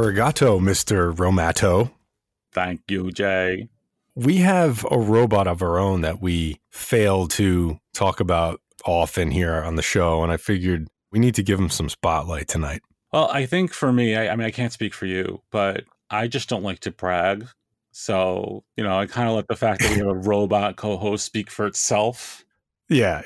arigato, 0.00 0.60
Mr. 0.60 1.14
Roboto. 1.14 1.90
Thank 2.52 2.82
you, 2.88 3.10
Jay. 3.12 3.68
We 4.14 4.38
have 4.38 4.86
a 4.90 4.98
robot 4.98 5.46
of 5.46 5.62
our 5.62 5.78
own 5.78 6.00
that 6.00 6.20
we 6.20 6.60
fail 6.70 7.28
to 7.28 7.78
talk 7.94 8.20
about 8.20 8.60
often 8.84 9.30
here 9.30 9.62
on 9.62 9.76
the 9.76 9.82
show, 9.82 10.22
and 10.22 10.32
I 10.32 10.36
figured 10.36 10.88
we 11.12 11.18
need 11.18 11.34
to 11.36 11.42
give 11.42 11.58
him 11.58 11.70
some 11.70 11.88
spotlight 11.88 12.48
tonight. 12.48 12.82
Well, 13.12 13.28
I 13.30 13.46
think 13.46 13.72
for 13.72 13.92
me, 13.92 14.16
I, 14.16 14.28
I 14.28 14.36
mean, 14.36 14.46
I 14.46 14.50
can't 14.50 14.72
speak 14.72 14.94
for 14.94 15.06
you, 15.06 15.42
but 15.50 15.84
I 16.10 16.28
just 16.28 16.48
don't 16.48 16.62
like 16.62 16.80
to 16.80 16.90
brag. 16.90 17.46
So, 17.92 18.64
you 18.76 18.84
know, 18.84 18.98
I 18.98 19.06
kind 19.06 19.28
of 19.28 19.34
let 19.34 19.48
the 19.48 19.56
fact 19.56 19.80
that 19.82 19.90
we 19.90 19.98
have 19.98 20.06
a 20.06 20.14
robot 20.14 20.76
co 20.76 20.96
host 20.96 21.24
speak 21.24 21.50
for 21.50 21.66
itself. 21.66 22.44
Yeah, 22.88 23.22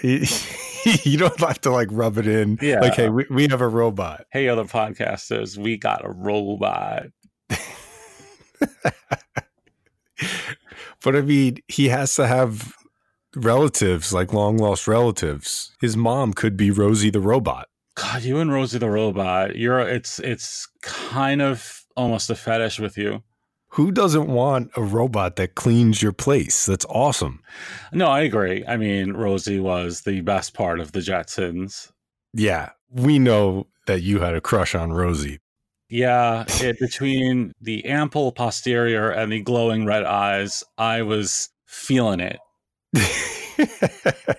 you 1.05 1.19
don't 1.19 1.39
have 1.41 1.61
to 1.63 1.71
like 1.71 1.89
rub 1.91 2.19
it 2.19 2.27
in. 2.27 2.59
Yeah. 2.61 2.81
Like, 2.81 2.95
hey, 2.95 3.09
we, 3.09 3.27
we 3.31 3.49
have 3.49 3.61
a 3.61 3.69
robot. 3.69 4.27
Hey, 4.33 4.49
other 4.49 4.65
podcasters, 4.65 5.57
we 5.57 5.77
got 5.77 6.05
a 6.05 6.11
robot. 6.11 7.07
But 11.05 11.15
I 11.15 11.21
mean, 11.21 11.59
he 11.69 11.91
has 11.91 12.15
to 12.17 12.27
have 12.27 12.75
relatives, 13.37 14.15
like 14.15 14.33
long 14.33 14.57
lost 14.57 14.89
relatives. 14.89 15.77
His 15.79 15.99
mom 15.99 16.33
could 16.33 16.57
be 16.57 16.71
Rosie 16.71 17.11
the 17.11 17.21
robot. 17.21 17.69
God, 17.95 18.23
you 18.23 18.39
and 18.39 18.51
Rosie 18.51 18.79
the 18.79 18.89
robot, 18.89 19.55
you're 19.55 19.81
it's 19.81 20.19
it's 20.19 20.67
kind 20.83 21.43
of 21.43 21.85
almost 21.95 22.31
a 22.31 22.35
fetish 22.35 22.81
with 22.81 22.97
you. 22.97 23.23
Who 23.75 23.91
doesn't 23.91 24.29
want 24.29 24.71
a 24.77 24.83
robot 24.85 25.35
that 25.35 25.57
cleans 25.57 26.01
your 26.01 26.13
place? 26.13 26.67
That's 26.67 26.87
awesome. 26.89 27.43
No, 27.93 28.07
I 28.07 28.21
agree. 28.21 28.65
I 28.69 28.77
mean, 28.77 29.15
Rosie 29.15 29.59
was 29.59 30.03
the 30.03 30.21
best 30.21 30.55
part 30.55 30.79
of 30.79 30.93
the 30.93 31.01
Jetsons. 31.01 31.91
Yeah, 32.33 32.71
we 32.89 33.19
know 33.19 33.67
that 33.89 34.03
you 34.03 34.21
had 34.21 34.37
a 34.37 34.41
crush 34.41 34.77
on 34.77 34.93
Rosie. 34.93 35.41
Yeah, 35.89 36.45
it, 36.61 36.79
between 36.79 37.51
the 37.61 37.85
ample 37.87 38.31
posterior 38.31 39.11
and 39.11 39.33
the 39.33 39.41
glowing 39.41 39.87
red 39.87 40.05
eyes, 40.05 40.63
I 40.79 41.03
was 41.03 41.49
feeling 41.67 42.21
it. 42.21 42.39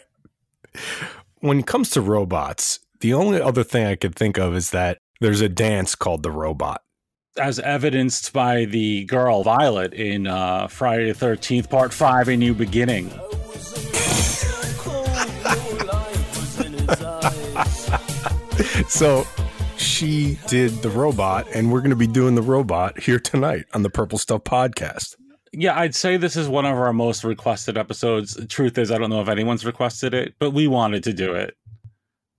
when 1.39 1.59
it 1.59 1.67
comes 1.67 1.89
to 1.89 1.99
robots, 1.99 2.79
the 3.01 3.13
only 3.13 3.41
other 3.41 3.65
thing 3.65 3.85
I 3.85 3.95
could 3.95 4.15
think 4.15 4.37
of 4.37 4.55
is 4.55 4.71
that 4.71 4.97
there's 5.19 5.41
a 5.41 5.49
dance 5.49 5.93
called 5.93 6.23
the 6.23 6.31
robot. 6.31 6.83
As 7.37 7.59
evidenced 7.59 8.31
by 8.31 8.65
the 8.65 9.03
girl 9.05 9.43
Violet 9.43 9.93
in 9.93 10.25
uh, 10.25 10.67
Friday 10.67 11.11
the 11.11 11.25
13th, 11.25 11.69
Part 11.69 11.93
5, 11.93 12.29
A 12.29 12.37
New 12.37 12.53
Beginning. 12.53 13.11
So 18.87 19.25
she 19.77 20.37
did 20.47 20.71
the 20.81 20.89
robot, 20.89 21.47
and 21.53 21.71
we're 21.71 21.79
going 21.79 21.89
to 21.89 21.95
be 21.95 22.07
doing 22.07 22.35
the 22.35 22.41
robot 22.41 22.99
here 22.99 23.19
tonight 23.19 23.65
on 23.73 23.83
the 23.83 23.89
Purple 23.89 24.17
Stuff 24.17 24.43
podcast. 24.43 25.15
Yeah, 25.51 25.77
I'd 25.77 25.95
say 25.95 26.17
this 26.17 26.35
is 26.35 26.47
one 26.47 26.65
of 26.65 26.77
our 26.77 26.93
most 26.93 27.23
requested 27.23 27.77
episodes. 27.77 28.35
The 28.35 28.45
truth 28.45 28.77
is, 28.77 28.91
I 28.91 28.97
don't 28.97 29.09
know 29.09 29.21
if 29.21 29.27
anyone's 29.27 29.65
requested 29.65 30.13
it, 30.13 30.35
but 30.39 30.51
we 30.51 30.67
wanted 30.67 31.03
to 31.05 31.13
do 31.13 31.33
it. 31.33 31.55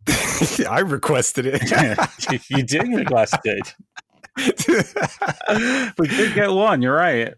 I 0.69 0.81
requested 0.81 1.47
it. 1.47 1.63
you 2.51 2.63
did 2.63 2.89
request 2.89 3.37
it. 3.45 3.75
We 4.37 6.09
did 6.09 6.35
get 6.35 6.51
one. 6.51 6.83
You're 6.83 6.95
right. 6.95 7.35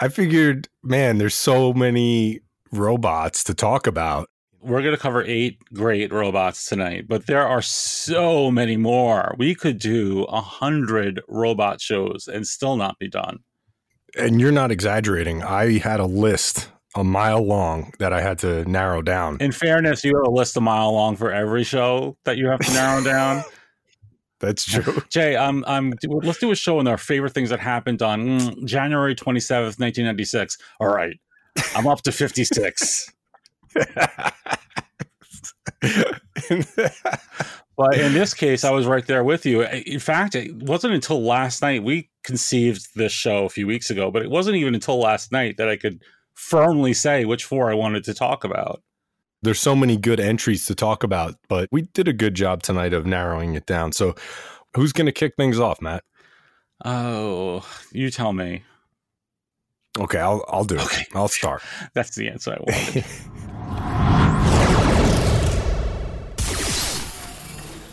I 0.00 0.08
figured, 0.08 0.68
man, 0.82 1.18
there's 1.18 1.34
so 1.34 1.72
many 1.72 2.40
robots 2.72 3.44
to 3.44 3.54
talk 3.54 3.86
about. 3.86 4.28
We're 4.60 4.82
going 4.82 4.94
to 4.94 5.00
cover 5.00 5.22
eight 5.24 5.58
great 5.72 6.12
robots 6.12 6.66
tonight, 6.66 7.06
but 7.08 7.26
there 7.26 7.46
are 7.46 7.62
so 7.62 8.50
many 8.50 8.76
more. 8.76 9.34
We 9.38 9.54
could 9.54 9.78
do 9.78 10.24
a 10.24 10.40
hundred 10.40 11.22
robot 11.28 11.80
shows 11.80 12.28
and 12.32 12.46
still 12.46 12.76
not 12.76 12.98
be 12.98 13.08
done. 13.08 13.40
And 14.18 14.40
you're 14.40 14.52
not 14.52 14.70
exaggerating. 14.70 15.42
I 15.42 15.78
had 15.78 16.00
a 16.00 16.06
list 16.06 16.70
a 16.96 17.04
mile 17.04 17.42
long 17.42 17.92
that 17.98 18.12
I 18.12 18.20
had 18.20 18.38
to 18.40 18.64
narrow 18.64 19.02
down. 19.02 19.36
In 19.40 19.52
fairness, 19.52 20.04
you 20.04 20.16
have 20.16 20.26
a 20.26 20.34
list 20.34 20.56
a 20.56 20.60
mile 20.60 20.92
long 20.92 21.16
for 21.16 21.32
every 21.32 21.62
show 21.62 22.16
that 22.24 22.36
you 22.38 22.48
have 22.48 22.60
to 22.60 22.72
narrow 22.72 23.04
down. 23.04 23.44
That's 24.40 24.64
true. 24.70 25.02
Jay, 25.10 25.36
I'm, 25.36 25.64
I'm. 25.66 25.92
Let's 26.06 26.38
do 26.38 26.50
a 26.50 26.56
show 26.56 26.78
on 26.78 26.86
our 26.86 26.98
favorite 26.98 27.34
things 27.34 27.50
that 27.50 27.60
happened 27.60 28.02
on 28.02 28.40
mm, 28.40 28.64
January 28.64 29.14
27th, 29.14 29.78
1996. 29.78 30.58
All 30.80 30.88
right, 30.88 31.18
I'm 31.74 31.86
up 31.86 32.02
to 32.02 32.12
56. 32.12 33.12
But 37.78 37.96
in 37.96 38.12
this 38.12 38.34
case, 38.34 38.64
I 38.64 38.72
was 38.72 38.86
right 38.86 39.06
there 39.06 39.22
with 39.22 39.46
you. 39.46 39.62
In 39.62 40.00
fact, 40.00 40.34
it 40.34 40.52
wasn't 40.64 40.94
until 40.94 41.22
last 41.22 41.62
night 41.62 41.84
we 41.84 42.10
conceived 42.24 42.88
this 42.96 43.12
show 43.12 43.44
a 43.44 43.48
few 43.48 43.68
weeks 43.68 43.88
ago, 43.88 44.10
but 44.10 44.22
it 44.22 44.30
wasn't 44.30 44.56
even 44.56 44.74
until 44.74 44.98
last 44.98 45.30
night 45.30 45.58
that 45.58 45.68
I 45.68 45.76
could 45.76 46.02
firmly 46.34 46.92
say 46.92 47.24
which 47.24 47.44
four 47.44 47.70
I 47.70 47.74
wanted 47.74 48.02
to 48.04 48.14
talk 48.14 48.42
about. 48.42 48.82
There's 49.42 49.60
so 49.60 49.76
many 49.76 49.96
good 49.96 50.18
entries 50.18 50.66
to 50.66 50.74
talk 50.74 51.04
about, 51.04 51.36
but 51.48 51.68
we 51.70 51.82
did 51.82 52.08
a 52.08 52.12
good 52.12 52.34
job 52.34 52.62
tonight 52.62 52.92
of 52.92 53.06
narrowing 53.06 53.54
it 53.54 53.66
down. 53.66 53.92
So, 53.92 54.14
who's 54.74 54.92
going 54.92 55.06
to 55.06 55.12
kick 55.12 55.34
things 55.36 55.60
off, 55.60 55.80
Matt? 55.80 56.02
Oh, 56.84 57.64
you 57.92 58.10
tell 58.10 58.32
me. 58.32 58.64
Okay, 59.98 60.18
I'll 60.18 60.44
I'll 60.48 60.64
do 60.64 60.76
it. 60.76 60.82
Okay. 60.82 61.06
I'll 61.14 61.28
start. 61.28 61.62
That's 61.94 62.14
the 62.14 62.28
answer 62.28 62.52
I 62.52 62.58
wanted. 62.60 63.04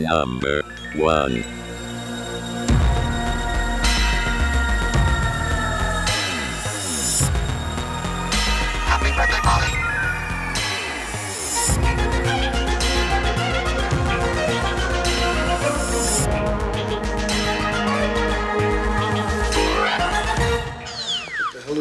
Number 0.00 0.62
one. 0.96 1.65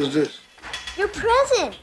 The 0.06 0.22
is 0.22 0.28
this? 0.28 0.40
Your 0.98 1.08
present. 1.08 1.78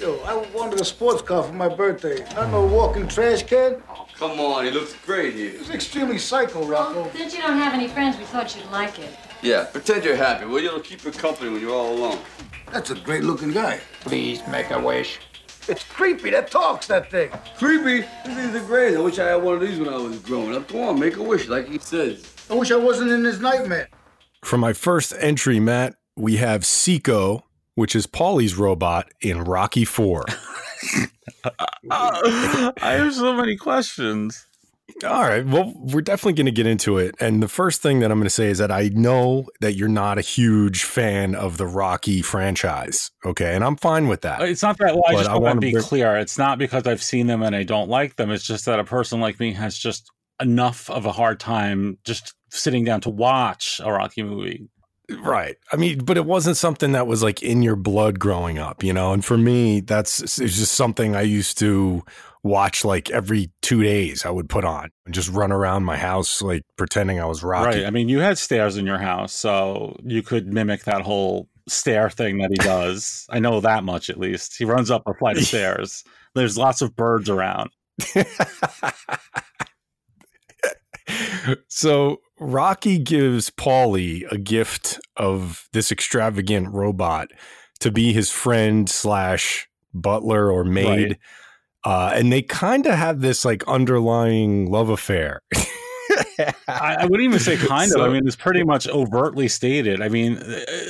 Yo, 0.00 0.18
I 0.20 0.34
wanted 0.54 0.80
a 0.80 0.84
sports 0.84 1.22
car 1.22 1.42
for 1.42 1.52
my 1.52 1.68
birthday. 1.68 2.24
Not 2.34 2.50
no 2.50 2.66
walking 2.66 3.06
trash 3.06 3.44
can. 3.44 3.82
Oh, 3.88 4.06
come 4.14 4.40
on, 4.40 4.64
he 4.64 4.70
looks 4.70 4.94
great 5.06 5.34
here. 5.34 5.52
It's 5.54 5.70
extremely 5.70 6.18
psycho, 6.18 6.66
Rocco. 6.66 7.02
Well, 7.02 7.12
since 7.12 7.34
you 7.34 7.40
don't 7.40 7.56
have 7.56 7.74
any 7.74 7.88
friends, 7.88 8.16
we 8.18 8.24
thought 8.24 8.54
you'd 8.56 8.70
like 8.70 8.98
it. 8.98 9.16
Yeah, 9.42 9.64
pretend 9.64 10.04
you're 10.04 10.16
happy. 10.16 10.44
Well, 10.44 10.64
it'll 10.64 10.80
keep 10.80 11.04
you 11.04 11.12
company 11.12 11.50
when 11.50 11.60
you're 11.60 11.74
all 11.74 11.94
alone. 11.94 12.18
That's 12.72 12.90
a 12.90 12.96
great 12.96 13.22
looking 13.22 13.52
guy. 13.52 13.80
Please 14.00 14.40
make 14.48 14.70
a 14.70 14.80
wish. 14.80 15.18
It's 15.68 15.84
creepy. 15.84 16.30
That 16.30 16.50
talks, 16.50 16.86
that 16.88 17.10
thing. 17.10 17.30
Creepy. 17.58 18.06
These 18.26 18.36
things 18.36 18.54
are 18.56 18.64
great. 18.66 18.96
I 18.96 19.00
wish 19.00 19.18
I 19.18 19.28
had 19.28 19.42
one 19.42 19.54
of 19.54 19.60
these 19.60 19.78
when 19.78 19.88
I 19.88 19.96
was 19.96 20.18
growing 20.18 20.54
up. 20.54 20.68
Come 20.68 20.80
on, 20.80 20.98
make 20.98 21.16
a 21.16 21.22
wish, 21.22 21.48
like 21.48 21.68
he 21.68 21.78
says. 21.78 22.34
I 22.50 22.54
wish 22.54 22.70
I 22.70 22.76
wasn't 22.76 23.10
in 23.10 23.22
this 23.22 23.38
nightmare. 23.38 23.88
For 24.44 24.58
my 24.58 24.72
first 24.72 25.12
entry, 25.18 25.60
Matt, 25.60 25.96
we 26.16 26.36
have 26.36 26.64
SICO, 26.66 27.44
which 27.78 27.94
is 27.94 28.08
Paulie's 28.08 28.56
robot 28.56 29.08
in 29.20 29.44
Rocky 29.44 29.84
Four. 29.84 30.24
I 31.92 32.72
have 32.80 33.14
so 33.14 33.34
many 33.34 33.56
questions. 33.56 34.44
All 35.04 35.22
right. 35.22 35.46
Well, 35.46 35.72
we're 35.76 36.00
definitely 36.00 36.32
going 36.32 36.46
to 36.46 36.52
get 36.52 36.66
into 36.66 36.98
it. 36.98 37.14
And 37.20 37.40
the 37.40 37.46
first 37.46 37.80
thing 37.80 38.00
that 38.00 38.10
I'm 38.10 38.18
going 38.18 38.26
to 38.26 38.30
say 38.30 38.48
is 38.48 38.58
that 38.58 38.72
I 38.72 38.88
know 38.88 39.46
that 39.60 39.76
you're 39.76 39.86
not 39.86 40.18
a 40.18 40.22
huge 40.22 40.82
fan 40.82 41.36
of 41.36 41.56
the 41.56 41.68
Rocky 41.68 42.20
franchise. 42.20 43.12
Okay. 43.24 43.54
And 43.54 43.62
I'm 43.62 43.76
fine 43.76 44.08
with 44.08 44.22
that. 44.22 44.42
It's 44.42 44.62
not 44.62 44.76
that. 44.78 44.94
Well, 44.96 45.04
I 45.06 45.12
just 45.12 45.30
I 45.30 45.34
want 45.34 45.42
to 45.42 45.44
wanna 45.44 45.60
be 45.60 45.72
bring- 45.72 45.84
clear. 45.84 46.16
It's 46.16 46.36
not 46.36 46.58
because 46.58 46.84
I've 46.84 47.02
seen 47.02 47.28
them 47.28 47.44
and 47.44 47.54
I 47.54 47.62
don't 47.62 47.88
like 47.88 48.16
them. 48.16 48.32
It's 48.32 48.44
just 48.44 48.64
that 48.64 48.80
a 48.80 48.84
person 48.84 49.20
like 49.20 49.38
me 49.38 49.52
has 49.52 49.78
just 49.78 50.10
enough 50.40 50.90
of 50.90 51.06
a 51.06 51.12
hard 51.12 51.38
time 51.38 51.98
just 52.02 52.34
sitting 52.50 52.84
down 52.84 53.02
to 53.02 53.10
watch 53.10 53.80
a 53.84 53.92
Rocky 53.92 54.24
movie. 54.24 54.68
Right. 55.10 55.56
I 55.72 55.76
mean, 55.76 56.04
but 56.04 56.16
it 56.16 56.26
wasn't 56.26 56.56
something 56.56 56.92
that 56.92 57.06
was 57.06 57.22
like 57.22 57.42
in 57.42 57.62
your 57.62 57.76
blood 57.76 58.18
growing 58.18 58.58
up, 58.58 58.82
you 58.82 58.92
know? 58.92 59.12
And 59.12 59.24
for 59.24 59.38
me, 59.38 59.80
that's 59.80 60.20
it's 60.20 60.36
just 60.36 60.74
something 60.74 61.16
I 61.16 61.22
used 61.22 61.58
to 61.58 62.02
watch 62.42 62.84
like 62.84 63.10
every 63.10 63.50
two 63.62 63.82
days 63.82 64.24
I 64.24 64.30
would 64.30 64.48
put 64.48 64.64
on 64.64 64.90
and 65.06 65.14
just 65.14 65.30
run 65.30 65.50
around 65.50 65.84
my 65.84 65.96
house 65.96 66.40
like 66.42 66.62
pretending 66.76 67.20
I 67.20 67.24
was 67.24 67.42
Rocky. 67.42 67.78
Right. 67.78 67.86
I 67.86 67.90
mean, 67.90 68.08
you 68.08 68.20
had 68.20 68.38
stairs 68.38 68.76
in 68.76 68.86
your 68.86 68.98
house, 68.98 69.32
so 69.32 69.96
you 70.04 70.22
could 70.22 70.52
mimic 70.52 70.84
that 70.84 71.00
whole 71.00 71.48
stair 71.68 72.10
thing 72.10 72.38
that 72.38 72.50
he 72.50 72.56
does. 72.56 73.26
I 73.30 73.38
know 73.38 73.60
that 73.60 73.84
much 73.84 74.10
at 74.10 74.18
least. 74.18 74.56
He 74.58 74.64
runs 74.64 74.90
up 74.90 75.02
a 75.06 75.14
flight 75.14 75.38
of 75.38 75.44
stairs. 75.46 76.04
There's 76.34 76.58
lots 76.58 76.82
of 76.82 76.94
birds 76.94 77.30
around. 77.30 77.70
so 81.68 82.20
Rocky 82.38 82.98
gives 82.98 83.50
Paulie 83.50 84.30
a 84.30 84.38
gift 84.38 85.00
of 85.16 85.68
this 85.72 85.90
extravagant 85.92 86.68
robot 86.72 87.28
to 87.80 87.90
be 87.90 88.12
his 88.12 88.30
friend 88.30 88.88
slash 88.88 89.68
butler 89.94 90.50
or 90.50 90.64
maid. 90.64 90.86
Right. 91.08 91.18
Uh, 91.84 92.12
and 92.14 92.32
they 92.32 92.42
kind 92.42 92.86
of 92.86 92.94
have 92.94 93.20
this 93.20 93.44
like 93.44 93.66
underlying 93.68 94.70
love 94.70 94.88
affair. 94.88 95.40
I, 96.68 96.96
I 97.00 97.06
wouldn't 97.06 97.28
even 97.28 97.38
say 97.38 97.56
kind 97.66 97.90
So- 97.90 98.00
of. 98.00 98.10
I 98.10 98.12
mean, 98.14 98.26
it's 98.26 98.36
pretty 98.36 98.64
much 98.64 98.88
overtly 98.88 99.48
stated. 99.48 100.02
I 100.02 100.08
mean, 100.08 100.38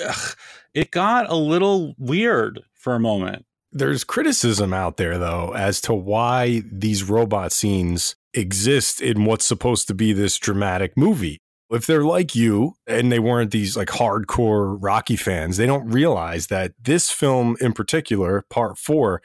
ugh, 0.07 0.37
it 0.75 0.91
got 0.91 1.31
a 1.31 1.35
little 1.37 1.95
weird 1.99 2.61
for 2.75 2.95
a 2.95 3.01
moment. 3.01 3.45
There's 3.71 4.03
criticism 4.03 4.73
out 4.73 4.97
there 4.97 5.19
though 5.19 5.55
as 5.55 5.81
to 5.83 5.95
why 5.95 6.63
these 6.73 7.05
robot 7.05 7.53
scenes 7.53 8.17
exist 8.35 9.01
in 9.01 9.25
what's 9.25 9.47
supposed 9.47 9.89
to 9.89 9.95
be 9.95 10.13
this 10.13 10.39
dramatic 10.39 10.97
movie. 10.97 11.39
If 11.71 11.87
they're 11.87 12.05
like 12.05 12.35
you 12.35 12.75
and 12.87 13.13
they 13.13 13.19
weren't 13.19 13.51
these 13.51 13.77
like 13.77 13.89
hardcore 13.89 14.79
Rocky 14.81 15.17
fans, 15.17 15.57
they 15.57 15.67
don't 15.67 15.87
realize 15.89 16.47
that 16.47 16.73
this 16.81 17.11
film 17.11 17.57
in 17.61 17.73
particular, 17.73 18.45
part 18.49 18.79
4, 18.79 19.21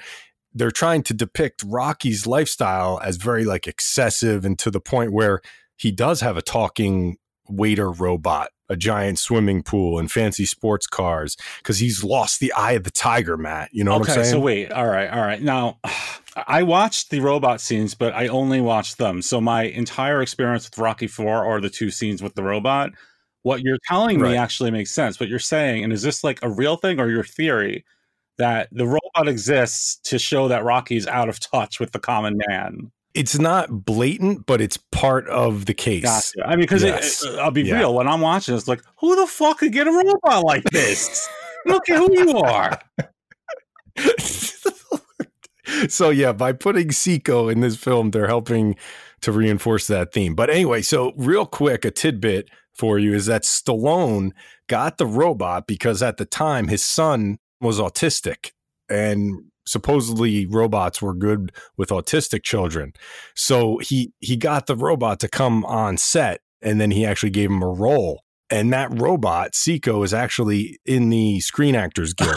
they're 0.54 0.72
trying 0.72 1.04
to 1.04 1.14
depict 1.14 1.64
Rocky's 1.66 2.28
lifestyle 2.28 3.00
as 3.04 3.16
very 3.16 3.46
like 3.46 3.68
excessive 3.68 4.46
and 4.46 4.60
to 4.60 4.70
the 4.70 4.82
point 4.82 5.14
where 5.14 5.42
he 5.78 5.92
does 5.92 6.22
have 6.22 6.38
a 6.38 6.42
talking 6.42 7.18
waiter 7.48 7.92
robot, 7.92 8.50
a 8.74 8.76
giant 8.76 9.20
swimming 9.20 9.64
pool 9.64 9.98
and 10.00 10.12
fancy 10.12 10.46
sports 10.46 10.88
cars 10.88 11.38
because 11.60 11.78
he's 11.80 12.04
lost 12.04 12.40
the 12.42 12.52
eye 12.54 12.74
of 12.74 12.84
the 12.84 12.92
tiger, 12.92 13.38
Matt. 13.38 13.70
You 13.72 13.84
know 13.86 13.98
what 13.98 14.10
I'm 14.10 14.16
saying? 14.16 14.32
so 14.32 14.40
wait. 14.40 14.72
All 14.72 14.88
right, 14.88 15.10
all 15.10 15.22
right. 15.22 15.42
Now, 15.42 15.80
I 16.48 16.64
watched 16.64 17.12
the 17.12 17.20
robot 17.20 17.62
scenes, 17.62 17.94
but 17.94 18.14
I 18.14 18.28
only 18.28 18.60
watched 18.60 18.98
them. 18.98 19.22
So 19.22 19.40
my 19.40 19.64
entire 19.64 20.22
experience 20.22 20.66
with 20.70 20.78
Rocky 20.78 21.08
Four 21.08 21.46
or 21.46 21.62
the 21.62 21.70
two 21.70 21.92
scenes 21.92 22.22
with 22.24 22.34
the 22.36 22.44
robot, 22.44 22.90
what 23.44 23.62
you're 23.62 23.78
telling 23.88 24.20
Right. 24.20 24.32
me 24.32 24.38
actually 24.38 24.72
makes 24.72 24.92
sense. 24.92 25.20
What 25.20 25.30
you're 25.30 25.38
saying, 25.40 25.84
and 25.84 25.94
is 25.94 26.02
this 26.02 26.24
like 26.24 26.40
a 26.42 26.50
real 26.50 26.76
thing 26.76 27.00
or 27.00 27.10
your 27.10 27.24
theory 27.24 27.86
that 28.40 28.68
the 28.72 28.88
robot 28.88 29.28
exists 29.28 29.98
to 30.10 30.18
show 30.18 30.48
that 30.48 30.64
Rocky's 30.64 31.06
out 31.06 31.30
of 31.30 31.40
touch 31.40 31.80
with 31.80 31.92
the 31.92 32.00
common 32.00 32.40
man? 32.48 32.92
It's 33.14 33.38
not 33.38 33.86
blatant, 33.86 34.46
but 34.48 34.60
it's 34.62 34.78
part 34.92 35.28
of 35.30 35.66
the 35.66 35.74
case. 35.74 36.04
Gotcha. 36.04 36.48
I 36.48 36.52
mean, 36.52 36.62
because 36.62 36.84
Yes. 36.84 37.24
I'll 37.40 37.52
be 37.52 37.62
Yeah. 37.64 37.80
real. 37.80 37.94
When 37.96 38.08
I'm 38.08 38.22
watching, 38.22 38.56
it's 38.56 38.68
like, 38.68 38.82
who 39.00 39.16
the 39.16 39.28
fuck 39.28 39.60
could 39.60 39.72
get 39.72 39.88
a 39.88 39.92
robot 39.92 40.44
like 40.44 40.64
this? 40.72 41.28
Look 41.66 41.90
at 41.90 41.98
who 41.98 42.10
you 42.12 42.38
are. 42.40 42.80
so 45.88 46.10
yeah, 46.10 46.32
by 46.34 46.52
putting 46.54 46.92
SICO 46.92 47.50
in 47.50 47.62
this 47.62 47.76
film, 47.78 48.12
they're 48.12 48.28
helping 48.28 48.76
to 49.22 49.32
reinforce 49.32 49.88
that 49.88 50.12
theme. 50.12 50.36
But 50.36 50.50
anyway, 50.50 50.82
so 50.82 51.14
real 51.16 51.46
quick, 51.46 51.86
a 51.86 51.92
tidbit 51.92 52.50
for 52.76 53.00
you 53.00 53.14
is 53.14 53.28
that 53.28 53.44
Stallone 53.44 54.32
got 54.68 54.98
the 54.98 55.06
robot 55.06 55.68
because 55.68 56.02
at 56.02 56.18
the 56.18 56.26
time 56.26 56.68
his 56.68 56.84
son 56.84 57.38
was 57.62 57.80
autistic 57.80 58.52
and 58.90 59.46
supposedly 59.66 60.46
robots 60.46 61.02
were 61.02 61.14
good 61.14 61.52
with 61.78 61.90
autistic 61.90 62.44
children. 62.44 62.94
So 63.36 63.78
he 63.80 64.14
he 64.20 64.36
got 64.36 64.68
the 64.68 64.76
robot 64.76 65.20
to 65.22 65.28
come 65.28 65.66
on 65.66 65.98
set 65.98 66.42
and 66.62 66.80
then 66.80 66.92
he 66.92 67.06
actually 67.06 67.32
gave 67.32 67.50
him 67.50 67.62
a 67.62 67.68
role. 67.68 68.24
And 68.50 68.72
that 68.72 68.90
robot, 69.00 69.56
SICO, 69.56 70.04
is 70.04 70.14
actually 70.14 70.80
in 70.86 71.10
the 71.10 71.40
Screen 71.40 71.76
Actors 71.76 72.14
Guild. 72.18 72.36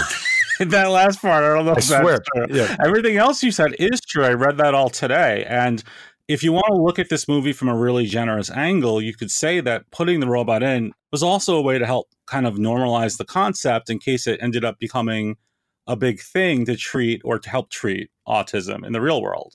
that 0.61 0.87
last 0.91 1.21
part, 1.21 1.45
I 1.45 1.55
don't 1.55 1.67
know 1.67 1.73
I 1.73 1.79
if 1.79 1.85
swear. 1.85 2.19
that's 2.19 2.29
true. 2.35 2.47
Yeah. 2.51 2.77
Everything 2.85 3.17
else 3.17 3.43
you 3.43 3.51
said 3.51 3.75
is 3.79 4.01
true. 4.01 4.25
I 4.25 4.33
read 4.33 4.57
that 4.59 4.75
all 4.75 4.89
today. 4.89 5.45
And 5.47 5.83
if 6.29 6.43
you 6.43 6.53
want 6.53 6.67
to 6.69 6.75
look 6.83 6.99
at 6.99 7.09
this 7.09 7.29
movie 7.29 7.53
from 7.53 7.69
a 7.69 7.77
really 7.77 8.07
generous 8.07 8.51
angle, 8.51 9.01
you 9.01 9.15
could 9.15 9.31
say 9.31 9.61
that 9.61 9.89
putting 9.91 10.21
the 10.21 10.27
robot 10.27 10.63
in 10.63 10.93
was 11.13 11.23
also 11.23 11.57
a 11.57 11.63
way 11.63 11.79
to 11.79 11.87
help 11.87 12.09
kind 12.27 12.47
of 12.47 12.55
normalize 12.55 13.19
the 13.19 13.25
concept 13.25 13.91
in 13.91 13.99
case 13.99 14.27
it 14.27 14.41
ended 14.43 14.65
up 14.65 14.79
becoming 14.79 15.37
a 15.87 15.97
big 15.97 16.21
thing 16.21 16.65
to 16.67 16.77
treat 16.77 17.23
or 17.25 17.39
to 17.39 17.49
help 17.51 17.71
treat 17.71 18.11
autism 18.27 18.85
in 18.87 18.93
the 18.93 19.01
real 19.01 19.23
world. 19.23 19.55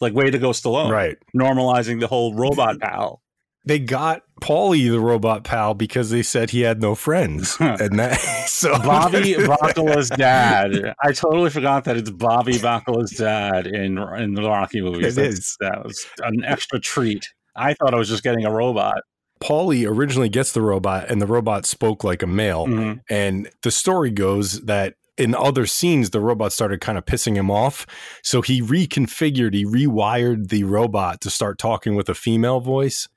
Like, 0.00 0.12
way 0.12 0.30
to 0.30 0.38
go, 0.38 0.50
Stallone. 0.50 0.90
Right. 0.90 1.16
Normalizing 1.36 2.00
the 2.00 2.06
whole 2.06 2.34
robot 2.34 2.78
pal. 2.80 3.22
they 3.64 3.78
got 3.78 4.22
Paulie 4.42 4.90
the 4.90 5.00
robot 5.00 5.42
pal 5.44 5.72
because 5.72 6.10
they 6.10 6.22
said 6.22 6.50
he 6.50 6.60
had 6.60 6.82
no 6.82 6.94
friends, 6.94 7.56
and 7.60 7.98
that 7.98 8.18
so 8.46 8.72
Bobby 8.78 9.34
Bacala's 9.34 10.10
dad. 10.10 10.94
I 11.02 11.12
totally 11.12 11.48
forgot 11.50 11.84
that 11.84 11.96
it's 11.96 12.10
Bobby 12.10 12.54
Bacala's 12.54 13.12
dad 13.12 13.66
in 13.66 13.96
in 13.98 14.34
the 14.34 14.42
Rocky 14.42 14.82
movies. 14.82 15.16
It 15.16 15.20
That's- 15.22 15.38
is. 15.38 15.56
That 15.60 15.84
was 15.84 16.04
an 16.22 16.44
extra 16.44 16.78
treat. 16.80 17.26
I 17.56 17.72
thought 17.74 17.94
I 17.94 17.96
was 17.98 18.08
just 18.08 18.22
getting 18.24 18.44
a 18.44 18.50
robot. 18.52 18.98
Paulie 19.40 19.88
originally 19.88 20.28
gets 20.28 20.52
the 20.52 20.60
robot, 20.62 21.10
and 21.10 21.22
the 21.22 21.26
robot 21.26 21.64
spoke 21.66 22.04
like 22.04 22.22
a 22.22 22.26
male. 22.26 22.66
Mhm. 22.66 23.00
And 23.08 23.48
the 23.62 23.70
story 23.70 24.10
goes 24.10 24.60
that 24.62 24.94
in 25.16 25.34
other 25.34 25.66
scenes, 25.66 26.10
the 26.10 26.20
robot 26.20 26.52
started 26.52 26.80
kind 26.80 26.98
of 26.98 27.04
pissing 27.04 27.36
him 27.36 27.50
off. 27.50 27.86
So 28.22 28.42
he 28.42 28.60
reconfigured, 28.60 29.54
he 29.54 29.64
rewired 29.64 30.48
the 30.48 30.64
robot 30.64 31.20
to 31.22 31.30
start 31.30 31.58
talking 31.58 31.94
with 31.94 32.08
a 32.08 32.14
female 32.14 32.60
voice. 32.60 33.08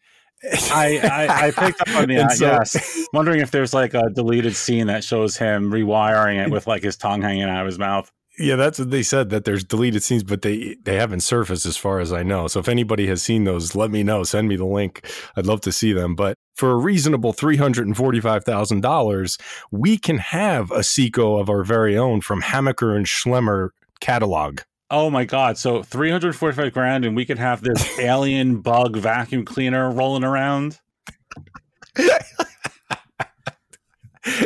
I, 0.71 0.99
I 0.99 1.47
I 1.47 1.51
picked 1.51 1.81
up 1.81 1.89
on 1.95 2.07
that. 2.09 2.25
Uh, 2.25 2.29
so- 2.29 2.45
yes, 2.45 3.07
wondering 3.13 3.39
if 3.41 3.49
there's 3.49 3.73
like 3.73 3.95
a 3.95 4.09
deleted 4.11 4.55
scene 4.55 4.87
that 4.87 5.03
shows 5.03 5.35
him 5.35 5.71
rewiring 5.71 6.45
it 6.45 6.51
with 6.51 6.67
like 6.67 6.83
his 6.83 6.95
tongue 6.95 7.21
hanging 7.23 7.43
out 7.43 7.61
of 7.61 7.65
his 7.65 7.79
mouth. 7.79 8.11
Yeah, 8.39 8.55
that's 8.55 8.77
what 8.77 8.91
they 8.91 9.01
said 9.01 9.31
that 9.31 9.45
there's 9.45 9.63
deleted 9.63 10.03
scenes, 10.03 10.23
but 10.23 10.43
they 10.43 10.77
they 10.83 10.95
haven't 10.95 11.21
surfaced 11.21 11.65
as 11.65 11.75
far 11.75 11.99
as 11.99 12.13
I 12.13 12.21
know. 12.21 12.47
So 12.47 12.59
if 12.59 12.67
anybody 12.67 13.07
has 13.07 13.23
seen 13.23 13.45
those, 13.45 13.73
let 13.75 13.89
me 13.89 14.03
know. 14.03 14.23
Send 14.23 14.47
me 14.47 14.55
the 14.55 14.65
link. 14.65 15.09
I'd 15.35 15.47
love 15.47 15.61
to 15.61 15.71
see 15.71 15.91
them. 15.91 16.13
But 16.15 16.35
for 16.55 16.71
a 16.71 16.75
reasonable 16.75 17.33
three 17.33 17.57
hundred 17.57 17.87
and 17.87 17.97
forty 17.97 18.19
five 18.19 18.43
thousand 18.43 18.81
dollars, 18.81 19.39
we 19.71 19.97
can 19.97 20.19
have 20.19 20.69
a 20.71 20.83
SICO 20.83 21.37
of 21.37 21.49
our 21.49 21.63
very 21.63 21.97
own 21.97 22.21
from 22.21 22.43
Hammacher 22.43 22.95
and 22.95 23.07
Schlemmer 23.07 23.69
catalog. 24.01 24.61
Oh 24.91 25.09
my 25.09 25.25
god! 25.25 25.57
So 25.57 25.81
345 25.83 26.71
grand, 26.71 27.05
and 27.05 27.15
we 27.15 27.25
could 27.25 27.39
have 27.39 27.61
this 27.61 27.99
alien 27.99 28.61
bug 28.61 28.95
vacuum 28.97 29.45
cleaner 29.45 29.89
rolling 29.91 30.23
around. 30.23 30.79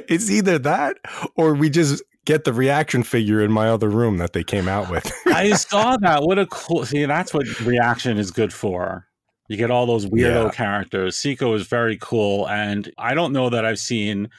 It's 0.08 0.30
either 0.30 0.60
that 0.60 0.98
or 1.36 1.56
we 1.56 1.70
just 1.70 2.04
get 2.32 2.46
the 2.46 2.54
reaction 2.54 3.04
figure 3.04 3.42
in 3.42 3.52
my 3.52 3.68
other 3.68 3.90
room 3.90 4.18
that 4.18 4.32
they 4.32 4.44
came 4.44 4.68
out 4.70 4.90
with. 4.90 5.12
I 5.28 5.52
saw 5.52 5.98
that. 5.98 6.24
What 6.24 6.40
a 6.40 6.46
cool. 6.46 6.86
See, 6.86 7.04
that's 7.06 7.34
what 7.34 7.46
reaction 7.60 8.18
is 8.18 8.32
good 8.32 8.54
for. 8.54 9.06
You 9.50 9.58
get 9.58 9.70
all 9.70 9.86
those 9.86 10.06
weirdo 10.06 10.46
Yeah. 10.46 10.52
characters. 10.52 11.18
SICO 11.18 11.54
is 11.56 11.68
very 11.68 11.98
cool, 12.00 12.48
and 12.48 12.90
I 12.98 13.14
don't 13.16 13.34
know 13.34 13.50
that 13.50 13.66
I've 13.66 13.80
seen 13.80 14.30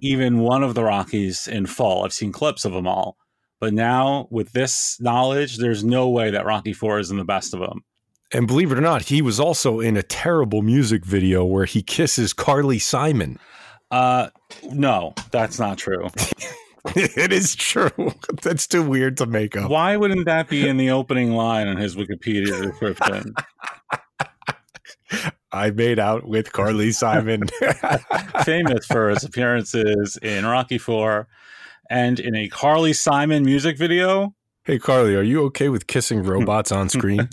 even 0.00 0.40
one 0.40 0.64
of 0.64 0.74
the 0.74 0.82
Rockies 0.82 1.46
in 1.46 1.66
full. 1.66 2.02
I've 2.02 2.12
seen 2.12 2.32
clips 2.32 2.64
of 2.64 2.72
them 2.72 2.88
all, 2.88 3.16
but 3.60 3.72
now 3.72 4.26
with 4.30 4.50
this 4.52 4.96
knowledge, 5.00 5.58
there's 5.58 5.84
no 5.84 6.08
way 6.08 6.30
that 6.32 6.44
Rocky 6.46 6.72
Four 6.72 6.98
isn't 6.98 7.16
the 7.16 7.24
best 7.24 7.54
of 7.54 7.60
them. 7.60 7.84
and 8.32 8.48
believe 8.48 8.72
it 8.72 8.78
or 8.78 8.80
not, 8.80 9.02
he 9.02 9.22
was 9.22 9.38
also 9.38 9.78
in 9.78 9.96
a 9.96 10.02
terrible 10.02 10.62
music 10.62 11.04
video 11.04 11.44
where 11.44 11.64
he 11.64 11.80
kisses 11.80 12.32
Carly 12.32 12.80
Simon. 12.80 13.38
Uh, 13.92 14.30
no, 14.72 15.14
that's 15.30 15.60
not 15.60 15.78
true. 15.78 16.08
it 16.96 17.32
is 17.32 17.54
true. 17.56 17.90
That's 18.42 18.66
too 18.66 18.82
weird 18.82 19.16
to 19.18 19.26
make 19.26 19.56
up. 19.56 19.70
Why 19.70 19.96
wouldn't 19.96 20.26
that 20.26 20.48
be 20.48 20.68
in 20.68 20.76
the 20.76 20.90
opening 20.90 21.32
line 21.32 21.68
on 21.68 21.76
his 21.76 21.96
Wikipedia 21.96 22.62
description? 22.62 23.34
I 25.52 25.70
made 25.70 25.98
out 25.98 26.28
with 26.28 26.52
Carly 26.52 26.92
Simon. 26.92 27.44
famous 28.44 28.86
for 28.86 29.08
his 29.08 29.24
appearances 29.24 30.18
in 30.20 30.44
Rocky 30.44 30.78
Four 30.78 31.28
and 31.88 32.20
in 32.20 32.34
a 32.34 32.48
Carly 32.48 32.92
Simon 32.92 33.44
music 33.44 33.78
video. 33.78 34.34
hey, 34.64 34.78
Carly, 34.78 35.14
are 35.14 35.22
you 35.22 35.44
okay 35.44 35.68
with 35.68 35.86
kissing 35.86 36.22
robots 36.22 36.72
on 36.72 36.88
screen? 36.88 37.28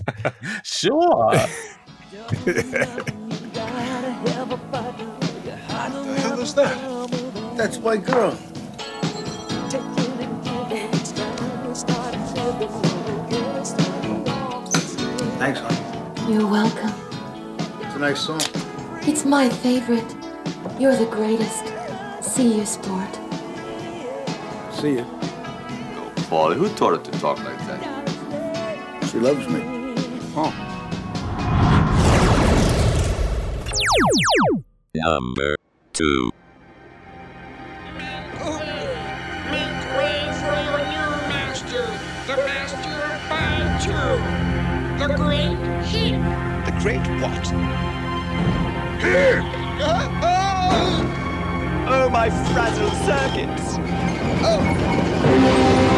Sure. 0.63 1.33
What 1.33 2.45
the 6.05 6.15
hell 6.21 6.39
is 6.39 6.53
that? 6.53 7.55
That's 7.57 7.79
my 7.79 7.97
girl. 7.97 8.37
Thanks, 15.43 15.59
honey. 15.59 16.31
You're 16.33 16.47
welcome. 16.47 16.93
It's 17.81 17.95
a 17.95 17.99
nice 17.99 18.21
song. 18.21 18.39
It's 19.01 19.25
my 19.25 19.49
favorite. 19.49 20.09
You're 20.79 20.95
the 20.95 21.05
greatest. 21.07 21.65
See 22.21 22.59
you, 22.59 22.65
sport. 22.65 23.13
See 24.71 24.93
you. 24.93 25.05
Paulie, 26.31 26.55
who 26.55 26.69
taught 26.75 26.95
her 26.95 27.11
to 27.11 27.19
talk 27.19 27.43
like 27.43 27.59
that? 27.67 29.09
She 29.11 29.19
loves 29.19 29.45
me. 29.49 29.59
Oh. 30.37 30.53
Number 34.95 35.57
2. 35.91 36.31
Great 46.83 46.99
what? 47.21 47.53
Oh, 51.85 52.09
my 52.09 52.29
fragile 52.29 52.89
circuits! 53.05 53.75
So, 54.43 55.92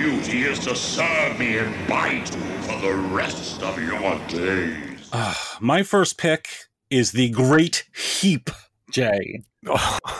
duty 0.00 0.44
is 0.44 0.58
to 0.58 0.74
serve 0.74 1.38
me 1.38 1.58
in 1.58 1.70
Biitu 1.86 2.34
for 2.62 2.80
the 2.80 2.94
rest 3.14 3.62
of 3.62 3.78
your 3.78 4.18
days. 4.28 5.10
Ah, 5.12 5.58
my 5.60 5.82
first 5.82 6.16
pick 6.16 6.48
is 6.88 7.12
the 7.12 7.28
Great 7.28 7.84
Heap, 7.94 8.48
Jay. 8.90 9.42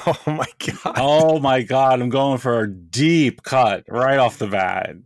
Oh, 0.06 0.18
my 0.26 0.46
god. 0.58 0.94
Oh 0.96 1.38
my 1.38 1.62
god, 1.62 2.02
I'm 2.02 2.10
going 2.10 2.38
for 2.38 2.60
a 2.60 2.70
deep 2.70 3.42
cut 3.42 3.84
right 3.88 4.18
off 4.18 4.38
the 4.38 4.46
bat. 4.46 4.96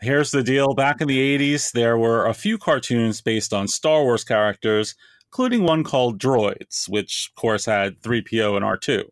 Here's 0.00 0.32
the 0.32 0.42
deal. 0.42 0.74
Back 0.74 1.00
in 1.00 1.06
the 1.06 1.38
80s, 1.38 1.70
there 1.70 1.96
were 1.96 2.26
a 2.26 2.34
few 2.34 2.58
cartoons 2.58 3.20
based 3.20 3.52
on 3.52 3.68
Star 3.68 4.02
Wars 4.02 4.24
characters, 4.24 4.96
including 5.28 5.62
one 5.62 5.84
called 5.84 6.20
Droids, 6.20 6.88
which 6.88 7.30
of 7.30 7.40
course 7.40 7.66
had 7.66 8.00
3PO 8.00 8.56
and 8.56 8.64
R2. 8.64 9.04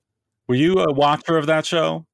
Were 0.48 0.54
you 0.56 0.80
a 0.80 0.92
watcher 0.92 1.36
of 1.36 1.46
that 1.46 1.64
show? 1.64 2.06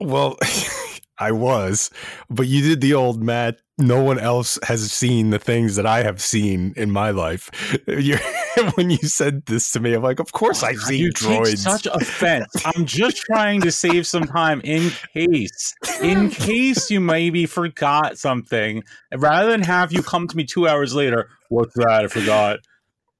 Well, 0.00 0.36
I 1.20 1.32
was, 1.32 1.90
but 2.30 2.48
you 2.48 2.62
did 2.62 2.80
the 2.80 2.94
old 2.94 3.22
Matt. 3.22 3.60
No 3.76 4.02
one 4.02 4.18
else 4.18 4.58
has 4.62 4.90
seen 4.90 5.30
the 5.30 5.38
things 5.38 5.76
that 5.76 5.86
I 5.86 6.02
have 6.02 6.20
seen 6.20 6.74
in 6.76 6.90
my 6.90 7.10
life. 7.10 7.50
You're, 7.86 8.18
when 8.74 8.90
you 8.90 8.98
said 8.98 9.46
this 9.46 9.70
to 9.72 9.80
me, 9.80 9.94
I'm 9.94 10.02
like, 10.02 10.18
of 10.18 10.32
course 10.32 10.62
oh 10.62 10.68
I've 10.68 10.78
seen 10.78 11.00
you 11.00 11.12
take 11.12 11.40
droids. 11.40 11.58
such 11.58 11.86
offense. 11.86 12.48
I'm 12.64 12.84
just 12.84 13.16
trying 13.30 13.60
to 13.62 13.70
save 13.70 14.06
some 14.06 14.24
time 14.24 14.60
in 14.64 14.90
case, 15.14 15.74
in 16.02 16.30
case 16.30 16.90
you 16.90 17.00
maybe 17.00 17.46
forgot 17.46 18.18
something. 18.18 18.82
Rather 19.14 19.50
than 19.50 19.62
have 19.62 19.92
you 19.92 20.02
come 20.02 20.26
to 20.28 20.36
me 20.36 20.44
two 20.44 20.66
hours 20.66 20.94
later, 20.94 21.28
what's 21.48 21.74
that? 21.74 22.04
I 22.04 22.06
forgot. 22.08 22.60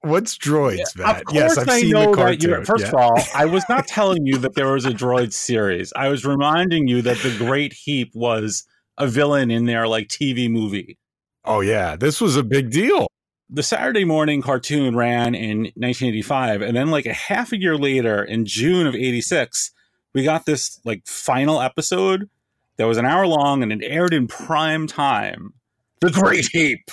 What's 0.03 0.39
droids, 0.39 0.97
Matt? 0.97 1.19
Of 1.19 1.25
course, 1.25 1.35
yes, 1.35 1.59
I've 1.59 1.69
I 1.69 1.81
seen 1.81 1.91
know 1.91 2.15
the 2.15 2.37
that. 2.37 2.67
First 2.67 2.85
yeah. 2.85 2.89
of 2.89 2.95
all, 2.95 3.19
I 3.35 3.45
was 3.45 3.65
not 3.69 3.87
telling 3.87 4.25
you 4.25 4.39
that 4.39 4.55
there 4.55 4.73
was 4.73 4.87
a 4.87 4.91
droid 4.91 5.33
series. 5.33 5.93
I 5.95 6.09
was 6.09 6.25
reminding 6.25 6.89
you 6.89 7.03
that 7.03 7.19
the 7.19 7.35
Great 7.37 7.75
Heap 7.75 8.13
was 8.15 8.65
a 8.97 9.07
villain 9.07 9.51
in 9.51 9.67
their 9.67 9.87
like 9.87 10.09
TV 10.09 10.51
movie. 10.51 10.99
oh 11.45 11.61
yeah, 11.61 11.97
this 11.97 12.21
was 12.21 12.37
a 12.37 12.43
big 12.43 12.71
deal. 12.71 13.09
The 13.51 13.63
Saturday 13.63 14.05
morning 14.05 14.43
cartoon 14.43 14.97
ran 14.97 15.35
in 15.35 15.59
1985, 15.75 16.63
and 16.63 16.77
then 16.77 16.91
like 16.91 17.07
a 17.07 17.13
half 17.13 17.53
a 17.53 17.61
year 17.61 17.77
later, 17.77 18.23
in 18.23 18.47
June 18.47 18.87
of 18.87 18.95
'86, 18.95 19.73
we 20.15 20.25
got 20.25 20.47
this 20.47 20.81
like 20.85 21.07
final 21.07 21.61
episode 21.61 22.31
that 22.77 22.87
was 22.87 22.97
an 22.97 23.05
hour 23.05 23.27
long 23.27 23.63
and 23.63 23.71
it 23.71 23.85
aired 23.85 24.15
in 24.15 24.27
prime 24.27 24.87
time. 24.87 25.53
The 26.01 26.11
Great 26.11 26.47
Heap. 26.53 26.91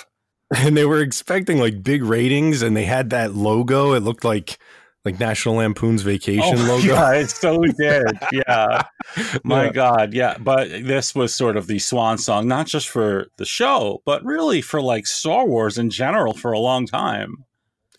and 0.56 0.76
they 0.76 0.84
were 0.84 1.00
expecting 1.00 1.58
like 1.58 1.82
big 1.82 2.02
ratings 2.02 2.62
and 2.62 2.76
they 2.76 2.84
had 2.84 3.10
that 3.10 3.34
logo 3.34 3.92
it 3.92 4.00
looked 4.00 4.24
like 4.24 4.58
like 5.04 5.20
national 5.20 5.54
lampoon's 5.56 6.02
oh 6.02 6.06
vacation 6.06 6.58
oh, 6.58 6.64
logo 6.64 6.86
Yeah, 6.86 7.12
it 7.12 7.30
so 7.30 7.62
did. 7.62 8.18
Yeah. 8.32 8.82
My 9.44 9.66
Yeah. 9.66 9.72
God. 9.72 10.12
Yeah. 10.12 10.36
But 10.38 10.68
this 10.68 11.14
was 11.14 11.34
sort 11.34 11.56
of 11.56 11.66
the 11.66 11.78
swan 11.78 12.18
song, 12.18 12.48
not 12.48 12.66
just 12.66 12.88
for 12.88 13.28
the 13.36 13.44
show, 13.46 14.02
but 14.04 14.24
really 14.24 14.60
for 14.60 14.82
like 14.82 15.06
Star 15.06 15.46
Wars 15.46 15.78
in 15.78 15.88
general 15.90 16.34
for 16.34 16.52
a 16.52 16.58
long 16.58 16.86
time. 16.86 17.44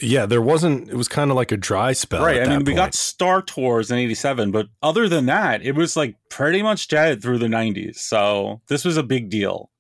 yeah 0.02 0.26
there 0.26 0.42
wasn't 0.42 0.90
it 0.90 0.96
was 0.96 1.08
kind 1.08 1.32
of 1.32 1.38
like 1.38 1.52
a 1.52 1.58
dry 1.58 1.94
spell 1.94 2.24
right. 2.24 2.42
I 2.44 2.48
mean, 2.50 2.60
that 2.60 2.68
we 2.68 2.74
got. 2.76 2.94
Star 2.94 3.42
Tours 3.42 3.90
in 3.92 3.98
87, 3.98 4.52
but 4.52 4.68
other 4.84 5.08
than 5.10 5.26
that, 5.28 5.62
it 5.64 5.74
was 5.76 5.96
like 5.96 6.16
pretty 6.30 6.62
much 6.62 6.88
dead 6.90 7.22
through 7.22 7.38
the 7.40 7.48
90s. 7.48 7.96
So 7.96 8.62
this 8.68 8.84
was 8.86 8.98
a 8.98 9.04
big 9.04 9.30
deal. 9.30 9.72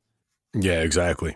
yeah 0.53 0.81
exactly 0.81 1.35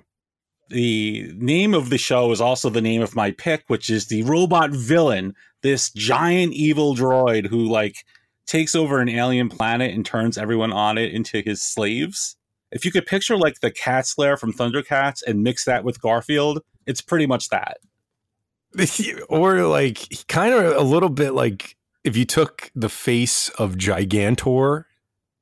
The 0.70 1.32
name 1.36 1.74
of 1.74 1.90
the 1.90 1.98
show 1.98 2.32
is 2.32 2.42
also 2.42 2.70
the 2.70 2.82
name 2.82 3.02
of 3.02 3.16
my 3.16 3.32
pick, 3.32 3.64
which 3.68 3.90
is 3.90 4.08
the 4.08 4.24
robot 4.24 4.72
villain, 4.72 5.36
this 5.62 5.92
giant 5.92 6.54
evil 6.54 6.96
droid 6.96 7.48
who 7.48 7.70
like 7.70 8.06
takes 8.46 8.74
over 8.76 9.00
an 9.00 9.10
alien 9.10 9.50
planet 9.50 9.94
and 9.94 10.06
turns 10.06 10.38
everyone 10.38 10.74
on 10.74 10.98
it 10.98 11.14
into 11.14 11.42
his 11.42 11.62
slaves. 11.62 12.36
If 12.72 12.86
you 12.86 12.92
could 12.92 13.06
picture 13.06 13.38
like 13.38 13.60
the 13.60 13.72
cat 13.72 14.08
slayer 14.08 14.36
from 14.36 14.52
Thundercats 14.52 15.22
and 15.26 15.44
mix 15.44 15.66
that 15.66 15.84
with 15.84 16.02
Garfield, 16.02 16.62
it's 16.88 17.02
pretty 17.02 17.28
much 17.28 17.50
that. 17.50 17.78
or 19.30 19.62
like 19.68 20.00
kind 20.28 20.54
of 20.54 20.76
a 20.76 20.82
little 20.82 21.10
bit 21.10 21.34
like 21.34 21.78
if 22.04 22.18
you 22.18 22.26
took 22.26 22.72
the 22.74 22.90
face 22.90 23.50
of 23.50 23.76
gigantor 23.76 24.86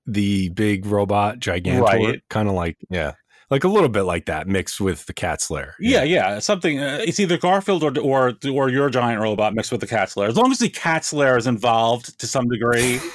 the 0.05 0.49
big 0.49 0.85
robot 0.85 1.39
gigantor 1.39 1.81
Right. 1.81 2.21
kind 2.29 2.49
of 2.49 2.55
like 2.55 2.77
yeah 2.89 3.13
like 3.51 3.63
a 3.63 3.67
little 3.67 3.89
bit 3.89 4.03
like 4.03 4.25
that 4.25 4.47
mixed 4.47 4.81
with 4.81 5.05
the 5.05 5.13
cat 5.13 5.41
slayer 5.41 5.75
Yeah, 5.79 6.03
yeah, 6.03 6.39
something. 6.39 6.79
Uh, 6.79 7.01
it's 7.05 7.19
either 7.19 7.37
Garfield 7.37 7.83
or 7.83 7.99
or 7.99 8.33
or 8.51 8.69
your 8.69 8.89
giant 8.89 9.21
robot 9.21 9.53
mixed 9.53 9.71
with 9.71 9.81
the 9.81 9.87
cat 9.87 10.09
slayer. 10.09 10.29
As 10.29 10.37
long 10.37 10.51
as 10.51 10.57
the 10.57 10.69
cat 10.69 11.05
slayer 11.05 11.37
is 11.37 11.45
involved 11.45 12.17
to 12.19 12.25
some 12.25 12.47
degree. 12.47 12.99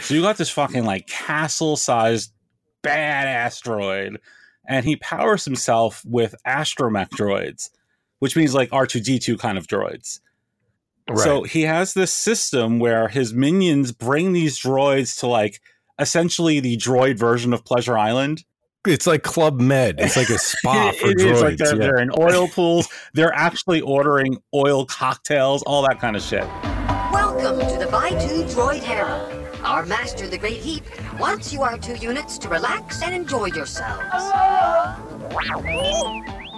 So 0.00 0.14
you 0.14 0.22
got 0.22 0.36
this 0.36 0.50
fucking 0.50 0.84
like 0.84 1.06
castle 1.06 1.76
sized 1.76 2.32
bad 2.82 3.26
asteroid 3.26 4.18
and 4.68 4.84
he 4.84 4.96
powers 4.96 5.44
himself 5.44 6.04
with 6.04 6.34
astromech 6.46 7.08
droids, 7.10 7.70
which 8.20 8.36
means 8.36 8.54
like 8.54 8.70
R2D2 8.70 9.38
kind 9.38 9.58
of 9.58 9.66
droids. 9.66 10.20
right 11.08 11.18
So 11.18 11.42
he 11.42 11.62
has 11.62 11.94
this 11.94 12.12
system 12.12 12.78
where 12.78 13.08
his 13.08 13.34
minions 13.34 13.92
bring 13.92 14.32
these 14.32 14.58
droids 14.58 15.18
to 15.20 15.26
like 15.26 15.60
essentially 15.98 16.60
the 16.60 16.76
droid 16.76 17.18
version 17.18 17.52
of 17.52 17.64
Pleasure 17.64 17.98
Island. 17.98 18.44
it's 18.86 19.06
like 19.06 19.22
club 19.22 19.60
med 19.60 19.96
it's 19.98 20.16
like 20.16 20.30
a 20.30 20.38
spa 20.38 20.92
for 20.92 21.10
It 21.10 21.18
droids 21.18 21.32
is 21.32 21.42
like 21.42 21.56
they're, 21.56 21.74
yeah. 21.74 21.78
they're 21.78 21.98
in 21.98 22.10
oil 22.18 22.48
pools. 22.48 22.88
They're 23.14 23.34
actually 23.34 23.80
ordering 23.80 24.38
oil 24.54 24.86
cocktails, 24.86 25.62
all 25.64 25.82
that 25.82 26.00
kind 26.00 26.16
of 26.16 26.22
shit. 26.22 26.44
Welcome 27.12 27.58
to 27.68 27.78
the 27.78 27.90
Biitu 27.90 28.52
Droid 28.54 28.80
Harem. 28.80 29.46
Our 29.64 29.84
master, 29.84 30.28
the 30.28 30.38
Great 30.38 30.58
Heap, 30.58 30.84
wants 31.18 31.52
you 31.52 31.58
R2 31.60 32.00
units 32.00 32.38
to 32.38 32.48
relax 32.48 33.02
and 33.02 33.14
enjoy 33.14 33.46
yourselves. 33.46 34.30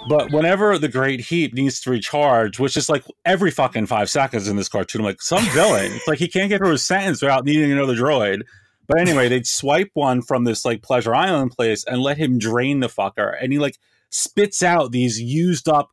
But 0.08 0.32
whenever 0.32 0.78
the 0.78 0.88
Great 0.88 1.20
Heap 1.20 1.54
needs 1.54 1.80
to 1.82 1.90
recharge, 1.90 2.58
which 2.58 2.76
is 2.76 2.88
like 2.88 3.04
every 3.24 3.50
fucking 3.50 3.86
five 3.86 4.10
seconds 4.10 4.48
in 4.48 4.56
this 4.56 4.68
cartoon, 4.68 5.00
I'm 5.00 5.06
like 5.06 5.22
some 5.22 5.44
villain. 5.46 5.92
it's 5.92 6.06
like 6.06 6.18
he 6.18 6.28
can't 6.28 6.48
get 6.50 6.58
through 6.58 6.72
his 6.72 6.84
sentence 6.84 7.22
without 7.22 7.44
needing 7.44 7.72
another 7.72 7.94
droid. 7.94 8.42
But 8.90 8.98
anyway, 8.98 9.28
they'd 9.28 9.46
swipe 9.46 9.90
one 9.94 10.20
from 10.20 10.42
this 10.42 10.64
like 10.64 10.82
Pleasure 10.82 11.14
Island 11.14 11.52
place 11.52 11.84
and 11.84 12.02
let 12.02 12.18
him 12.18 12.40
drain 12.40 12.80
the 12.80 12.88
fucker, 12.88 13.36
and 13.40 13.52
he 13.52 13.58
like 13.60 13.78
spits 14.10 14.64
out 14.64 14.90
these 14.90 15.20
used 15.20 15.68
up, 15.68 15.90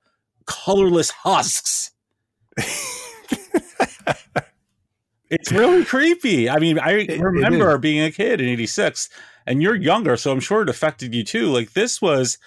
colorless 0.47 1.11
husks. 1.11 1.91
it's 5.29 5.51
really 5.51 5.85
creepy. 5.85 6.49
I 6.49 6.57
mean, 6.57 6.79
I 6.79 6.93
it 6.93 7.21
remember 7.21 7.77
being 7.77 8.01
a 8.01 8.09
kid 8.09 8.41
in 8.41 8.47
'86, 8.47 9.09
and 9.45 9.61
you're 9.61 9.75
younger, 9.75 10.17
so 10.17 10.31
I'm 10.31 10.39
sure 10.39 10.63
it 10.63 10.69
affected 10.69 11.13
you 11.13 11.23
too. 11.23 11.49
Like 11.51 11.73
this 11.73 12.01
was 12.01 12.39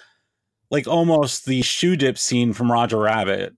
like 0.69 0.85
almost 0.85 1.45
the 1.45 1.61
shoe 1.61 1.95
dip 1.95 2.17
scene 2.17 2.51
from 2.51 2.69
Roger 2.69 2.97
Rabbit. 2.97 3.53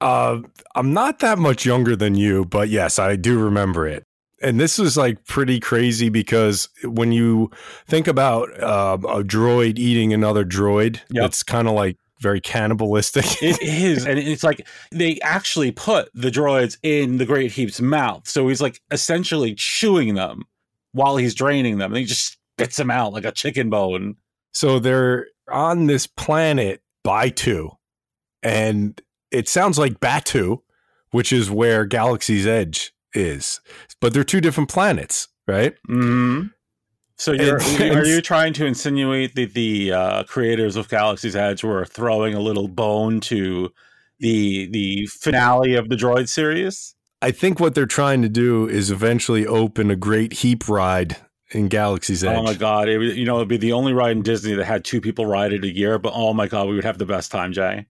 Uh, 0.00 0.40
I'm 0.74 0.94
not 0.94 1.18
that 1.18 1.38
much 1.38 1.66
younger 1.66 1.96
than 1.96 2.14
you, 2.14 2.46
but 2.46 2.70
yes, 2.70 2.98
I 2.98 3.16
do 3.16 3.38
remember 3.38 3.86
it. 3.86 4.06
And 4.42 4.58
this 4.58 4.78
is 4.78 4.96
like 4.96 5.24
pretty 5.26 5.60
crazy 5.60 6.08
because 6.08 6.68
when 6.84 7.12
you 7.12 7.50
think 7.86 8.06
about 8.08 8.48
uh, 8.60 8.96
a 9.02 9.22
droid 9.22 9.78
eating 9.78 10.12
another 10.14 10.44
droid, 10.44 11.00
Yep. 11.10 11.24
it's 11.26 11.42
kind 11.42 11.68
of 11.68 11.74
like 11.74 11.96
very 12.20 12.40
cannibalistic. 12.40 13.24
It 13.42 13.60
is, 13.62 14.06
and 14.06 14.18
it's 14.18 14.42
like 14.42 14.66
they 14.90 15.18
actually 15.20 15.72
put 15.72 16.10
the 16.14 16.30
droids 16.30 16.78
in 16.82 17.18
the 17.18 17.26
Great 17.26 17.52
Heap's 17.52 17.80
mouth, 17.80 18.26
so 18.28 18.48
he's 18.48 18.60
like 18.62 18.80
essentially 18.90 19.54
chewing 19.54 20.14
them 20.14 20.44
while 20.92 21.16
he's 21.18 21.34
draining 21.34 21.78
them. 21.78 21.92
And 21.92 21.98
he 21.98 22.04
just 22.06 22.38
spits 22.54 22.76
them 22.76 22.90
out 22.90 23.12
like 23.12 23.24
a 23.24 23.32
chicken 23.32 23.68
bone. 23.70 24.16
so 24.52 24.78
they're 24.78 25.26
on 25.50 25.86
this 25.86 26.06
planet 26.06 26.82
Biitu, 27.06 27.70
and 28.42 29.00
it 29.30 29.48
sounds 29.48 29.78
like 29.78 30.00
Batuu, 30.00 30.58
which 31.10 31.32
is 31.32 31.50
where 31.50 31.84
Galaxy's 31.86 32.46
Edge 32.46 32.92
is, 33.14 33.60
but 34.00 34.12
they're 34.12 34.24
two 34.24 34.40
different 34.40 34.68
planets, 34.68 35.28
right? 35.46 35.74
Mm-hmm. 35.88 36.48
So 37.16 37.32
you're, 37.32 37.58
are 37.58 38.04
you 38.06 38.22
trying 38.22 38.54
to 38.54 38.64
insinuate 38.64 39.34
that 39.34 39.52
the 39.52 39.92
uh, 39.92 40.22
creators 40.24 40.76
of 40.76 40.88
Galaxy's 40.88 41.36
Edge 41.36 41.62
were 41.62 41.84
throwing 41.84 42.32
a 42.32 42.40
little 42.40 42.66
bone 42.66 43.20
to 43.20 43.70
the 44.20 44.70
the 44.70 45.06
finale 45.06 45.74
of 45.74 45.90
the 45.90 45.96
Droid 45.96 46.28
series? 46.28 46.94
I 47.20 47.30
think 47.30 47.60
what 47.60 47.74
they're 47.74 47.84
trying 47.84 48.22
to 48.22 48.30
do 48.30 48.66
is 48.66 48.90
eventually 48.90 49.46
open 49.46 49.90
a 49.90 49.96
great 49.96 50.32
heap 50.32 50.66
ride 50.66 51.18
in 51.50 51.68
Galaxy's 51.68 52.24
Edge. 52.24 52.38
Oh 52.38 52.42
my 52.42 52.54
god! 52.54 52.88
It, 52.88 53.16
you 53.16 53.26
know, 53.26 53.36
it'd 53.36 53.48
be 53.48 53.58
the 53.58 53.72
only 53.72 53.92
ride 53.92 54.12
in 54.12 54.22
Disney 54.22 54.54
that 54.54 54.64
had 54.64 54.84
two 54.84 55.02
people 55.02 55.26
ride 55.26 55.52
it 55.52 55.62
a 55.62 55.70
year. 55.70 55.98
But 55.98 56.12
oh 56.14 56.32
my 56.32 56.46
god, 56.48 56.68
we 56.68 56.74
would 56.74 56.84
have 56.84 56.96
the 56.96 57.04
best 57.04 57.30
time, 57.30 57.52
Jay. 57.52 57.86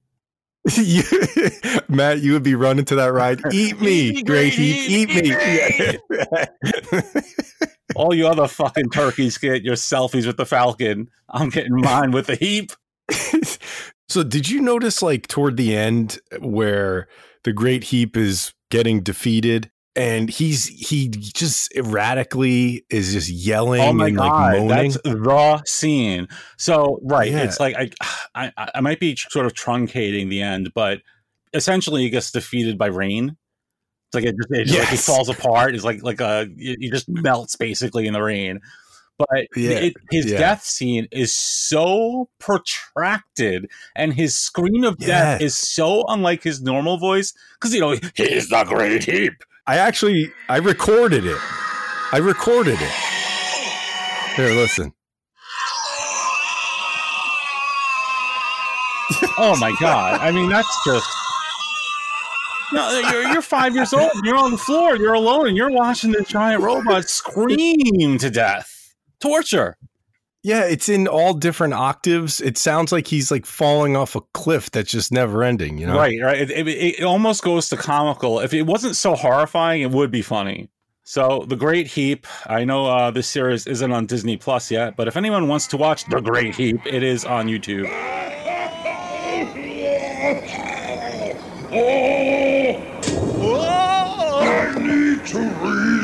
You- 0.77 1.03
Matt, 1.89 2.21
you 2.21 2.33
would 2.35 2.43
be 2.43 2.55
running 2.55 2.85
to 2.87 2.95
that 2.97 3.13
ride. 3.13 3.41
Eat 3.53 3.81
me, 3.81 4.09
Eat 4.09 4.15
me, 4.17 4.23
great 4.23 4.55
great 4.55 4.59
eat 4.59 5.09
heap, 5.11 5.99
me. 6.11 7.71
All 7.97 8.15
you 8.15 8.27
other 8.29 8.47
fucking 8.47 8.91
turkeys 8.91 9.39
get 9.39 9.63
your 9.63 9.75
selfies 9.75 10.27
with 10.27 10.37
the 10.37 10.47
Falcon. 10.47 11.09
I'm 11.29 11.49
getting 11.49 11.81
mine 11.81 12.13
with 12.13 12.27
the 12.27 12.37
heap. 12.37 12.73
so, 14.09 14.23
did 14.23 14.49
you 14.49 14.61
notice, 14.61 15.03
like, 15.03 15.27
toward 15.27 15.57
the 15.57 15.75
end, 15.77 16.19
where 16.41 17.09
the 17.45 17.53
great 17.53 17.85
heap 17.85 18.17
is 18.17 18.53
getting 18.71 19.01
defeated? 19.03 19.71
And 19.97 20.31
he's 20.31 20.67
he 20.67 21.09
just 21.09 21.75
erratically 21.75 22.87
is 22.91 23.13
just 23.13 23.29
yelling 23.29 23.81
Oh 23.81 24.05
and 24.05 24.17
god, 24.17 24.25
like 24.25 24.53
moaning. 24.61 24.69
that's 24.69 25.03
the 25.03 25.63
scene. 25.67 26.29
So 26.59 27.01
right, 27.03 27.31
Yeah. 27.31 27.43
it's 27.43 27.59
like 27.59 27.75
I, 27.77 28.53
I 28.57 28.71
I 28.77 28.81
might 28.81 29.01
be 29.01 29.17
sort 29.17 29.47
of 29.47 29.53
truncating 29.55 30.31
the 30.31 30.43
end, 30.43 30.71
but 30.75 31.01
essentially 31.53 32.03
he 32.03 32.11
gets 32.11 32.31
defeated 32.31 32.79
by 32.79 32.87
rain. 32.87 33.37
It's 34.09 34.15
like 34.15 34.25
it 34.25 34.37
just, 34.37 34.49
it 34.53 34.65
just 34.67 34.79
like 34.79 34.89
he 34.89 34.97
falls 34.97 35.29
apart. 35.29 35.75
It's 35.75 35.85
like 35.85 36.05
like 36.05 36.21
a 36.21 36.49
he 36.57 36.89
just 36.89 37.09
melts 37.09 37.57
basically 37.57 38.07
in 38.07 38.13
the 38.13 38.23
rain. 38.23 38.61
But 39.19 39.49
Yeah, 39.57 39.71
it, 39.81 39.95
his 40.11 40.27
yeah. 40.31 40.39
death 40.39 40.63
scene 40.63 41.09
is 41.13 41.33
so 41.35 42.29
protracted, 42.39 43.69
and 43.97 44.13
his 44.15 44.37
scream 44.37 44.85
of 44.85 44.99
death 44.99 45.41
Yes. 45.41 45.43
is 45.43 45.57
so 45.57 46.05
unlike 46.09 46.43
his 46.43 46.63
normal 46.63 46.97
voice 46.97 47.35
because 47.61 47.75
you 47.75 47.81
know 47.81 47.97
he's 48.15 48.49
the 48.49 48.65
great 48.65 49.05
heap. 49.05 49.35
I 49.71 49.77
actually 49.77 50.33
I 50.49 50.57
recorded 50.57 51.25
it. 51.25 51.39
I 52.11 52.19
recorded 52.19 52.75
it. 52.81 52.93
Here, 54.35 54.51
listen. 54.51 54.93
Oh 59.39 59.57
my 59.61 59.73
god! 59.81 60.21
I 60.21 60.33
mean, 60.33 60.49
that's 60.49 60.77
just. 60.85 61.09
No, 62.73 62.99
you're, 63.13 63.33
you're 63.33 63.43
five 63.43 63.77
years 63.77 63.93
old. 63.93 64.11
You're 64.25 64.39
on 64.39 64.51
the 64.51 64.59
floor. 64.59 64.97
You're 64.97 65.15
alone, 65.15 65.47
and 65.47 65.57
you're 65.57 65.71
watching 65.71 66.11
this 66.11 66.27
giant 66.27 66.65
robot 66.65 67.09
scream 67.09 68.19
to 68.19 68.29
death. 68.29 68.93
Torture. 69.21 69.77
Yeah, 70.43 70.65
it's 70.65 70.89
in 70.89 71.07
all 71.07 71.35
different 71.35 71.75
octaves. 71.75 72.41
It 72.41 72.57
sounds 72.57 72.93
like 72.93 73.07
he's 73.07 73.31
like 73.31 73.45
falling 73.45 73.95
off 73.95 74.17
a 74.17 74.23
cliff 74.33 74.71
that's 74.71 74.91
just 74.91 75.13
never 75.13 75.43
ending, 75.45 75.77
you 75.77 75.87
know? 75.87 75.97
Right, 75.97 76.19
right. 76.23 76.39
It, 76.39 76.51
it, 76.51 76.69
it 76.69 77.05
almost 77.05 77.43
goes 77.43 77.69
to 77.69 77.77
comical. 77.77 78.41
If 78.41 78.55
it 78.55 78.63
wasn't 78.63 78.97
so 78.97 79.15
horrifying, 79.15 79.83
it 79.83 79.91
would 79.91 80.11
be 80.11 80.23
funny. 80.23 80.71
So, 81.03 81.45
The 81.47 81.57
Great 81.57 81.89
Heap. 81.89 82.27
I 82.47 82.65
know 82.65 82.87
uh, 82.87 83.11
this 83.11 83.29
series 83.29 83.67
isn't 83.67 83.93
on 83.93 84.07
Disney 84.07 84.37
Plus 84.37 84.71
yet, 84.71 84.97
but 84.97 85.09
if 85.09 85.17
anyone 85.17 85.49
wants 85.49 85.67
to 85.69 85.77
watch 85.77 86.07
The 86.07 86.21
Great 86.21 86.55
Heap, 86.55 86.87
it 86.87 87.03
is 87.03 87.25
on 87.25 87.47
YouTube. 87.47 87.87
I 94.33 94.79
need 94.79 95.27
to 95.27 95.39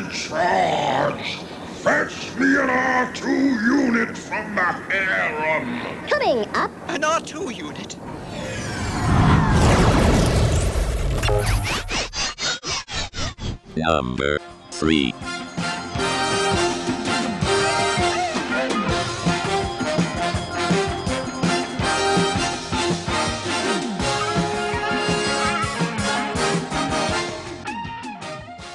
recharge. 0.05 1.46
Fetch 1.87 2.35
me 2.37 2.47
an 2.59 2.69
R2 2.69 3.29
unit 3.63 4.19
from 4.19 4.57
the 4.57 4.61
harem. 4.61 6.09
Coming 6.09 6.45
up. 6.57 6.73
An 6.89 7.03
R2 7.03 7.55
unit. 7.55 7.97
Number 13.77 14.41
3. 14.73 15.15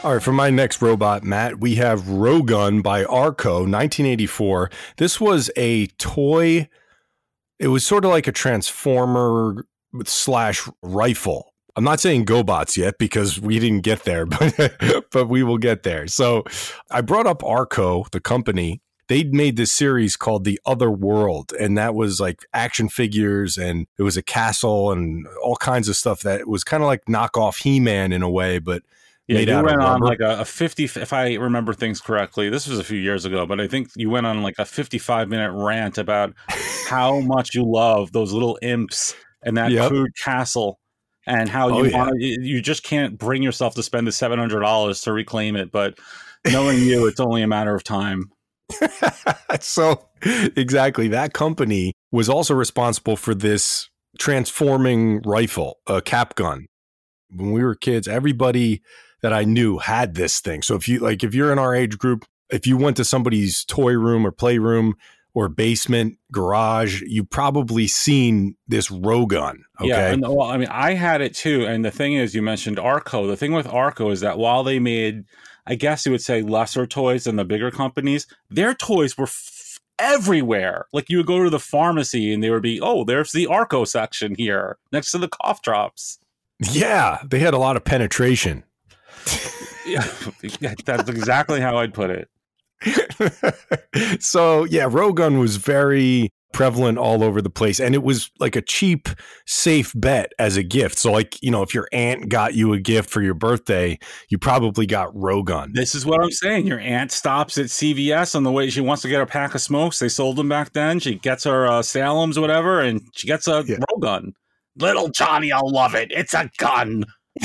All 0.03 0.13
right, 0.13 0.23
for 0.23 0.31
my 0.31 0.49
next 0.49 0.81
robot, 0.81 1.23
Matt, 1.23 1.59
we 1.59 1.75
have 1.75 2.01
Rogun 2.01 2.81
by 2.81 3.05
Arco, 3.05 3.57
1984. 3.57 4.71
This 4.97 5.21
was 5.21 5.51
a 5.55 5.85
toy. 5.99 6.67
It 7.59 7.67
was 7.67 7.85
sort 7.85 8.03
of 8.03 8.09
like 8.09 8.25
a 8.25 8.31
transformer 8.31 9.63
slash 10.05 10.67
rifle. 10.81 11.53
I'm 11.75 11.83
not 11.83 11.99
saying 11.99 12.25
GoBots 12.25 12.77
yet 12.77 12.97
because 12.97 13.39
we 13.39 13.59
didn't 13.59 13.81
get 13.81 14.03
there, 14.03 14.25
but 14.25 15.05
but 15.11 15.29
we 15.29 15.43
will 15.43 15.59
get 15.59 15.83
there. 15.83 16.07
So 16.07 16.45
I 16.89 17.01
brought 17.01 17.27
up 17.27 17.43
Arco, 17.43 18.05
the 18.11 18.19
company. 18.19 18.81
They'd 19.07 19.35
made 19.35 19.55
this 19.55 19.71
series 19.71 20.15
called 20.15 20.45
The 20.45 20.59
Other 20.65 20.89
World, 20.89 21.53
and 21.59 21.77
that 21.77 21.93
was 21.93 22.19
like 22.19 22.43
action 22.53 22.89
figures, 22.89 23.55
and 23.55 23.85
it 23.99 24.03
was 24.03 24.17
a 24.17 24.23
castle 24.23 24.91
and 24.91 25.27
all 25.43 25.57
kinds 25.57 25.89
of 25.89 25.95
stuff 25.95 26.21
that 26.21 26.47
was 26.47 26.63
kind 26.63 26.81
of 26.81 26.87
like 26.87 27.05
knockoff 27.05 27.61
He 27.61 27.79
Man 27.79 28.11
in 28.11 28.23
a 28.23 28.29
way, 28.31 28.57
but 28.57 28.81
Yeah, 29.31 29.39
made 29.39 29.47
you 29.49 29.63
went 29.63 29.81
on 29.81 30.01
like 30.01 30.19
a, 30.19 30.41
a 30.41 30.45
50, 30.45 30.83
if 30.83 31.13
I 31.13 31.35
remember 31.35 31.73
things 31.73 32.01
correctly, 32.01 32.49
this 32.49 32.67
was 32.67 32.79
a 32.79 32.83
few 32.83 32.99
years 32.99 33.25
ago, 33.25 33.45
but 33.45 33.59
I 33.59 33.67
think 33.67 33.89
you 33.95 34.09
went 34.09 34.25
on 34.25 34.41
like 34.43 34.55
a 34.59 34.65
55 34.65 35.29
minute 35.29 35.51
rant 35.53 35.97
about 35.97 36.33
how 36.87 37.19
much 37.21 37.55
you 37.55 37.63
love 37.65 38.11
those 38.11 38.33
little 38.33 38.57
imps 38.61 39.15
and 39.43 39.57
that 39.57 39.71
Yep. 39.71 39.89
crude 39.89 40.11
castle 40.17 40.79
and 41.27 41.49
how 41.49 41.69
Oh, 41.69 41.83
you 41.83 41.91
yeah. 41.91 42.09
you 42.15 42.37
you 42.41 42.61
just 42.61 42.83
can't 42.83 43.17
bring 43.17 43.43
yourself 43.43 43.75
to 43.75 43.83
spend 43.83 44.07
the 44.07 44.11
$700 44.11 45.03
to 45.03 45.13
reclaim 45.13 45.55
it. 45.55 45.71
But 45.71 45.97
knowing 46.51 46.79
you, 46.79 47.07
it's 47.07 47.19
only 47.19 47.41
a 47.41 47.47
matter 47.47 47.75
of 47.75 47.83
time. 47.83 48.31
so 49.59 50.07
exactly 50.55 51.07
that 51.09 51.33
company 51.33 51.93
was 52.11 52.29
also 52.29 52.53
responsible 52.53 53.15
for 53.17 53.33
this 53.35 53.89
transforming 54.19 55.21
rifle 55.23 55.77
a 55.87 56.01
cap 56.01 56.35
gun 56.35 56.65
when 57.35 57.51
we 57.51 57.63
were 57.63 57.75
kids 57.75 58.07
everybody 58.07 58.81
that 59.21 59.34
i 59.34 59.43
knew 59.43 59.77
had 59.77 60.15
this 60.15 60.39
thing 60.39 60.62
so 60.62 60.75
if 60.75 60.88
you 60.88 60.99
like 60.99 61.23
if 61.23 61.34
you're 61.34 61.51
in 61.51 61.60
our 61.60 61.73
age 61.75 61.97
group 61.97 62.25
if 62.49 62.67
you 62.67 62.77
went 62.77 62.97
to 62.97 63.05
somebody's 63.05 63.63
toy 63.65 63.93
room 63.93 64.25
or 64.25 64.31
playroom 64.31 64.95
or 65.34 65.47
basement 65.47 66.17
garage 66.31 67.01
you 67.03 67.23
probably 67.23 67.88
seen 67.88 68.55
this 68.67 68.89
rogun 68.89 69.60
okay 69.79 69.88
Yeah, 69.89 70.12
and, 70.12 70.21
well, 70.21 70.41
I 70.41 70.57
mean, 70.57 70.67
I 70.69 70.93
had 70.93 71.21
it 71.21 71.34
too. 71.34 71.65
And 71.65 71.86
the 71.86 71.89
thing 71.91 72.13
is, 72.13 72.36
you 72.36 72.41
mentioned 72.41 72.77
Arco. 72.77 73.25
The 73.27 73.38
thing 73.38 73.53
with 73.53 73.65
Arco 73.65 74.10
is 74.12 74.19
that 74.19 74.38
while 74.38 74.63
they 74.63 74.77
made, 74.79 75.23
I 75.65 75.75
guess 75.75 76.05
you 76.05 76.12
would 76.12 76.21
say, 76.21 76.41
lesser 76.41 76.86
toys 76.86 77.23
than 77.23 77.38
the 77.38 77.45
bigger 77.45 77.71
companies, 77.71 78.27
their 78.49 78.73
toys 78.73 79.17
were 79.17 79.23
f- 79.23 79.79
everywhere. 79.97 80.86
Like 80.91 81.10
you 81.10 81.17
would 81.17 81.25
go 81.27 81.43
to 81.43 81.49
the 81.49 81.60
pharmacy 81.60 82.34
and 82.34 82.43
there 82.43 82.51
would 82.51 82.62
be, 82.62 82.81
oh, 82.81 83.05
there's 83.05 83.31
the 83.31 83.47
Arco 83.47 83.86
section 83.86 84.36
here 84.36 84.77
next 84.91 85.12
to 85.12 85.17
the 85.17 85.29
cough 85.29 85.62
drops. 85.62 86.19
yeah 86.60 87.19
they 87.25 87.39
had 87.39 87.53
a 87.53 87.57
lot 87.57 87.75
of 87.77 87.84
penetration 87.84 88.63
Yeah, 89.86 90.05
that's 90.86 91.10
exactly 91.10 91.60
how 91.60 91.77
I'd 91.79 91.93
put 91.93 92.12
it. 92.12 92.29
so 94.21 94.63
yeah, 94.65 94.88
Rogun 94.88 95.39
was 95.39 95.57
very 95.57 96.29
prevalent 96.53 96.97
all 96.97 97.23
over 97.23 97.41
the 97.41 97.49
place, 97.49 97.79
and 97.79 97.95
it 97.95 98.03
was 98.03 98.29
like 98.39 98.55
a 98.55 98.62
cheap, 98.62 99.10
safe 99.47 99.91
bet 99.95 100.34
as 100.39 100.55
a 100.55 100.63
gift. 100.63 100.97
So 100.99 101.12
like 101.12 101.41
you 101.41 101.49
know, 101.51 101.63
if 101.63 101.73
your 101.73 101.88
aunt 101.91 102.29
got 102.29 102.53
you 102.53 102.73
a 102.73 102.79
gift 102.79 103.10
for 103.10 103.21
your 103.21 103.34
birthday, 103.34 103.97
you 104.29 104.38
probably 104.38 104.86
got 104.86 105.13
Rogun. 105.13 105.73
This 105.73 105.95
is 105.95 106.05
what 106.05 106.21
I'm 106.23 106.31
saying. 106.31 106.67
Your 106.67 106.79
aunt 106.79 107.12
stops 107.12 107.57
at 107.57 107.65
CVS 107.65 108.36
on 108.36 108.43
the 108.43 108.51
way. 108.51 108.69
She 108.69 108.81
wants 108.81 109.01
to 109.01 109.10
get 109.10 109.21
a 109.21 109.25
pack 109.25 109.55
of 109.55 109.62
smokes. 109.62 109.99
They 109.99 110.10
sold 110.10 110.36
them 110.36 110.49
back 110.49 110.73
then. 110.73 110.99
She 110.99 111.15
gets 111.15 111.43
her 111.45 111.65
uh, 111.67 111.81
Salem's, 111.81 112.38
or 112.38 112.41
whatever, 112.41 112.79
and 112.81 113.01
she 113.13 113.27
gets 113.27 113.47
a 113.47 113.63
Yeah. 113.65 113.77
Rogun. 113.91 114.34
Little 114.77 115.10
Johnny, 115.10 115.51
I'll 115.51 115.69
love 115.69 115.95
it. 115.95 116.12
It's 116.12 116.34
a 116.34 116.49
gun. 116.57 117.03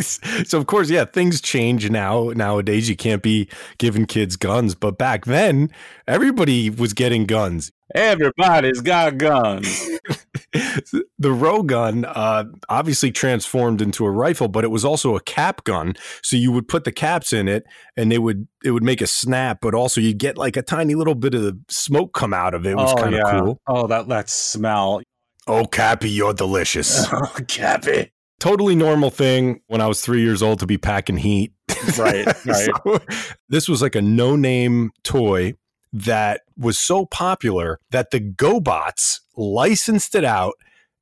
so 0.00 0.58
of 0.58 0.66
course, 0.66 0.88
yeah, 0.88 1.04
things 1.04 1.40
change 1.40 1.90
now. 1.90 2.30
Nowadays, 2.34 2.88
you 2.88 2.96
can't 2.96 3.22
be 3.22 3.48
giving 3.78 4.06
kids 4.06 4.36
guns, 4.36 4.74
but 4.74 4.98
back 4.98 5.24
then, 5.24 5.70
everybody 6.06 6.70
was 6.70 6.92
getting 6.92 7.26
guns. 7.26 7.72
Everybody's 7.94 8.80
got 8.82 9.16
guns. 9.16 9.66
the 10.52 11.30
Rogun 11.30 12.04
uh, 12.06 12.44
obviously 12.68 13.10
transformed 13.10 13.80
into 13.80 14.04
a 14.04 14.10
rifle, 14.10 14.48
but 14.48 14.62
it 14.62 14.68
was 14.68 14.84
also 14.84 15.16
a 15.16 15.20
cap 15.20 15.64
gun. 15.64 15.94
So 16.22 16.36
you 16.36 16.52
would 16.52 16.68
put 16.68 16.84
the 16.84 16.92
caps 16.92 17.32
in 17.32 17.48
it, 17.48 17.64
and 17.96 18.12
they 18.12 18.18
would 18.18 18.46
it 18.64 18.70
would 18.72 18.84
make 18.84 19.00
a 19.00 19.06
snap, 19.06 19.58
but 19.60 19.74
also 19.74 20.00
you 20.00 20.14
get 20.14 20.36
like 20.38 20.56
a 20.56 20.62
tiny 20.62 20.94
little 20.94 21.14
bit 21.14 21.34
of 21.34 21.56
smoke 21.68 22.12
come 22.12 22.34
out 22.34 22.54
of 22.54 22.66
it. 22.66 22.70
It 22.70 22.76
was 22.76 22.92
oh, 22.92 22.96
kind 22.96 23.14
of 23.14 23.20
yeah. 23.24 23.40
cool. 23.40 23.60
Oh, 23.66 23.86
that 23.86 24.08
that 24.08 24.28
smell. 24.28 25.02
Oh, 25.46 25.64
Cappy, 25.64 26.10
you're 26.10 26.34
delicious. 26.34 27.06
Oh, 27.12 27.32
Cappy. 27.48 28.12
Totally 28.38 28.74
normal 28.74 29.10
thing 29.10 29.60
when 29.66 29.80
I 29.80 29.86
was 29.86 30.00
three 30.00 30.22
years 30.22 30.42
old 30.42 30.60
to 30.60 30.66
be 30.66 30.78
packing 30.78 31.16
heat. 31.16 31.52
Right, 31.98 32.26
right. 32.46 32.70
So, 32.84 33.00
this 33.48 33.68
was 33.68 33.82
like 33.82 33.94
a 33.94 34.02
no 34.02 34.36
name 34.36 34.90
toy 35.02 35.54
that 35.92 36.42
was 36.56 36.78
so 36.78 37.06
popular 37.06 37.80
that 37.90 38.10
the 38.10 38.20
GoBots 38.20 39.20
licensed 39.36 40.14
it 40.14 40.24
out 40.24 40.54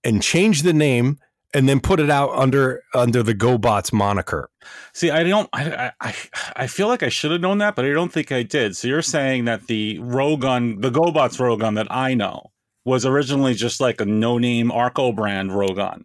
and 0.05 0.23
changed 0.23 0.65
the 0.65 0.73
name 0.73 1.19
and 1.55 1.69
then 1.69 1.81
put 1.81 2.01
it 2.01 2.11
out 2.11 2.31
under 2.35 2.83
under 2.95 3.23
the 3.23 3.35
GoBots 3.35 3.93
moniker. 3.93 4.51
See, 4.93 5.11
I 5.11 5.25
don't. 5.25 5.49
I, 5.53 5.93
I 6.01 6.15
I 6.55 6.67
feel 6.67 6.89
like 6.89 7.03
I 7.03 7.09
should 7.09 7.31
have 7.31 7.41
known 7.41 7.59
that, 7.59 7.75
but 7.75 7.85
I 7.85 7.93
don't 7.93 8.13
think 8.13 8.31
I 8.31 8.43
did. 8.43 8.77
So 8.77 8.89
you're 8.89 9.03
saying 9.03 9.47
that 9.47 9.67
the 9.67 9.99
Rogun, 9.99 10.83
the 10.83 10.91
GoBots 10.91 11.39
Rogun 11.39 11.75
that 11.77 11.91
I 11.91 12.15
know, 12.15 12.51
was 12.85 13.07
originally 13.07 13.55
just 13.55 13.81
like 13.81 14.01
a 14.01 14.05
no-name 14.05 14.71
Arco 14.71 15.13
brand 15.13 15.51
Rogun. 15.51 16.05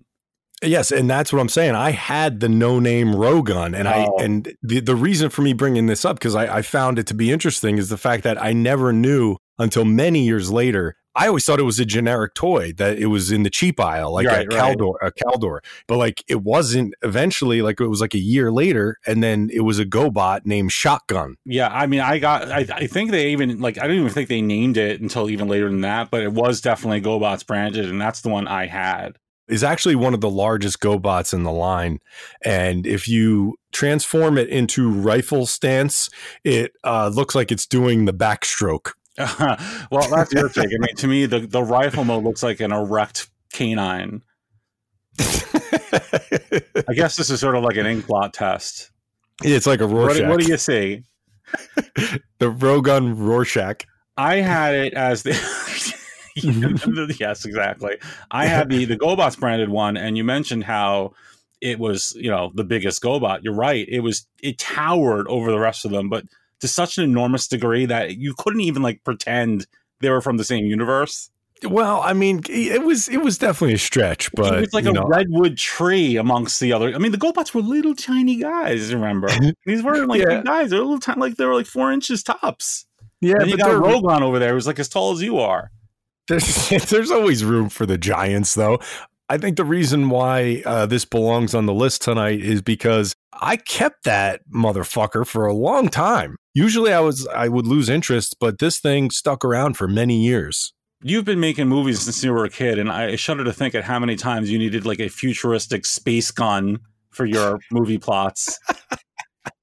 Yes, 0.63 0.91
and 0.91 1.10
that's 1.10 1.34
what 1.34 1.39
I'm 1.39 1.50
saying. 1.50 1.76
I 1.76 1.91
had 1.91 2.39
the 2.39 2.50
no 2.50 2.80
name 2.80 3.13
Rogun, 3.13 3.76
and 3.76 3.88
Oh. 3.88 3.91
I 4.19 4.24
and 4.24 4.56
the 4.62 4.80
the 4.80 4.95
reason 4.95 5.30
for 5.30 5.41
me 5.41 5.54
bringing 5.54 5.88
this 5.88 6.06
up 6.06 6.17
because 6.17 6.36
I, 6.36 6.58
I 6.58 6.62
found 6.62 7.00
it 7.00 7.08
to 7.08 7.13
be 7.13 7.32
interesting 7.32 7.78
is 7.78 7.89
the 7.89 7.97
fact 7.97 8.24
that 8.24 8.41
I 8.41 8.54
never 8.54 8.93
knew 8.93 9.38
until 9.58 9.86
many 9.86 10.24
years 10.24 10.52
later. 10.52 10.95
I 11.13 11.28
always 11.28 11.43
thought 11.43 11.60
it 11.60 11.63
was 11.63 11.78
a 11.78 11.84
generic 11.84 12.36
toy 12.36 12.71
that 12.78 12.97
it 12.97 13.08
was 13.08 13.34
in 13.34 13.43
the 13.43 13.50
cheap 13.50 13.82
aisle, 13.82 14.13
like 14.13 14.26
Right, 14.28 14.45
a 14.50 14.56
right. 14.56 14.78
Caldor, 14.78 14.93
a 15.02 15.12
Caldor, 15.12 15.60
but 15.86 15.97
like 15.97 16.24
it 16.30 16.41
wasn't. 16.41 16.93
Eventually, 17.02 17.62
like 17.62 17.82
it 17.82 17.88
was 17.88 18.00
like 18.00 18.13
a 18.13 18.17
year 18.19 18.50
later, 18.50 18.95
and 19.06 19.21
then 19.21 19.50
it 19.52 19.60
was 19.62 19.78
a 19.78 19.84
GoBot 19.86 20.45
named 20.45 20.71
Shotgun. 20.71 21.36
Yeah, 21.43 21.67
I 21.67 21.86
mean, 21.88 22.00
I 22.00 22.19
got. 22.19 22.50
I, 22.50 22.65
I 22.74 22.88
think 22.88 23.12
they 23.12 23.32
even 23.32 23.60
like. 23.60 23.78
I 23.78 23.88
don't 23.88 23.97
even 23.97 24.10
think 24.10 24.30
they 24.30 24.41
named 24.41 24.78
it 24.78 25.02
until 25.02 25.30
even 25.30 25.50
later 25.50 25.69
than 25.69 25.82
that. 25.82 26.12
But 26.12 26.21
it 26.21 26.32
was 26.32 26.62
definitely 26.62 27.02
GoBots 27.02 27.45
branded, 27.45 27.89
and 27.89 28.00
that's 28.00 28.21
the 28.21 28.30
one 28.30 28.47
I 28.47 28.67
had. 28.67 29.17
Is 29.47 29.63
actually 29.63 29.95
one 29.95 30.13
of 30.13 30.21
the 30.21 30.30
largest 30.30 30.80
GoBots 30.80 31.34
in 31.34 31.43
the 31.43 31.51
line. 31.51 31.99
And 32.43 32.88
if 32.88 33.08
you 33.08 33.56
transform 33.71 34.38
it 34.38 34.49
into 34.49 34.89
rifle 34.89 35.45
stance, 35.45 36.10
it 36.43 36.71
uh, 36.84 37.10
looks 37.13 37.36
like 37.36 37.51
it's 37.51 37.65
doing 37.65 38.06
the 38.06 38.13
backstroke. 38.13 38.91
well, 39.91 40.10
that's 40.10 40.32
your 40.34 40.49
take. 40.49 40.67
I 40.67 40.77
mean, 40.80 40.95
to 40.95 41.08
me, 41.08 41.25
the 41.25 41.41
the 41.41 41.62
rifle 41.62 42.06
mode 42.06 42.23
looks 42.23 42.41
like 42.41 42.62
an 42.62 42.71
erect 42.71 43.30
canine. 43.51 44.21
I 45.19 46.93
guess 46.95 47.17
this 47.17 47.30
is 47.30 47.39
sort 47.39 47.56
of 47.56 47.63
like 47.63 47.75
an 47.75 47.86
ink 47.86 48.08
blot 48.08 48.34
test. 48.34 48.89
It's 49.43 49.67
like 49.67 49.82
a 49.82 49.88
What, 49.88 50.08
Rorschach. 50.17 50.30
what 50.30 50.39
do 50.39 50.47
you 50.47 50.58
see? 50.58 51.04
the 52.39 52.51
Rogun 52.51 53.15
Rorschach. 53.17 53.86
I 54.17 54.36
had 54.38 54.75
it 54.75 54.93
as 54.93 55.23
the. 55.23 55.34
Mm-hmm. 56.41 57.12
yes, 57.20 57.46
exactly. 57.46 57.98
I 58.32 58.46
had 58.46 58.70
the 58.70 58.86
the 58.86 58.98
GoBots 58.98 59.39
branded 59.39 59.70
one, 59.70 59.98
and 59.98 60.17
you 60.17 60.24
mentioned 60.24 60.63
how 60.63 61.13
it 61.60 61.78
was, 61.80 62.15
you 62.17 62.30
know, 62.32 62.52
the 62.56 62.63
biggest 62.63 63.02
GoBot. 63.04 63.44
You're 63.44 63.54
right. 63.54 63.86
It 63.89 64.00
was 64.00 64.26
it 64.41 64.58
towered 64.58 65.28
over 65.28 65.52
the 65.52 65.60
rest 65.60 65.86
of 65.86 65.91
them, 65.91 66.10
but 66.10 66.26
to 66.62 66.67
such 66.67 66.98
an 66.98 67.04
enormous 67.04 67.48
degree 67.48 67.86
that 67.86 68.17
you 68.17 68.34
couldn't 68.38 68.62
even 68.62 68.82
like 68.82 69.04
pretend 69.04 69.67
they 70.00 70.10
were 70.10 70.22
from 70.22 70.38
the 70.38 70.44
same 70.44 70.65
universe. 70.65 71.30
Well, 71.63 72.02
I 72.02 72.13
mean, 72.13 72.41
it 72.50 72.82
was 72.84 73.08
it 73.10 73.17
was 73.22 73.38
definitely 73.38 73.76
a 73.76 73.80
stretch, 73.80 74.32
but 74.34 74.56
it 74.56 74.62
was 74.62 74.74
like 74.74 74.86
a 74.86 74.91
know, 74.91 75.04
redwood 75.08 75.58
tree 75.58 76.17
amongst 76.17 76.60
the 76.60 76.74
other. 76.74 76.96
I 76.96 76.98
mean, 76.98 77.12
the 77.12 77.20
GoBots 77.20 77.54
were 77.54 77.62
little 77.62 77.94
tiny 77.94 78.38
guys. 78.38 78.91
Remember, 78.94 79.28
these 79.65 79.84
weren't 79.84 80.08
like 80.08 80.22
Yeah. 80.22 80.38
big 80.38 80.46
guys. 80.46 80.70
They're 80.72 80.80
little 80.80 81.00
tiny, 81.00 81.20
like 81.22 81.36
they 81.36 81.46
were 81.46 81.54
like 81.54 81.67
four 81.67 81.91
inches 81.91 82.24
tops. 82.24 82.88
yeah, 83.20 83.36
and 83.39 83.50
you 83.50 83.58
got 83.58 83.70
Rogun 83.84 84.22
over 84.22 84.39
there, 84.39 84.54
who's 84.54 84.65
like 84.65 84.80
as 84.80 84.89
tall 84.89 85.12
as 85.12 85.22
you 85.22 85.38
are. 85.38 85.70
There's 86.27 86.69
there's 86.89 87.12
always 87.12 87.43
room 87.43 87.69
for 87.69 87.86
the 87.86 87.97
giants, 87.97 88.55
though. 88.55 88.79
I 89.29 89.38
think 89.38 89.55
the 89.55 89.63
reason 89.63 90.10
why 90.10 90.62
uh, 90.65 90.86
this 90.86 91.05
belongs 91.05 91.55
on 91.55 91.65
the 91.65 91.73
list 91.73 92.01
tonight 92.01 92.41
is 92.41 92.62
because 92.62 93.15
I 93.34 93.55
kept 93.55 94.03
that 94.03 94.41
motherfucker 94.53 95.25
for 95.25 95.45
a 95.45 95.53
long 95.53 95.88
time. 95.88 96.36
Usually, 96.53 96.91
I 96.91 96.99
was 96.99 97.25
I 97.27 97.47
would 97.47 97.65
lose 97.65 97.88
interest, 97.88 98.36
but 98.39 98.60
this 98.60 98.79
thing 98.79 99.10
stuck 99.10 99.45
around 99.45 99.77
for 99.77 99.88
many 99.88 100.21
years. 100.21 100.73
You've 101.03 101.25
been 101.25 101.39
making 101.39 101.67
movies 101.67 102.01
since 102.01 102.23
you 102.23 102.31
were 102.31 102.45
a 102.45 102.49
kid, 102.49 102.77
and 102.77 102.91
I 102.91 103.15
shudder 103.15 103.43
to 103.43 103.53
think 103.53 103.73
at 103.73 103.86
how 103.86 103.99
many 103.99 104.15
times 104.15 104.51
you 104.51 104.60
needed 104.60 104.86
like 104.86 104.99
a 104.99 105.10
futuristic 105.10 105.86
space 105.86 106.29
gun 106.29 106.79
for 107.10 107.25
your 107.25 107.60
movie 107.71 107.97
plots. 107.97 108.60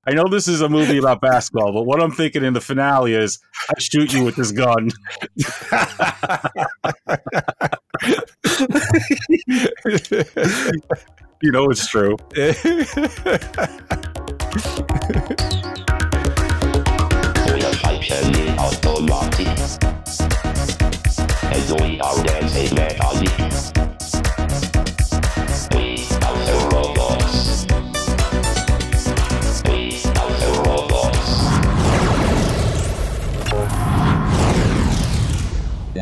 I 0.08 0.12
know 0.12 0.26
this 0.26 0.48
is 0.48 0.62
a 0.62 0.70
movie 0.70 0.96
about 0.96 1.20
basketball, 1.20 1.70
but 1.70 1.82
what 1.82 2.02
I'm 2.02 2.10
thinking 2.10 2.42
in 2.42 2.54
the 2.54 2.62
finale 2.62 3.12
is 3.12 3.40
I 3.68 3.78
shoot 3.78 4.14
you 4.14 4.24
with 4.24 4.36
this 4.36 4.52
gun. 4.52 4.88
you 11.42 11.52
know 11.52 11.68
it's 11.68 11.86
true. 11.88 12.16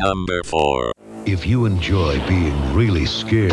Number 0.03 0.43
4. 0.43 0.91
If 1.25 1.45
you 1.47 1.65
enjoy 1.65 2.19
being 2.27 2.73
really 2.73 3.05
scared 3.05 3.51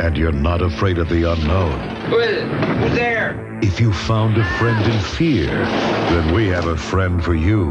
and 0.00 0.16
you're 0.16 0.32
not 0.32 0.62
afraid 0.62 0.96
of 0.98 1.08
the 1.10 1.30
unknown, 1.30 1.78
Who 2.06 2.18
is 2.18 2.38
it? 2.38 2.48
Who's 2.78 2.92
there? 2.94 3.44
if 3.62 3.78
you 3.80 3.92
found 3.92 4.38
a 4.38 4.44
friend 4.58 4.82
in 4.90 5.00
fear, 5.00 5.46
then 5.48 6.32
we 6.34 6.46
have 6.48 6.66
a 6.66 6.76
friend 6.76 7.22
for 7.22 7.34
you. 7.34 7.64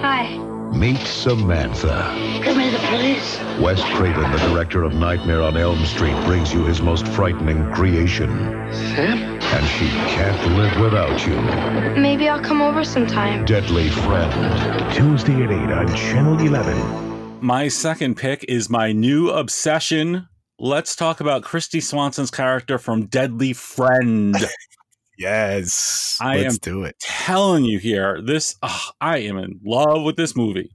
Hi. 0.00 0.45
Meet 0.76 1.06
Samantha. 1.06 2.02
Come 2.44 2.60
here, 2.60 2.70
the 2.70 2.78
police. 2.88 3.38
Wes 3.58 3.82
Craven, 3.94 4.30
the 4.30 4.38
director 4.50 4.82
of 4.82 4.92
Nightmare 4.92 5.40
on 5.40 5.56
Elm 5.56 5.82
Street, 5.86 6.14
brings 6.26 6.52
you 6.52 6.64
his 6.64 6.82
most 6.82 7.08
frightening 7.08 7.72
creation. 7.72 8.28
Sam? 8.70 9.40
And 9.40 9.66
she 9.66 9.88
can't 9.88 10.52
live 10.54 10.78
without 10.78 11.26
you. 11.26 11.98
Maybe 11.98 12.28
I'll 12.28 12.44
come 12.44 12.60
over 12.60 12.84
sometime. 12.84 13.46
Deadly 13.46 13.88
Friend. 13.88 14.94
Tuesday 14.94 15.42
at 15.44 15.50
8 15.50 15.54
on 15.72 15.96
Channel 15.96 16.40
11. 16.40 17.40
My 17.40 17.68
second 17.68 18.16
pick 18.18 18.44
is 18.46 18.68
my 18.68 18.92
new 18.92 19.30
obsession. 19.30 20.28
Let's 20.58 20.94
talk 20.94 21.20
about 21.20 21.42
Kristy 21.42 21.82
Swanson's 21.82 22.30
character 22.30 22.76
from 22.76 23.06
Deadly 23.06 23.54
Friend. 23.54 24.36
yes, 25.16 26.18
I 26.20 26.38
let's 26.38 26.54
am 26.54 26.58
do 26.60 26.84
it. 26.84 26.96
telling 27.00 27.64
you 27.64 27.78
here, 27.78 28.20
this 28.22 28.56
ugh, 28.62 28.94
I 29.00 29.18
am 29.18 29.38
in 29.38 29.60
love 29.64 30.02
with 30.02 30.16
this 30.16 30.36
movie. 30.36 30.70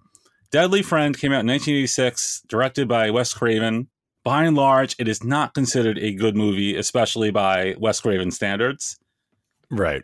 Deadly 0.51 0.81
Friend 0.81 1.17
came 1.17 1.31
out 1.31 1.41
in 1.41 1.47
1986, 1.47 2.43
directed 2.49 2.87
by 2.87 3.09
Wes 3.09 3.33
Craven. 3.33 3.87
By 4.23 4.43
and 4.43 4.55
large, 4.55 4.95
it 4.99 5.07
is 5.07 5.23
not 5.23 5.53
considered 5.53 5.97
a 5.97 6.13
good 6.13 6.35
movie, 6.35 6.75
especially 6.75 7.31
by 7.31 7.75
Wes 7.79 7.99
Craven 8.01 8.31
standards. 8.31 8.97
Right. 9.71 10.03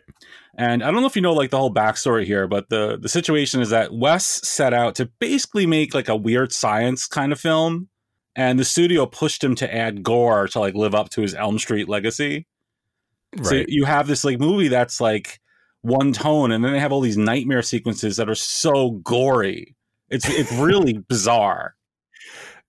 And 0.56 0.82
I 0.82 0.90
don't 0.90 1.02
know 1.02 1.06
if 1.06 1.14
you 1.14 1.22
know 1.22 1.34
like 1.34 1.50
the 1.50 1.58
whole 1.58 1.72
backstory 1.72 2.24
here, 2.24 2.48
but 2.48 2.68
the 2.68 2.98
the 3.00 3.08
situation 3.08 3.60
is 3.60 3.70
that 3.70 3.92
Wes 3.92 4.24
set 4.24 4.72
out 4.72 4.96
to 4.96 5.06
basically 5.20 5.66
make 5.66 5.94
like 5.94 6.08
a 6.08 6.16
weird 6.16 6.52
science 6.52 7.06
kind 7.06 7.30
of 7.30 7.38
film, 7.38 7.88
and 8.34 8.58
the 8.58 8.64
studio 8.64 9.06
pushed 9.06 9.44
him 9.44 9.54
to 9.56 9.72
add 9.72 10.02
gore 10.02 10.48
to 10.48 10.58
like 10.58 10.74
live 10.74 10.94
up 10.94 11.10
to 11.10 11.20
his 11.20 11.34
Elm 11.34 11.58
Street 11.58 11.88
legacy. 11.88 12.46
So 13.42 13.56
Right. 13.56 13.66
you 13.68 13.84
have 13.84 14.06
this 14.06 14.24
like 14.24 14.38
movie 14.40 14.68
that's 14.68 15.00
like 15.00 15.38
one 15.82 16.12
tone, 16.12 16.50
and 16.50 16.64
then 16.64 16.72
they 16.72 16.80
have 16.80 16.92
all 16.92 17.00
these 17.00 17.16
nightmare 17.18 17.62
sequences 17.62 18.16
that 18.16 18.28
are 18.28 18.34
so 18.34 18.90
gory. 19.04 19.76
It's 20.08 20.28
it's 20.28 20.52
really 20.52 20.94
bizarre. 21.08 21.74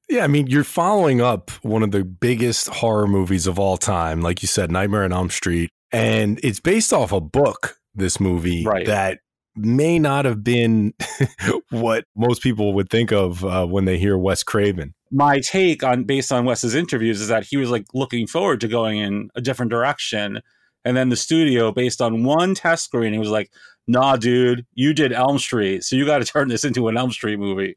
Yeah, 0.10 0.24
I 0.24 0.28
mean, 0.28 0.48
you're 0.48 0.64
following 0.64 1.22
up 1.22 1.52
one 1.64 1.84
of 1.84 1.92
the 1.92 2.04
biggest 2.04 2.68
horror 2.68 3.08
movies 3.08 3.46
of 3.46 3.60
all 3.60 3.78
time, 3.78 4.22
like 4.22 4.42
you 4.42 4.48
said, 4.48 4.72
Nightmare 4.72 5.04
on 5.04 5.14
Elm 5.14 5.30
Street, 5.30 5.70
and 5.92 6.40
it's 6.44 6.60
based 6.60 6.92
off 6.94 7.12
a 7.12 7.22
book. 7.22 7.76
This 7.96 8.20
movie 8.20 8.64
Right. 8.66 8.86
that 8.86 9.20
may 9.66 10.00
not 10.00 10.26
have 10.26 10.44
been 10.44 10.94
what 11.70 12.06
most 12.16 12.42
people 12.42 12.74
would 12.74 12.90
think 12.90 13.12
of 13.12 13.44
uh, 13.46 13.66
when 13.66 13.86
they 13.86 13.98
hear 13.98 14.18
Wes 14.18 14.44
Craven. 14.44 14.94
My 15.12 15.40
take 15.40 15.84
on 15.84 16.04
based 16.04 16.32
on 16.32 16.46
Wes's 16.46 16.76
interviews 16.76 17.20
is 17.22 17.28
that 17.30 17.44
he 17.44 17.58
was 17.58 17.70
like 17.70 17.86
looking 17.94 18.28
forward 18.28 18.62
to 18.62 18.68
going 18.68 19.00
in 19.00 19.30
a 19.36 19.42
different 19.42 19.72
direction, 19.72 20.42
and 20.86 20.96
then 20.96 21.10
the 21.10 21.16
studio, 21.16 21.72
based 21.72 22.02
on 22.02 22.24
one 22.24 22.54
test 22.56 22.86
screening, 22.86 23.14
he 23.14 23.20
was 23.20 23.30
like, 23.30 23.52
"Nah, 23.88 24.16
dude, 24.18 24.66
you 24.76 24.94
did 24.94 25.12
Elm 25.12 25.40
Street, 25.40 25.84
so 25.84 25.96
you 25.96 26.06
got 26.06 26.20
to 26.20 26.26
turn 26.26 26.48
this 26.48 26.64
into 26.64 26.88
an 26.90 26.98
Elm 26.98 27.12
Street 27.12 27.40
movie." 27.40 27.76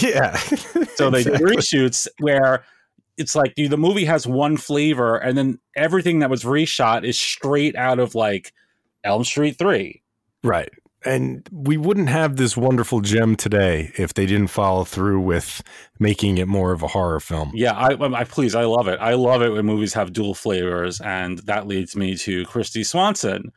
Yeah. 0.00 0.36
So 0.94 1.10
they 1.10 1.22
did 1.24 1.34
Exactly. 1.40 1.56
reshoots 1.56 2.08
where 2.20 2.64
it's 3.18 3.34
like 3.34 3.54
dude, 3.54 3.70
the 3.70 3.76
movie 3.76 4.04
has 4.06 4.26
one 4.26 4.56
flavor, 4.56 5.16
and 5.16 5.36
then 5.36 5.58
everything 5.76 6.20
that 6.20 6.30
was 6.30 6.42
reshot 6.42 7.04
is 7.04 7.20
straight 7.20 7.76
out 7.76 7.98
of 7.98 8.14
like 8.14 8.52
Elm 9.04 9.24
Street 9.24 9.58
Three. 9.58 10.02
Right. 10.42 10.70
And 11.06 11.48
we 11.52 11.76
wouldn't 11.76 12.08
have 12.08 12.36
this 12.36 12.56
wonderful 12.56 13.00
gem 13.00 13.36
today 13.36 13.92
if 13.96 14.14
they 14.14 14.26
didn't 14.26 14.48
follow 14.48 14.84
through 14.84 15.20
with 15.20 15.62
making 16.00 16.38
it 16.38 16.48
more 16.48 16.72
of 16.72 16.82
a 16.82 16.88
horror 16.88 17.20
film. 17.20 17.52
Yeah, 17.54 17.72
I, 17.72 17.94
I 17.94 18.24
please, 18.24 18.54
I 18.54 18.64
love 18.64 18.88
it. 18.88 18.98
I 19.00 19.14
love 19.14 19.40
it 19.42 19.50
when 19.50 19.64
movies 19.64 19.94
have 19.94 20.12
dual 20.12 20.34
flavors, 20.34 21.00
and 21.00 21.38
that 21.40 21.66
leads 21.66 21.94
me 21.94 22.16
to 22.16 22.44
Kristy 22.44 22.84
Swanson. 22.84 23.52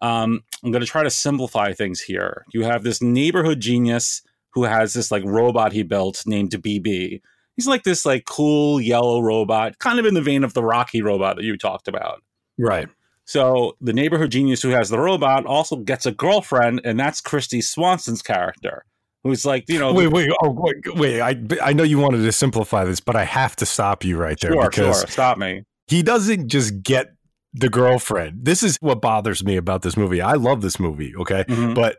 Um, 0.00 0.42
I'm 0.62 0.70
going 0.70 0.80
to 0.80 0.86
try 0.86 1.02
to 1.02 1.10
simplify 1.10 1.72
things 1.72 2.00
here. 2.00 2.44
You 2.52 2.64
have 2.64 2.82
this 2.82 3.02
neighborhood 3.02 3.60
genius 3.60 4.22
who 4.54 4.64
has 4.64 4.94
this 4.94 5.10
like 5.10 5.24
robot 5.24 5.72
he 5.72 5.82
built 5.82 6.22
named 6.26 6.52
BB. 6.52 7.20
He's 7.56 7.66
like 7.66 7.84
this 7.84 8.04
like 8.04 8.24
cool 8.24 8.80
yellow 8.80 9.20
robot, 9.20 9.78
kind 9.78 9.98
of 9.98 10.06
in 10.06 10.14
the 10.14 10.22
vein 10.22 10.42
of 10.42 10.54
the 10.54 10.64
Rocky 10.64 11.02
robot 11.02 11.36
that 11.36 11.44
you 11.44 11.56
talked 11.56 11.88
about. 11.88 12.22
Right. 12.58 12.88
So 13.26 13.76
the 13.80 13.92
neighborhood 13.92 14.30
genius 14.30 14.60
who 14.62 14.68
has 14.70 14.90
the 14.90 14.98
robot 14.98 15.46
also 15.46 15.76
gets 15.76 16.06
a 16.06 16.12
girlfriend, 16.12 16.80
and 16.84 16.98
that's 17.00 17.20
Kristy 17.20 17.62
Swanson's 17.64 18.20
character, 18.22 18.84
who's 19.22 19.46
like, 19.46 19.64
you 19.68 19.78
know, 19.78 19.92
Wait, 19.94 20.08
wait, 20.08 20.30
oh, 20.42 20.50
wait, 20.50 20.94
wait. 20.96 21.20
I 21.20 21.40
I 21.62 21.72
know 21.72 21.84
you 21.84 21.98
wanted 21.98 22.18
to 22.22 22.32
simplify 22.32 22.84
this, 22.84 23.00
but 23.00 23.16
I 23.16 23.24
have 23.24 23.56
to 23.56 23.66
stop 23.66 24.04
you 24.04 24.18
right 24.18 24.38
there 24.40 24.52
sure, 24.52 24.68
because 24.68 25.00
sure, 25.00 25.08
stop 25.08 25.38
me. 25.38 25.62
he 25.86 26.02
doesn't 26.02 26.48
just 26.48 26.82
get 26.82 27.14
the 27.54 27.68
girlfriend. 27.70 28.44
This 28.44 28.62
is 28.62 28.76
what 28.80 29.00
bothers 29.00 29.42
me 29.44 29.56
about 29.56 29.82
this 29.82 29.96
movie. 29.96 30.20
I 30.20 30.34
love 30.34 30.60
this 30.60 30.78
movie, 30.78 31.14
okay? 31.16 31.44
Mhm. 31.48 31.74
But 31.74 31.98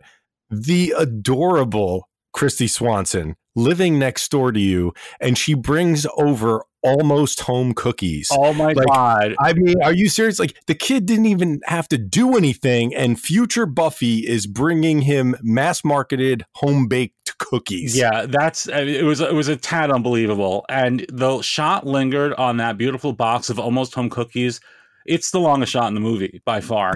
the 0.52 0.94
adorable 0.98 2.08
Kristy 2.36 2.70
Swanson 2.70 3.36
living 3.56 3.98
next 3.98 4.30
door 4.30 4.52
to 4.52 4.60
you 4.60 4.94
and 5.22 5.38
she 5.38 5.54
brings 5.54 6.06
over 6.18 6.66
almost 6.86 7.42
home 7.42 7.74
cookies. 7.74 8.30
Oh 8.32 8.54
my 8.54 8.74
Like, 8.74 8.88
god! 8.88 9.36
I 9.40 9.54
mean, 9.54 9.82
are 9.82 9.94
you 9.94 10.08
serious? 10.08 10.40
Like 10.40 10.56
the 10.68 10.76
kid 10.76 11.06
didn't 11.06 11.26
even 11.26 11.62
have 11.66 11.88
to 11.90 11.98
do 11.98 12.38
anything, 12.38 12.94
and 12.94 13.20
future 13.20 13.66
Buffy 13.66 14.20
is 14.20 14.46
bringing 14.46 15.02
him 15.02 15.36
mass 15.42 15.84
marketed 15.84 16.46
home 16.56 16.88
baked 16.88 17.38
cookies. 17.40 17.98
Yeah, 17.98 18.28
that's 18.28 18.68
it 18.68 19.04
was 19.04 19.20
it 19.20 19.34
was 19.34 19.48
a 19.48 19.58
tad 19.58 19.92
unbelievable, 19.92 20.66
and 20.70 21.06
the 21.12 21.42
shot 21.42 21.86
lingered 21.86 22.34
on 22.36 22.58
that 22.58 22.78
beautiful 22.78 23.14
box 23.14 23.50
of 23.50 23.60
almost 23.60 23.96
home 23.96 24.10
cookies. 24.10 24.62
It's 25.06 25.32
the 25.32 25.40
longest 25.40 25.72
shot 25.72 25.88
in 25.88 25.94
the 25.94 26.00
movie 26.00 26.42
by 26.46 26.62
far, 26.62 26.96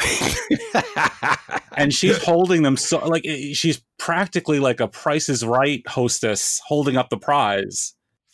and 1.78 1.93
she's 1.93 2.22
holding 2.24 2.63
them 2.63 2.76
so 2.78 3.06
like 3.08 3.26
eh, 3.26 3.54
she's 3.54 3.82
practically 3.98 4.60
like 4.60 4.80
a 4.80 4.88
Price 4.88 5.30
is 5.30 5.45
Right 5.45 5.88
hostess 5.88 6.60
holding 6.67 6.98
up 6.98 7.10
the 7.10 7.17
prize. 7.17 7.93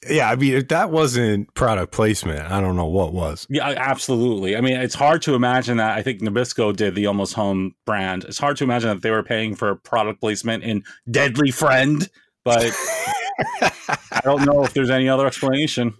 yeah. 0.09 0.29
I 0.29 0.35
mean, 0.35 0.53
if 0.53 0.67
that 0.69 0.91
wasn't 0.91 1.53
product 1.55 1.91
placement, 1.91 2.49
I 2.51 2.61
don't 2.61 2.75
know 2.75 2.85
what 2.85 3.13
was. 3.13 3.45
Yeah, 3.49 3.73
absolutely. 3.75 4.55
I 4.55 4.61
mean, 4.61 4.79
it's 4.79 4.95
hard 4.95 5.21
to 5.23 5.33
imagine 5.33 5.77
that. 5.77 5.97
I 5.97 6.03
think 6.03 6.21
Nabisco 6.21 6.75
did 6.75 6.95
the 6.95 7.07
Almost 7.07 7.33
Home 7.33 7.73
brand. 7.85 8.23
It's 8.23 8.37
hard 8.37 8.57
to 8.57 8.63
imagine 8.63 8.89
that 8.89 9.01
they 9.01 9.11
were 9.11 9.23
paying 9.23 9.55
for 9.55 9.75
product 9.75 10.21
placement 10.21 10.63
in 10.63 10.83
Deadly 11.09 11.51
Friend, 11.51 12.07
but 12.43 12.71
I 13.61 14.21
don't 14.23 14.45
know 14.45 14.63
if 14.63 14.73
there's 14.73 14.89
any 14.89 15.09
other 15.09 15.27
explanation. 15.27 15.93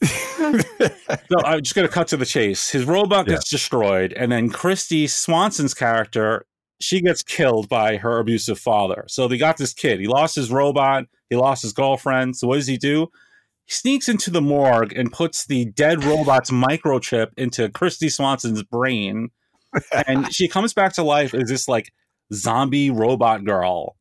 so 0.04 1.38
I'm 1.44 1.62
just 1.62 1.74
going 1.74 1.86
to 1.86 1.92
cut 1.92 2.08
to 2.08 2.16
the 2.16 2.26
chase. 2.26 2.70
His 2.70 2.84
robot 2.84 3.26
gets 3.26 3.50
destroyed, 3.50 4.12
and 4.12 4.30
then 4.30 4.50
Kristy 4.50 5.08
Swanson's 5.08 5.74
character 5.74 6.46
she 6.80 7.00
gets 7.00 7.22
killed 7.22 7.68
by 7.68 7.96
her 7.96 8.18
abusive 8.18 8.58
father. 8.58 9.04
So 9.08 9.26
they 9.26 9.36
got 9.36 9.56
this 9.56 9.74
kid. 9.74 10.00
He 10.00 10.06
lost 10.06 10.36
his 10.36 10.50
robot. 10.50 11.04
He 11.28 11.36
lost 11.36 11.62
his 11.62 11.72
girlfriend. 11.72 12.36
So 12.36 12.46
what 12.46 12.56
does 12.56 12.66
he 12.66 12.76
do? 12.76 13.08
He 13.66 13.72
sneaks 13.72 14.08
into 14.08 14.30
the 14.30 14.40
morgue 14.40 14.92
and 14.96 15.12
puts 15.12 15.46
the 15.46 15.66
dead 15.66 16.04
robot's 16.04 16.50
microchip 16.50 17.28
into 17.36 17.68
Kristy 17.68 18.10
Swanson's 18.10 18.62
brain, 18.62 19.30
and 20.06 20.32
she 20.32 20.48
comes 20.48 20.72
back 20.72 20.94
to 20.94 21.02
life 21.02 21.34
as 21.34 21.48
this 21.48 21.68
like 21.68 21.92
zombie 22.32 22.90
robot 22.90 23.44
girl. 23.44 23.96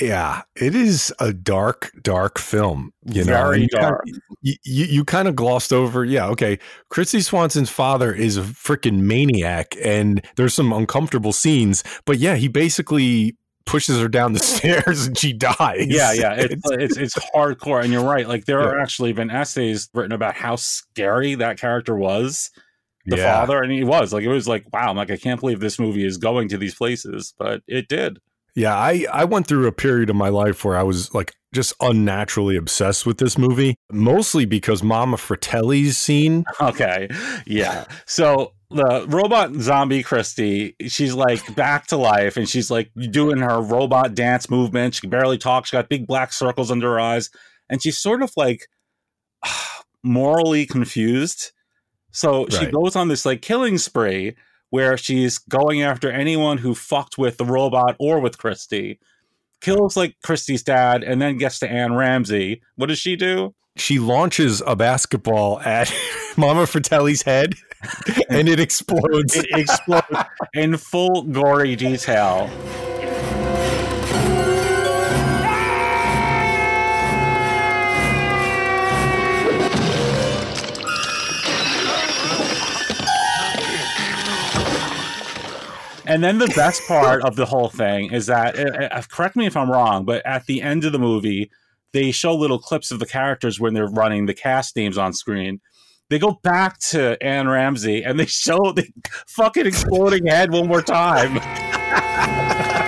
Yeah, 0.00 0.42
it 0.56 0.74
is 0.74 1.12
a 1.18 1.32
dark, 1.32 1.90
dark 2.02 2.38
film. 2.38 2.92
You 3.04 3.24
know, 3.24 3.32
Very 3.32 3.62
you 3.62 3.68
dark. 3.68 4.04
you, 4.42 4.54
you, 4.64 4.84
you 4.84 5.04
kind 5.04 5.26
of 5.28 5.34
glossed 5.34 5.72
over. 5.72 6.04
Yeah, 6.04 6.26
okay. 6.28 6.58
Kristy 6.92 7.22
Swanson's 7.24 7.70
father 7.70 8.12
is 8.12 8.36
a 8.36 8.42
freaking 8.42 9.00
maniac, 9.00 9.74
and 9.82 10.24
there's 10.36 10.54
some 10.54 10.72
uncomfortable 10.72 11.32
scenes. 11.32 11.82
But 12.04 12.18
yeah, 12.18 12.36
he 12.36 12.48
basically 12.48 13.36
pushes 13.66 13.98
her 14.00 14.08
down 14.08 14.32
the 14.32 14.38
stairs 14.42 15.06
and 15.06 15.18
she 15.18 15.32
dies. 15.32 15.86
Yeah, 15.88 16.12
yeah, 16.12 16.34
it's 16.38 16.62
it's, 16.70 16.96
it's 16.96 17.14
hardcore, 17.34 17.82
and 17.82 17.92
you're 17.92 18.04
right. 18.04 18.28
Like 18.28 18.44
there 18.44 18.60
are 18.60 18.78
actually 18.78 19.12
been 19.12 19.30
essays 19.30 19.88
written 19.94 20.12
about 20.12 20.34
how 20.34 20.56
scary 20.56 21.34
that 21.34 21.58
character 21.58 21.96
was, 21.96 22.50
the 23.06 23.16
Yeah. 23.16 23.40
father, 23.40 23.62
and 23.62 23.72
he 23.72 23.84
was 23.84 24.12
like, 24.12 24.22
it 24.22 24.28
was 24.28 24.46
like, 24.48 24.64
wow, 24.72 24.90
I'm 24.90 24.96
like, 24.96 25.10
I 25.10 25.16
can't 25.16 25.40
believe 25.40 25.60
this 25.60 25.78
movie 25.78 26.06
is 26.06 26.16
going 26.18 26.48
to 26.50 26.56
these 26.58 26.74
places, 26.76 27.34
but 27.38 27.62
it 27.66 27.88
did. 27.88 28.18
Yeah, 28.58 28.76
I, 28.76 29.06
I 29.12 29.24
went 29.24 29.46
through 29.46 29.68
a 29.68 29.72
period 29.72 30.10
of 30.10 30.16
my 30.16 30.30
life 30.30 30.64
where 30.64 30.76
I 30.76 30.82
was 30.82 31.14
like 31.14 31.32
just 31.54 31.74
unnaturally 31.80 32.56
obsessed 32.56 33.06
with 33.06 33.18
this 33.18 33.38
movie, 33.38 33.76
mostly 33.92 34.46
because 34.46 34.82
Mama 34.82 35.16
Fratelli's 35.16 35.96
scene. 35.96 36.44
Okay. 36.60 37.08
Yeah. 37.46 37.84
So 38.04 38.54
the 38.70 39.06
robot 39.08 39.54
zombie 39.54 40.02
Kristy, 40.02 40.74
she's 40.88 41.14
like 41.14 41.54
back 41.54 41.86
to 41.86 41.96
life 41.96 42.36
and 42.36 42.48
she's 42.48 42.68
like 42.68 42.90
doing 43.12 43.38
her 43.38 43.60
robot 43.60 44.16
dance 44.16 44.50
movement. 44.50 44.94
She 44.96 45.02
can 45.02 45.10
barely 45.10 45.38
talk. 45.38 45.64
She 45.66 45.76
got 45.76 45.88
big 45.88 46.08
black 46.08 46.32
circles 46.32 46.72
under 46.72 46.90
her 46.90 47.00
eyes. 47.00 47.30
And 47.70 47.80
she's 47.80 47.96
sort 47.96 48.24
of 48.24 48.32
like 48.36 48.66
morally 50.02 50.66
confused. 50.66 51.52
So 52.10 52.48
she 52.50 52.64
Right. 52.64 52.72
goes 52.72 52.96
on 52.96 53.06
this 53.06 53.24
like 53.24 53.40
killing 53.40 53.78
spree 53.78 54.34
where 54.70 54.96
she's 54.96 55.38
going 55.38 55.82
after 55.82 56.10
anyone 56.10 56.58
who 56.58 56.74
fucked 56.74 57.18
with 57.18 57.36
the 57.36 57.44
robot 57.44 57.96
or 57.98 58.20
with 58.20 58.38
Kristy. 58.38 58.98
Kills 59.60 59.96
like 59.96 60.16
Kristy's 60.24 60.62
dad 60.62 61.02
and 61.02 61.20
then 61.20 61.36
gets 61.36 61.58
to 61.60 61.70
Anne 61.70 61.94
Ramsey. 61.94 62.62
What 62.76 62.86
does 62.86 62.98
she 62.98 63.16
do? 63.16 63.54
She 63.76 63.98
launches 63.98 64.62
a 64.66 64.76
basketball 64.76 65.60
at 65.60 65.92
Mama 66.36 66.66
Fratelli's 66.66 67.22
head 67.22 67.54
and 68.28 68.48
it 68.48 68.60
explodes. 68.60 69.36
It 69.36 69.46
explodes 69.52 70.28
in 70.54 70.76
full 70.76 71.22
gory 71.22 71.76
detail. 71.76 72.50
And 86.08 86.24
then 86.24 86.38
the 86.38 86.48
best 86.56 86.82
part 86.88 87.22
of 87.22 87.36
the 87.36 87.46
whole 87.46 87.68
thing 87.68 88.12
is 88.12 88.26
that, 88.26 88.58
uh, 88.58 88.88
uh, 88.90 89.02
correct 89.08 89.36
me 89.36 89.46
if 89.46 89.56
I'm 89.56 89.70
wrong, 89.70 90.04
but 90.04 90.24
at 90.26 90.46
the 90.46 90.62
end 90.62 90.84
of 90.84 90.92
the 90.92 90.98
movie, 90.98 91.50
they 91.92 92.10
show 92.10 92.34
little 92.34 92.58
clips 92.58 92.90
of 92.90 92.98
the 92.98 93.06
characters 93.06 93.60
when 93.60 93.74
they're 93.74 93.86
running 93.86 94.26
the 94.26 94.34
cast 94.34 94.74
names 94.74 94.98
on 94.98 95.12
screen. 95.12 95.60
They 96.10 96.18
go 96.18 96.40
back 96.42 96.78
to 96.90 97.22
Anne 97.22 97.48
Ramsey 97.48 98.02
and 98.02 98.18
they 98.18 98.26
show 98.26 98.72
the 98.72 98.88
fucking 99.26 99.66
exploding 99.66 100.26
head 100.26 100.50
one 100.50 100.66
more 100.66 100.82
time. 100.82 101.38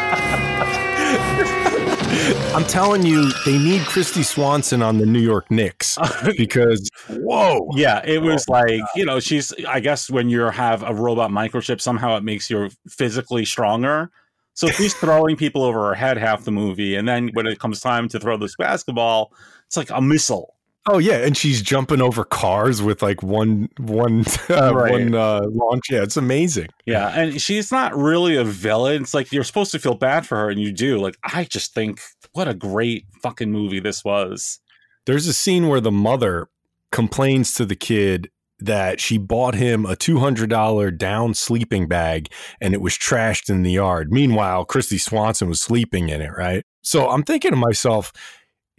I'm 2.61 2.67
telling 2.67 3.07
you, 3.07 3.33
they 3.47 3.57
need 3.57 3.81
Kristy 3.85 4.23
Swanson 4.23 4.83
on 4.83 4.99
the 4.99 5.07
New 5.07 5.19
York 5.19 5.51
Knicks 5.51 5.97
because 6.37 6.91
whoa, 7.09 7.71
Yeah, 7.75 8.03
it 8.05 8.19
oh 8.19 8.21
was 8.21 8.51
like, 8.51 8.83
you 8.95 9.07
know, 9.07 9.19
she's 9.19 9.51
I 9.67 9.81
guess 9.81 10.11
when 10.11 10.29
you 10.29 10.43
have 10.43 10.83
a 10.83 10.93
robot 10.93 11.31
microchip, 11.31 11.81
somehow 11.81 12.19
it 12.19 12.23
makes 12.23 12.51
you 12.51 12.69
physically 12.87 13.47
stronger. 13.47 14.11
So 14.53 14.67
she's 14.67 14.93
throwing 15.01 15.37
people 15.37 15.63
over 15.63 15.89
her 15.89 15.95
head 15.95 16.19
half 16.19 16.45
the 16.45 16.51
movie, 16.51 16.97
and 16.97 17.09
then 17.09 17.31
when 17.33 17.47
it 17.47 17.59
comes 17.59 17.81
time 17.81 18.09
to 18.11 18.21
throw 18.21 18.37
this 18.37 18.57
basketball, 18.57 19.33
it's 19.67 19.79
like 19.79 19.89
a 19.89 20.03
missile. 20.03 20.55
Oh 20.89 20.99
yeah, 20.99 21.17
and 21.19 21.37
she's 21.37 21.61
jumping 21.61 22.01
over 22.01 22.25
cars 22.25 22.83
with 22.83 23.03
like 23.03 23.23
one 23.23 23.69
one 23.79 24.25
uh, 24.51 24.75
Right. 24.75 24.93
one 24.93 25.15
uh, 25.15 25.43
launch. 25.51 25.91
Yeah, 25.91 26.03
it's 26.03 26.17
amazing. 26.17 26.69
Yeah, 26.87 27.09
and 27.09 27.41
she's 27.41 27.71
not 27.71 27.95
really 27.97 28.37
a 28.37 28.45
villain. 28.45 29.03
It's 29.03 29.13
like 29.15 29.31
you're 29.31 29.45
supposed 29.45 29.73
to 29.73 29.79
feel 29.79 29.95
bad 29.95 30.27
for 30.27 30.37
her, 30.37 30.49
and 30.51 30.59
you 30.61 30.73
do. 30.73 30.99
Like 30.99 31.17
I 31.23 31.45
just 31.45 31.75
think, 31.75 32.01
what 32.33 32.49
a 32.49 32.55
great 32.55 33.05
fucking 33.23 33.53
movie 33.53 33.81
this 33.81 34.05
was. 34.05 34.59
There's 35.07 35.27
a 35.27 35.33
scene 35.35 35.69
where 35.69 35.81
the 35.81 35.91
mother 35.91 36.49
complains 36.93 37.53
to 37.55 37.65
the 37.67 37.77
kid 37.77 38.31
that 38.59 39.01
she 39.01 39.17
bought 39.17 39.55
him 39.55 39.87
a 39.87 39.97
$200 39.97 40.99
down 40.99 41.33
sleeping 41.33 41.89
bag 41.89 42.31
and 42.61 42.75
it 42.75 42.83
was 42.83 42.93
trashed 42.93 43.49
in 43.49 43.63
the 43.63 43.73
yard. 43.73 44.13
Meanwhile, 44.13 44.67
Kristy 44.67 45.01
Swanson 45.01 45.49
was 45.49 45.63
sleeping 45.63 46.11
in 46.11 46.21
it, 46.21 46.31
right? 46.37 46.63
So 46.83 47.09
I'm 47.09 47.23
thinking 47.23 47.53
to 47.53 47.57
myself, 47.57 48.13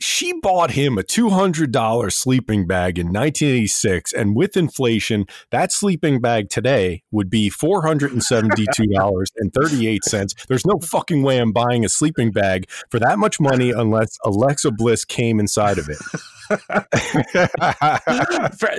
she 0.01 0.33
bought 0.33 0.71
him 0.71 0.97
a 0.97 1.03
$200 1.03 2.11
sleeping 2.11 2.65
bag 2.65 2.97
in 2.97 3.07
1986. 3.07 4.13
And 4.13 4.35
with 4.35 4.57
inflation, 4.57 5.27
that 5.51 5.71
sleeping 5.71 6.19
bag 6.19 6.49
today 6.49 7.03
would 7.11 7.29
be 7.29 7.49
$472.38. 7.49 10.47
There's 10.47 10.65
no 10.65 10.79
fucking 10.79 11.21
way 11.23 11.37
I'm 11.37 11.51
buying 11.51 11.85
a 11.85 11.89
sleeping 11.89 12.31
bag 12.31 12.67
for 12.89 12.97
that 12.99 13.19
much 13.19 13.39
money 13.39 13.69
unless 13.71 14.17
Alexa 14.25 14.71
Bliss 14.71 15.05
came 15.05 15.39
inside 15.39 15.77
of 15.77 15.87
it. 15.87 15.99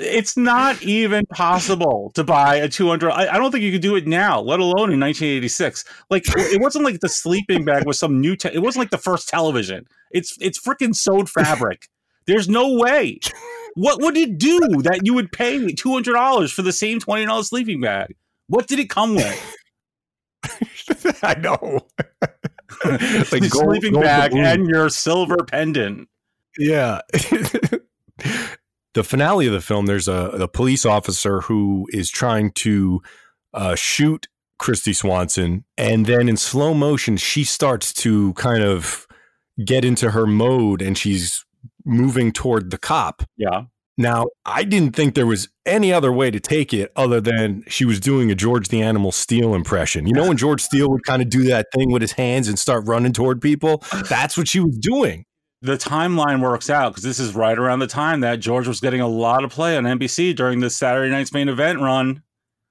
it's 0.03 0.37
not 0.37 0.83
even 0.83 1.25
possible 1.27 2.11
to 2.15 2.23
buy 2.23 2.57
a 2.57 2.69
200 2.69 3.11
I, 3.11 3.35
I 3.35 3.39
don't 3.39 3.51
think 3.51 3.65
you 3.65 3.73
could 3.73 3.81
do 3.81 3.97
it 3.97 4.07
now 4.07 4.43
let 4.43 4.61
alone 4.61 4.93
in 4.93 5.01
1986 5.01 5.87
like 6.11 6.25
it 6.27 6.61
wasn't 6.61 6.85
like 6.85 7.01
the 7.01 7.09
sleeping 7.09 7.65
bag 7.65 7.87
was 7.87 7.99
some 7.99 8.21
new 8.21 8.37
te- 8.37 8.53
it 8.53 8.59
wasn't 8.59 8.83
like 8.83 8.91
the 8.91 8.99
first 8.99 9.27
television 9.27 9.87
it's 10.13 10.37
it's 10.41 10.61
freaking 10.61 10.95
sewed 10.95 11.29
fabric 11.29 11.89
there's 12.27 12.49
no 12.49 12.75
way 12.75 13.19
what 13.75 14.01
would 14.01 14.17
it 14.17 14.39
do 14.39 14.59
that 14.83 15.01
you 15.05 15.15
would 15.15 15.33
pay 15.33 15.59
$200 15.59 16.53
for 16.53 16.63
the 16.63 16.73
same 16.73 17.01
$20 17.01 17.45
sleeping 17.45 17.81
bag 17.81 18.15
what 18.49 18.67
did 18.67 18.79
it 18.79 18.91
come 18.91 19.15
with 19.15 19.57
I 21.23 21.35
know. 21.35 21.87
like 22.85 23.51
gold, 23.51 23.53
sleeping 23.53 23.93
gold 23.93 24.05
bag 24.05 24.35
and 24.35 24.67
your 24.67 24.89
silver 24.89 25.37
pendant 25.45 26.09
yeah. 26.59 27.01
the 28.95 29.05
finale 29.05 29.47
of 29.47 29.53
the 29.53 29.61
film, 29.61 29.87
there's 29.87 30.09
a, 30.09 30.31
a 30.41 30.49
police 30.49 30.85
officer 30.85 31.43
who 31.43 31.89
is 31.93 32.11
trying 32.11 32.51
to 32.53 33.03
uh, 33.55 33.75
shoot 33.75 34.27
Kristy 34.61 34.95
Swanson. 34.95 35.65
And 35.77 36.07
then 36.07 36.29
in 36.29 36.37
slow 36.37 36.75
motion, 36.75 37.17
she 37.17 37.45
starts 37.45 37.93
to 37.95 38.33
kind 38.35 38.63
of 38.63 39.07
get 39.65 39.85
into 39.85 40.11
her 40.11 40.27
mode 40.27 40.83
and 40.83 40.97
she's 40.97 41.45
moving 41.85 42.33
toward 42.33 42.71
the 42.71 42.79
cop. 42.79 43.23
Yeah. 43.37 43.65
Now, 43.99 44.29
I 44.47 44.65
didn't 44.65 44.97
think 44.97 45.15
there 45.15 45.27
was 45.27 45.49
any 45.67 45.93
other 45.93 46.11
way 46.11 46.31
to 46.31 46.41
take 46.41 46.73
it 46.73 46.91
other 46.97 47.21
than 47.21 47.63
she 47.69 47.85
was 47.85 48.01
doing 48.01 48.31
a 48.31 48.35
George 48.35 48.69
the 48.69 48.81
Animal 48.81 49.13
Steele 49.13 49.55
impression. 49.55 50.07
You 50.07 50.15
know, 50.15 50.29
when 50.29 50.39
George 50.39 50.63
Steele 50.63 50.89
would 50.89 51.05
kind 51.05 51.21
of 51.21 51.29
do 51.29 51.45
that 51.45 51.67
thing 51.75 51.93
with 51.93 52.01
his 52.01 52.13
hands 52.13 52.49
and 52.49 52.59
start 52.59 52.87
running 52.87 53.13
toward 53.13 53.43
people? 53.43 53.85
That's 54.09 54.37
what 54.37 54.49
she 54.49 54.61
was 54.61 54.79
doing 54.79 55.27
the 55.63 55.77
timeline 55.77 56.41
works 56.41 56.69
out 56.69 56.91
because 56.91 57.05
this 57.05 57.21
is 57.21 57.35
right 57.35 57.57
around 57.57 57.79
the 57.79 57.87
time 57.87 58.21
that 58.21 58.41
George 58.41 58.67
was 58.67 58.81
getting 58.81 59.01
a 59.01 59.07
lot 59.07 59.45
of 59.45 59.51
play 59.51 59.77
on 59.77 59.85
NBC 59.85 60.35
during 60.35 60.59
the 60.59 60.69
Saturday 60.69 61.11
night's 61.11 61.33
main 61.33 61.49
event 61.49 61.81
run. 61.81 62.23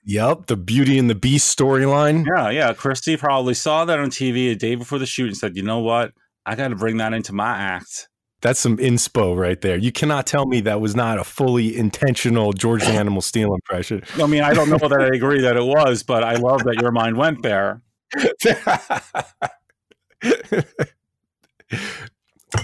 Yep, 0.04 0.48
the 0.48 0.58
Beauty 0.58 1.00
and 1.00 1.10
the 1.10 1.16
Beast 1.16 1.58
storyline. 1.58 2.26
Yeah, 2.26 2.50
yeah. 2.50 2.74
Kristy 2.74 3.18
probably 3.18 3.54
saw 3.54 3.86
that 3.86 4.00
on 4.00 4.10
TV 4.10 4.52
a 4.52 4.56
day 4.56 4.76
before 4.76 5.00
the 5.00 5.06
shoot 5.06 5.28
and 5.28 5.38
said, 5.38 5.56
"You 5.56 5.64
know 5.64 5.80
what? 5.80 6.12
I 6.46 6.56
got 6.56 6.70
to 6.70 6.76
bring 6.76 6.98
that 6.98 7.14
into 7.14 7.34
my 7.34 7.58
act." 7.58 8.10
That's 8.42 8.60
some 8.60 8.78
inspo 8.78 9.38
right 9.38 9.62
there. 9.62 9.78
You 9.78 9.92
cannot 9.92 10.26
tell 10.26 10.48
me 10.48 10.62
that 10.62 10.82
was 10.82 10.96
not 10.96 11.20
a 11.20 11.24
fully 11.24 11.78
intentional 11.78 12.54
George 12.54 12.82
the 12.82 12.90
Animal 12.90 13.22
Steele 13.22 13.54
impression. 13.54 14.04
I 14.16 14.26
mean, 14.26 14.42
I 14.42 14.56
don't 14.56 14.70
know 14.70 14.80
that 14.80 15.00
I 15.00 15.16
agree 15.16 15.42
that 15.42 15.56
it 15.56 15.64
was, 15.64 16.02
but 16.02 16.24
I 16.24 16.36
love 16.36 16.64
that 16.64 16.82
your 16.82 16.92
mind 16.92 17.18
went 17.18 17.44
there. 17.44 17.84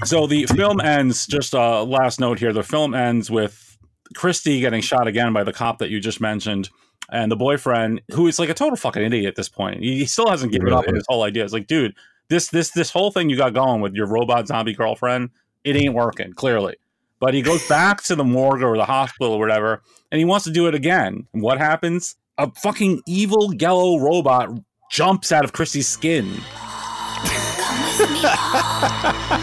so 0.04 0.26
the 0.28 0.46
film 0.48 0.82
ends. 0.82 1.28
Just 1.28 1.54
a 1.54 1.84
last 1.84 2.20
note 2.20 2.40
here: 2.40 2.54
the 2.54 2.64
film 2.64 2.96
ends 2.96 3.30
with 3.30 3.78
Kristy 4.16 4.60
getting 4.60 4.82
shot 4.82 5.08
again 5.08 5.32
by 5.32 5.44
the 5.44 5.54
cop 5.54 5.78
that 5.78 5.90
you 5.90 6.00
just 6.00 6.20
mentioned, 6.20 6.70
and 7.12 7.32
the 7.32 7.36
boyfriend, 7.36 8.02
who 8.12 8.28
is 8.28 8.40
like 8.40 8.50
a 8.50 8.54
total 8.54 8.76
fucking 8.76 9.04
idiot 9.04 9.28
at 9.28 9.36
this 9.36 9.50
point. 9.50 9.82
He, 9.82 10.06
still 10.06 10.28
hasn't 10.28 10.52
given 10.52 10.66
really 10.66 10.78
up 10.80 10.88
on 10.88 10.96
his 10.96 11.06
whole 11.08 11.24
idea. 11.24 11.44
It's 11.44 11.54
like, 11.54 11.68
dude, 11.68 11.96
this 12.30 12.50
this 12.50 12.72
this 12.72 12.92
whole 12.92 13.12
thing 13.12 13.30
you 13.30 13.38
got 13.38 13.54
going 13.54 13.82
with 13.82 13.94
your 13.94 14.08
robot 14.08 14.48
zombie 14.48 14.74
girlfriend, 14.74 15.30
it 15.64 15.76
ain't 15.76 15.94
working 15.94 16.34
clearly. 16.34 16.76
But 17.20 17.34
he 17.34 17.42
goes 17.42 17.68
back 17.68 18.04
to 18.04 18.16
the 18.16 18.24
morgue 18.24 18.62
or 18.62 18.78
the 18.78 18.86
hospital 18.86 19.34
or 19.34 19.40
whatever, 19.40 19.82
and 20.12 20.20
he 20.20 20.26
wants 20.26 20.46
to 20.46 20.52
do 20.52 20.68
it 20.68 20.76
again. 20.76 21.28
And 21.34 21.42
what 21.42 21.58
happens? 21.58 22.16
A 22.38 22.52
fucking 22.52 23.02
evil 23.08 23.54
yellow 23.56 23.98
robot 23.98 24.50
jumps 24.92 25.32
out 25.32 25.44
of 25.44 25.54
Kristy's 25.54 25.88
skin. 25.88 26.26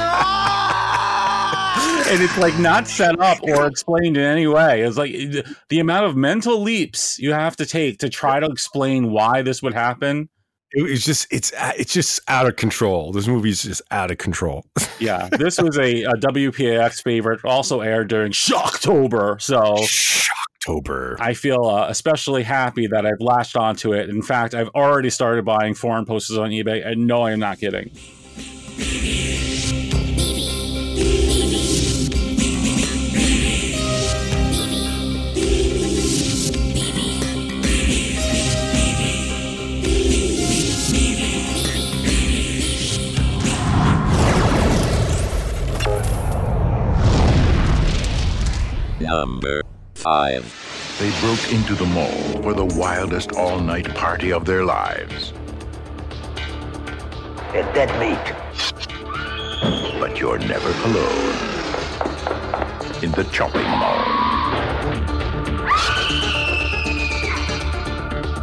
and 2.15 2.23
it's 2.23 2.39
like 2.39 2.57
not 2.59 2.87
set 2.87 3.21
up 3.21 3.39
or 3.43 3.67
explained 3.67 4.17
in 4.17 4.23
any 4.23 4.47
way. 4.47 4.83
It's 4.83 4.97
like 4.97 5.13
the 5.69 5.81
amount 5.81 6.07
of 6.07 6.17
mental 6.17 6.61
leaps 6.61 7.19
you 7.19 7.33
have 7.33 7.57
to 7.57 7.67
take 7.67 7.99
to 7.99 8.09
try 8.09 8.39
to 8.39 8.47
explain 8.47 9.11
why 9.11 9.43
this 9.43 9.63
would 9.63 9.75
happen. 9.75 10.29
It's 10.75 11.05
just 11.05 11.27
it's 11.31 11.53
it's 11.79 11.93
just 11.93 12.21
out 12.29 12.47
of 12.47 12.57
control. 12.57 13.13
This 13.13 13.27
movie's 13.27 13.63
just 13.63 13.83
out 13.91 14.11
of 14.11 14.19
control. 14.19 14.65
yeah, 14.99 15.29
this 15.31 15.61
was 15.61 15.79
a, 15.79 16.03
a 16.03 16.15
WPAX 16.15 17.03
favorite. 17.03 17.45
Also 17.45 17.81
aired 17.81 18.09
during 18.09 18.33
Shocktober. 18.33 19.41
So 19.41 19.61
Shocktober. 20.67 21.17
I 21.21 21.35
feel 21.35 21.65
uh, 21.65 21.87
especially 21.89 22.43
happy 22.43 22.87
that 22.89 23.07
I've 23.07 23.21
latched 23.21 23.57
onto 23.57 23.93
it. 23.93 24.11
In 24.11 24.23
fact, 24.23 24.55
I've 24.55 24.71
already 24.71 25.11
started 25.11 25.45
buying 25.45 25.75
foreign 25.75 26.07
posters 26.07 26.39
on 26.39 26.51
eBay. 26.51 26.87
And 26.87 27.07
no, 27.07 27.23
I 27.23 27.33
am 27.33 27.39
not 27.39 27.61
kidding. 27.61 27.91
Number 49.05 49.61
5. 49.97 50.97
They 50.99 51.11
broke 51.21 51.53
into 51.53 51.75
the 51.75 51.85
mall 51.85 52.43
for 52.43 52.55
the 52.55 52.65
wildest 52.65 53.33
all 53.33 53.61
night 53.61 53.95
party 53.95 54.33
of 54.33 54.47
their 54.47 54.65
lives. 54.65 55.35
It's 57.53 57.69
dead 57.75 57.91
meat. 58.01 58.35
But 60.01 60.19
you're 60.19 60.39
never 60.39 60.71
alone. 60.89 61.35
In 63.03 63.13
the 63.13 63.29
chopping 63.31 63.69
mall. 63.69 64.01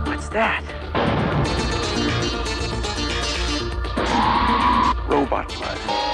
What's 0.05 0.29
that? 0.29 0.63
Robot 5.09 5.47
blood. 5.55 6.10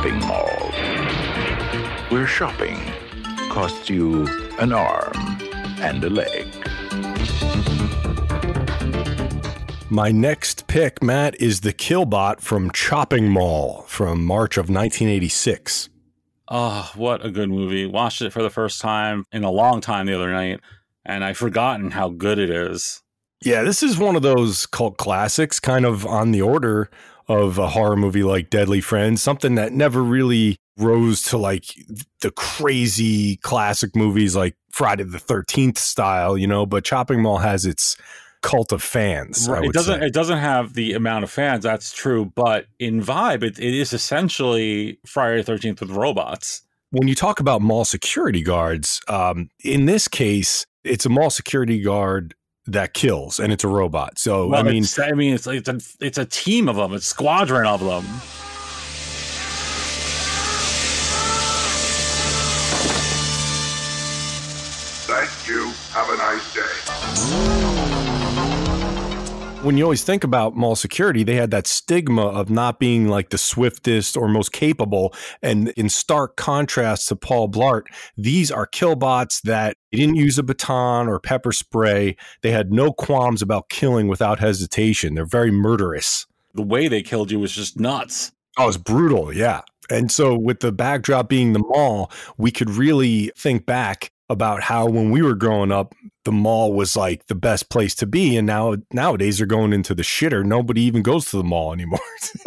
Shopping 0.00 0.20
mall. 0.20 0.72
Where 2.08 2.26
shopping 2.26 2.80
costs 3.50 3.90
you 3.90 4.26
an 4.58 4.72
arm 4.72 5.12
and 5.78 6.02
a 6.02 6.08
leg. 6.08 6.46
My 9.90 10.10
next 10.10 10.66
pick, 10.68 11.02
Matt, 11.02 11.38
is 11.38 11.60
the 11.60 11.74
Killbot 11.74 12.40
from 12.40 12.70
Chopping 12.70 13.28
Mall 13.28 13.82
from 13.88 14.24
March 14.24 14.56
of 14.56 14.70
1986. 14.70 15.90
Oh, 16.48 16.56
ah, 16.56 16.92
what 16.96 17.22
a 17.22 17.30
good 17.30 17.50
movie. 17.50 17.84
Watched 17.84 18.22
it 18.22 18.32
for 18.32 18.42
the 18.42 18.48
first 18.48 18.80
time 18.80 19.26
in 19.32 19.44
a 19.44 19.50
long 19.50 19.82
time 19.82 20.06
the 20.06 20.14
other 20.14 20.32
night, 20.32 20.60
and 21.04 21.22
I've 21.22 21.36
forgotten 21.36 21.90
how 21.90 22.08
good 22.08 22.38
it 22.38 22.48
is. 22.48 23.02
Yeah, 23.42 23.64
this 23.64 23.82
is 23.82 23.98
one 23.98 24.16
of 24.16 24.22
those 24.22 24.64
cult 24.64 24.96
classics, 24.96 25.60
kind 25.60 25.84
of 25.84 26.06
on 26.06 26.32
the 26.32 26.40
order 26.40 26.88
of 27.28 27.58
a 27.58 27.68
horror 27.68 27.96
movie 27.96 28.22
like 28.22 28.50
Deadly 28.50 28.80
Friends, 28.80 29.22
something 29.22 29.54
that 29.54 29.72
never 29.72 30.02
really 30.02 30.56
rose 30.76 31.22
to 31.22 31.38
like 31.38 31.64
the 32.20 32.30
crazy 32.32 33.36
classic 33.38 33.94
movies 33.94 34.34
like 34.34 34.56
Friday 34.70 35.04
the 35.04 35.18
13th 35.18 35.78
style, 35.78 36.36
you 36.36 36.46
know, 36.46 36.66
but 36.66 36.84
Chopping 36.84 37.22
Mall 37.22 37.38
has 37.38 37.66
its 37.66 37.96
cult 38.42 38.72
of 38.72 38.82
fans. 38.82 39.48
Right. 39.48 39.64
It 39.64 39.72
doesn't 39.72 40.00
say. 40.00 40.06
it 40.06 40.14
doesn't 40.14 40.38
have 40.38 40.74
the 40.74 40.94
amount 40.94 41.24
of 41.24 41.30
fans, 41.30 41.62
that's 41.62 41.92
true, 41.92 42.32
but 42.34 42.66
in 42.78 43.02
vibe 43.02 43.42
it, 43.42 43.58
it 43.58 43.74
is 43.74 43.92
essentially 43.92 44.98
Friday 45.06 45.42
the 45.42 45.52
13th 45.52 45.80
with 45.80 45.90
robots. 45.90 46.62
When 46.90 47.06
you 47.06 47.14
talk 47.14 47.38
about 47.38 47.62
mall 47.62 47.84
security 47.84 48.42
guards, 48.42 49.00
um, 49.06 49.50
in 49.62 49.86
this 49.86 50.08
case, 50.08 50.66
it's 50.82 51.06
a 51.06 51.08
mall 51.08 51.30
security 51.30 51.80
guard 51.80 52.34
that 52.72 52.94
kills, 52.94 53.38
and 53.38 53.52
it's 53.52 53.64
a 53.64 53.68
robot. 53.68 54.18
So 54.18 54.48
well, 54.48 54.60
I 54.60 54.62
mean, 54.62 54.84
I 54.98 55.12
mean, 55.12 55.34
it's 55.34 55.46
it's 55.46 55.68
a 55.68 55.80
it's 56.00 56.18
a 56.18 56.24
team 56.24 56.68
of 56.68 56.76
them, 56.76 56.92
it's 56.94 57.06
a 57.06 57.10
squadron 57.10 57.66
of 57.66 57.80
them. 57.80 58.04
When 69.62 69.76
you 69.76 69.84
always 69.84 70.02
think 70.02 70.24
about 70.24 70.56
mall 70.56 70.74
security, 70.74 71.22
they 71.22 71.34
had 71.34 71.50
that 71.50 71.66
stigma 71.66 72.26
of 72.26 72.48
not 72.48 72.78
being 72.78 73.08
like 73.08 73.28
the 73.28 73.36
swiftest 73.36 74.16
or 74.16 74.26
most 74.26 74.52
capable. 74.52 75.14
And 75.42 75.68
in 75.70 75.90
stark 75.90 76.36
contrast 76.36 77.08
to 77.08 77.16
Paul 77.16 77.48
Blart, 77.48 77.82
these 78.16 78.50
are 78.50 78.66
killbots 78.66 79.42
that 79.42 79.76
didn't 79.92 80.16
use 80.16 80.38
a 80.38 80.42
baton 80.42 81.08
or 81.08 81.20
pepper 81.20 81.52
spray. 81.52 82.16
They 82.40 82.52
had 82.52 82.72
no 82.72 82.92
qualms 82.92 83.42
about 83.42 83.68
killing 83.68 84.08
without 84.08 84.38
hesitation. 84.38 85.14
They're 85.14 85.26
very 85.26 85.50
murderous. 85.50 86.26
The 86.54 86.62
way 86.62 86.88
they 86.88 87.02
killed 87.02 87.30
you 87.30 87.38
was 87.38 87.52
just 87.52 87.78
nuts. 87.78 88.32
Oh, 88.58 88.68
it's 88.68 88.76
brutal. 88.78 89.32
Yeah. 89.32 89.60
And 89.90 90.10
so, 90.10 90.36
with 90.36 90.60
the 90.60 90.72
backdrop 90.72 91.28
being 91.28 91.52
the 91.52 91.58
mall, 91.58 92.10
we 92.38 92.50
could 92.50 92.70
really 92.70 93.32
think 93.36 93.66
back 93.66 94.12
about 94.28 94.62
how 94.62 94.86
when 94.86 95.10
we 95.10 95.20
were 95.20 95.34
growing 95.34 95.72
up, 95.72 95.94
the 96.24 96.32
mall 96.32 96.72
was 96.72 96.96
like 96.96 97.26
the 97.26 97.34
best 97.34 97.70
place 97.70 97.94
to 97.96 98.06
be, 98.06 98.36
and 98.36 98.46
now 98.46 98.76
nowadays 98.92 99.38
they're 99.38 99.46
going 99.46 99.72
into 99.72 99.94
the 99.94 100.02
shitter. 100.02 100.44
Nobody 100.44 100.82
even 100.82 101.02
goes 101.02 101.30
to 101.30 101.38
the 101.38 101.44
mall 101.44 101.72
anymore. 101.72 102.00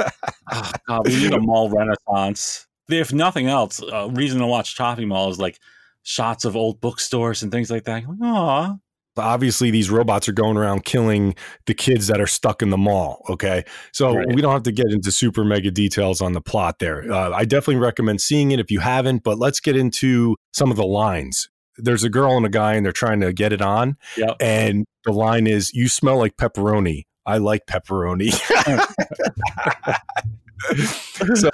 oh, 0.90 1.02
we 1.06 1.16
need 1.16 1.34
a 1.34 1.40
mall 1.40 1.70
renaissance. 1.70 2.68
If 2.90 3.14
nothing 3.14 3.48
else, 3.48 3.82
a 3.82 4.10
reason 4.10 4.40
to 4.40 4.48
watch 4.48 4.76
Chopping 4.76 5.08
Mall 5.08 5.30
is 5.30 5.40
like 5.40 5.60
shots 6.04 6.46
of 6.46 6.56
old 6.56 6.82
bookstores 6.82 7.42
and 7.42 7.52
things 7.52 7.72
like 7.72 7.86
that. 7.86 8.04
Aw, 8.22 8.76
obviously 9.18 9.72
these 9.72 9.90
robots 9.90 10.28
are 10.28 10.34
going 10.34 10.58
around 10.58 10.86
killing 10.86 11.36
the 11.66 11.74
kids 11.74 12.08
that 12.08 12.20
are 12.20 12.28
stuck 12.28 12.62
in 12.62 12.70
the 12.70 12.78
mall 12.78 13.24
okay 13.30 13.64
so 13.92 14.16
right. 14.16 14.28
we 14.34 14.42
don't 14.42 14.54
have 14.54 14.64
to 14.64 14.72
get 14.72 14.88
into 14.90 15.12
super 15.12 15.44
mega 15.44 15.70
details 15.70 16.22
on 16.22 16.34
the 16.34 16.42
plot 16.42 16.80
there 16.80 17.12
uh, 17.12 17.32
i 17.32 17.46
definitely 17.46 17.76
recommend 17.76 18.20
seeing 18.20 18.52
it 18.52 18.60
if 18.60 18.72
you 18.72 18.80
haven't 18.80 19.24
but 19.24 19.38
let's 19.38 19.60
get 19.60 19.76
into 19.76 20.36
some 20.52 20.72
of 20.72 20.78
the 20.78 20.86
lines 20.86 21.48
there's 21.78 22.04
a 22.04 22.10
girl 22.10 22.38
and 22.38 22.46
a 22.46 22.50
guy 22.50 22.74
and 22.74 22.86
they're 22.86 22.92
trying 22.92 23.22
to 23.22 23.34
get 23.34 23.54
it 23.54 23.62
on 23.62 23.98
yep. 24.18 24.36
and 24.40 24.86
the 25.06 25.12
line 25.12 25.48
is 25.48 25.74
you 25.74 25.88
smell 25.88 26.18
like 26.18 26.36
pepperoni 26.38 27.04
i 27.26 27.38
like 27.38 27.66
pepperoni 27.66 28.32
so 31.36 31.50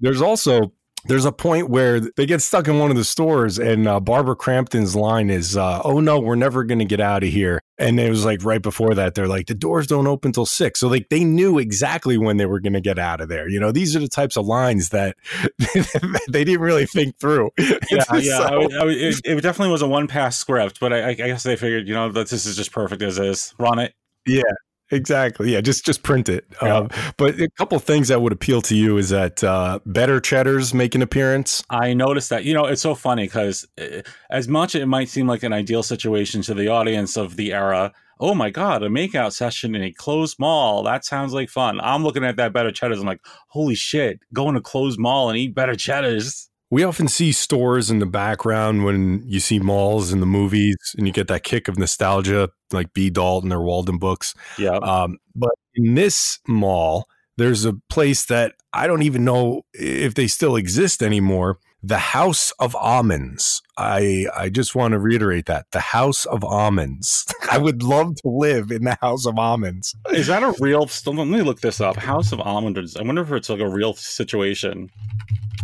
there's 0.00 0.22
also 0.22 0.72
there's 1.08 1.24
a 1.24 1.32
point 1.32 1.70
where 1.70 2.00
they 2.00 2.26
get 2.26 2.42
stuck 2.42 2.68
in 2.68 2.78
one 2.78 2.90
of 2.90 2.96
the 2.96 3.04
stores, 3.04 3.58
and 3.58 3.86
uh, 3.86 4.00
Barbara 4.00 4.36
Crampton's 4.36 4.96
line 4.96 5.30
is, 5.30 5.56
uh, 5.56 5.80
"Oh 5.84 6.00
no, 6.00 6.18
we're 6.18 6.34
never 6.34 6.64
going 6.64 6.78
to 6.78 6.84
get 6.84 7.00
out 7.00 7.22
of 7.22 7.28
here." 7.30 7.60
And 7.78 8.00
it 8.00 8.08
was 8.08 8.24
like 8.24 8.44
right 8.44 8.62
before 8.62 8.94
that, 8.94 9.14
they're 9.14 9.28
like, 9.28 9.46
"The 9.46 9.54
doors 9.54 9.86
don't 9.86 10.06
open 10.06 10.32
till 10.32 10.46
six. 10.46 10.80
so 10.80 10.88
like 10.88 11.08
they 11.08 11.24
knew 11.24 11.58
exactly 11.58 12.18
when 12.18 12.36
they 12.36 12.46
were 12.46 12.60
going 12.60 12.72
to 12.72 12.80
get 12.80 12.98
out 12.98 13.20
of 13.20 13.28
there. 13.28 13.48
You 13.48 13.60
know, 13.60 13.72
these 13.72 13.94
are 13.94 14.00
the 14.00 14.08
types 14.08 14.36
of 14.36 14.46
lines 14.46 14.90
that 14.90 15.16
they 16.28 16.44
didn't 16.44 16.60
really 16.60 16.86
think 16.86 17.18
through. 17.18 17.50
Yeah, 17.58 17.78
yeah, 17.90 18.02
so, 18.38 18.44
I, 18.44 18.54
I, 18.54 18.88
it, 18.88 19.20
it, 19.24 19.40
definitely 19.42 19.72
was 19.72 19.82
a 19.82 19.88
one 19.88 20.06
pass 20.06 20.36
script, 20.36 20.80
but 20.80 20.92
I, 20.92 21.10
I 21.10 21.14
guess 21.14 21.42
they 21.42 21.56
figured, 21.56 21.86
you 21.88 21.94
know, 21.94 22.10
that 22.10 22.28
this 22.28 22.46
is 22.46 22.56
just 22.56 22.72
perfect 22.72 23.02
as 23.02 23.18
is. 23.18 23.54
Run 23.58 23.78
it. 23.78 23.94
Yeah, 24.26 24.42
Exactly. 24.90 25.52
Yeah, 25.52 25.60
just 25.60 25.84
just 25.84 26.02
print 26.02 26.28
it. 26.28 26.46
Yeah. 26.62 26.76
Um, 26.76 26.90
but 27.16 27.40
a 27.40 27.48
couple 27.58 27.78
things 27.78 28.08
that 28.08 28.22
would 28.22 28.32
appeal 28.32 28.62
to 28.62 28.76
you 28.76 28.98
is 28.98 29.08
that 29.08 29.42
uh, 29.42 29.80
better 29.84 30.20
cheddars 30.20 30.72
make 30.72 30.94
an 30.94 31.02
appearance. 31.02 31.64
I 31.70 31.92
noticed 31.92 32.30
that. 32.30 32.44
You 32.44 32.54
know, 32.54 32.66
it's 32.66 32.82
so 32.82 32.94
funny 32.94 33.24
because 33.24 33.66
uh, 33.80 34.02
as 34.30 34.46
much 34.46 34.74
it 34.74 34.86
might 34.86 35.08
seem 35.08 35.26
like 35.26 35.42
an 35.42 35.52
ideal 35.52 35.82
situation 35.82 36.42
to 36.42 36.54
the 36.54 36.68
audience 36.68 37.16
of 37.16 37.36
the 37.36 37.52
era. 37.52 37.92
Oh 38.18 38.34
my 38.34 38.48
God, 38.48 38.82
a 38.82 38.88
makeout 38.88 39.32
session 39.32 39.74
in 39.74 39.82
a 39.82 39.92
closed 39.92 40.38
mall. 40.38 40.82
That 40.84 41.04
sounds 41.04 41.34
like 41.34 41.50
fun. 41.50 41.80
I'm 41.80 42.02
looking 42.02 42.24
at 42.24 42.36
that 42.36 42.52
better 42.52 42.72
cheddars. 42.72 43.00
I'm 43.00 43.06
like, 43.06 43.20
holy 43.48 43.74
shit, 43.74 44.20
go 44.32 44.48
in 44.48 44.56
a 44.56 44.60
closed 44.60 44.98
mall 44.98 45.28
and 45.28 45.36
eat 45.36 45.54
better 45.54 45.74
cheddars. 45.74 46.48
We 46.70 46.82
often 46.82 47.06
see 47.06 47.30
stores 47.30 47.90
in 47.90 48.00
the 48.00 48.06
background 48.06 48.84
when 48.84 49.22
you 49.24 49.38
see 49.38 49.58
malls 49.60 50.12
in 50.12 50.20
the 50.20 50.26
movies 50.26 50.76
and 50.96 51.06
you 51.06 51.12
get 51.12 51.28
that 51.28 51.44
kick 51.44 51.68
of 51.68 51.78
nostalgia, 51.78 52.50
like 52.72 52.92
B. 52.92 53.08
Dalton 53.08 53.52
or 53.52 53.60
Waldenbooks. 53.60 54.34
Yeah. 54.58 54.76
Um, 54.78 55.18
but 55.34 55.52
in 55.76 55.94
this 55.94 56.40
mall, 56.48 57.06
there's 57.36 57.64
a 57.64 57.74
place 57.88 58.24
that 58.26 58.54
I 58.72 58.86
don't 58.86 59.02
even 59.02 59.24
know 59.24 59.62
if 59.72 60.14
they 60.14 60.26
still 60.26 60.56
exist 60.56 61.02
anymore. 61.02 61.58
The 61.82 61.98
House 61.98 62.50
of 62.58 62.74
Almonds. 62.74 63.62
I 63.78 64.26
I 64.34 64.48
just 64.48 64.74
want 64.74 64.92
to 64.92 64.98
reiterate 64.98 65.46
that 65.46 65.66
the 65.70 65.80
House 65.80 66.24
of 66.24 66.42
Almonds. 66.42 67.26
I 67.50 67.58
would 67.58 67.82
love 67.82 68.16
to 68.16 68.28
live 68.28 68.72
in 68.72 68.84
the 68.84 68.96
House 69.00 69.24
of 69.26 69.38
Almonds. 69.38 69.94
Is 70.10 70.26
that 70.26 70.42
a 70.42 70.52
real? 70.58 70.88
Let 71.06 71.28
me 71.28 71.42
look 71.42 71.60
this 71.60 71.80
up. 71.80 71.96
House 71.96 72.32
of 72.32 72.40
Almonds. 72.40 72.96
I 72.96 73.02
wonder 73.02 73.22
if 73.22 73.30
it's 73.30 73.50
like 73.50 73.60
a 73.60 73.68
real 73.68 73.92
situation. 73.94 74.90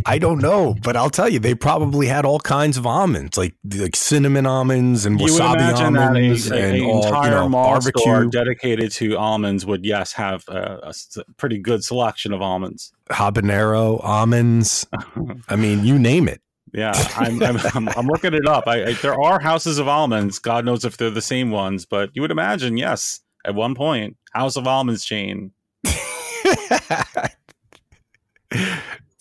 I 0.07 0.19
don't 0.19 0.41
know, 0.41 0.75
but 0.83 0.97
I'll 0.97 1.11
tell 1.11 1.29
you, 1.29 1.39
they 1.39 1.55
probably 1.55 2.07
had 2.07 2.25
all 2.25 2.41
kinds 2.41 2.77
of 2.77 2.87
almonds, 2.87 3.37
like 3.37 3.55
like 3.77 3.97
cinnamon 3.97 4.47
almonds 4.47 5.07
and 5.07 5.19
wasabi 5.19 5.75
almonds 5.75 6.51
a, 6.51 6.57
and 6.57 6.77
a 6.77 6.85
all, 6.85 7.05
entire 7.07 7.31
you 7.31 7.37
know, 7.37 7.49
mall 7.49 7.71
barbecue. 7.73 8.01
store 8.01 8.25
dedicated 8.27 8.91
to 8.93 9.17
almonds 9.17 9.67
would 9.67 9.85
yes 9.85 10.13
have 10.13 10.45
a, 10.49 10.93
a 11.17 11.25
pretty 11.37 11.59
good 11.59 11.85
selection 11.85 12.33
of 12.33 12.43
almonds. 12.43 12.93
habanero 13.11 14.03
almonds. 14.05 14.87
I 15.49 15.57
mean, 15.57 15.85
you 15.85 15.99
name 15.99 16.29
it. 16.29 16.41
Yeah, 16.73 16.93
I'm 17.17 17.43
I'm, 17.43 17.59
I'm, 17.75 17.89
I'm 17.91 18.07
looking 18.07 18.35
it 18.35 18.47
up. 18.47 18.67
I, 18.67 18.85
I, 18.87 18.93
there 18.95 19.21
are 19.21 19.41
houses 19.41 19.79
of 19.79 19.89
almonds. 19.89 20.39
God 20.39 20.65
knows 20.65 20.85
if 20.85 20.97
they're 20.97 21.11
the 21.11 21.21
same 21.21 21.51
ones, 21.51 21.85
but 21.85 22.11
you 22.15 22.23
would 22.23 22.31
imagine 22.31 22.77
yes. 22.77 23.21
At 23.45 23.57
one 23.57 23.75
point, 23.75 24.17
House 24.33 24.57
of 24.57 24.67
Almonds 24.67 25.05
chain. 25.05 25.53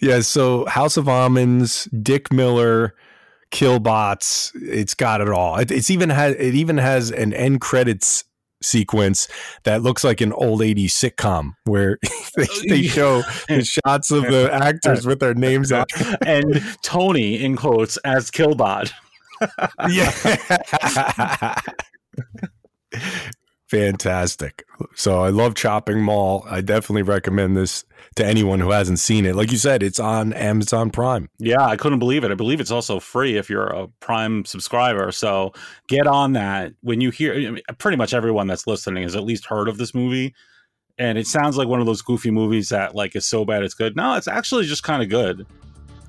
Yeah, 0.01 0.21
so 0.21 0.65
House 0.65 0.97
of 0.97 1.07
Almonds, 1.07 1.85
Dick 2.01 2.33
Miller, 2.33 2.95
Killbots, 3.51 4.51
it's 4.55 4.95
got 4.95 5.21
it 5.21 5.29
all. 5.29 5.57
It, 5.57 5.71
it's 5.71 5.91
even 5.91 6.09
has 6.09 6.35
it 6.35 6.55
even 6.55 6.77
has 6.77 7.11
an 7.11 7.33
end 7.33 7.61
credits 7.61 8.23
sequence 8.63 9.27
that 9.63 9.81
looks 9.81 10.03
like 10.03 10.21
an 10.21 10.33
old 10.33 10.61
80s 10.61 10.85
sitcom 10.85 11.53
where 11.65 11.97
they, 12.35 12.47
oh, 12.49 12.61
they 12.67 12.83
show 12.83 13.21
the 13.47 13.63
shots 13.63 14.11
of 14.11 14.23
the 14.23 14.49
actors 14.53 15.05
with 15.05 15.19
their 15.19 15.33
names 15.33 15.71
on 15.71 15.85
and 16.25 16.63
Tony 16.81 17.43
in 17.43 17.55
quotes 17.55 17.97
as 17.97 18.31
Killbot. 18.31 18.91
yeah. 19.89 21.55
Fantastic. 23.71 24.65
So 24.95 25.23
I 25.23 25.29
love 25.29 25.55
Chopping 25.55 26.01
Mall. 26.01 26.45
I 26.49 26.59
definitely 26.59 27.03
recommend 27.03 27.55
this 27.55 27.85
to 28.17 28.25
anyone 28.25 28.59
who 28.59 28.71
hasn't 28.71 28.99
seen 28.99 29.25
it. 29.25 29.33
Like 29.33 29.49
you 29.49 29.57
said, 29.57 29.81
it's 29.81 29.97
on 29.97 30.33
Amazon 30.33 30.91
Prime. 30.91 31.29
Yeah, 31.39 31.65
I 31.65 31.77
couldn't 31.77 31.99
believe 31.99 32.25
it. 32.25 32.31
I 32.31 32.35
believe 32.35 32.59
it's 32.59 32.69
also 32.69 32.99
free 32.99 33.37
if 33.37 33.49
you're 33.49 33.67
a 33.67 33.87
Prime 34.01 34.43
subscriber. 34.43 35.13
So 35.13 35.53
get 35.87 36.05
on 36.05 36.33
that. 36.33 36.73
When 36.81 36.99
you 36.99 37.11
hear, 37.11 37.33
I 37.33 37.49
mean, 37.49 37.61
pretty 37.77 37.95
much 37.95 38.13
everyone 38.13 38.47
that's 38.47 38.67
listening 38.67 39.03
has 39.03 39.15
at 39.15 39.23
least 39.23 39.45
heard 39.45 39.69
of 39.69 39.77
this 39.77 39.95
movie, 39.95 40.35
and 40.97 41.17
it 41.17 41.25
sounds 41.25 41.55
like 41.55 41.69
one 41.69 41.79
of 41.79 41.85
those 41.85 42.01
goofy 42.01 42.29
movies 42.29 42.67
that 42.69 42.93
like 42.93 43.15
is 43.15 43.25
so 43.25 43.45
bad 43.45 43.63
it's 43.63 43.73
good. 43.73 43.95
No, 43.95 44.15
it's 44.15 44.27
actually 44.27 44.65
just 44.65 44.83
kind 44.83 45.01
of 45.01 45.07
good. 45.07 45.47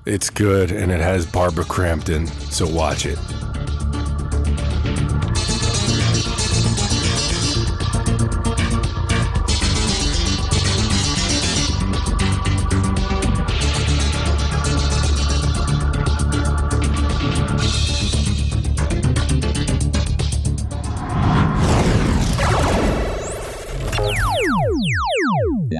It's 0.05 0.29
good 0.29 0.69
and 0.69 0.91
it 0.91 0.99
has 0.99 1.25
Barbara 1.25 1.63
Crampton, 1.63 2.27
so 2.27 2.67
watch 2.67 3.05
it. 3.05 3.17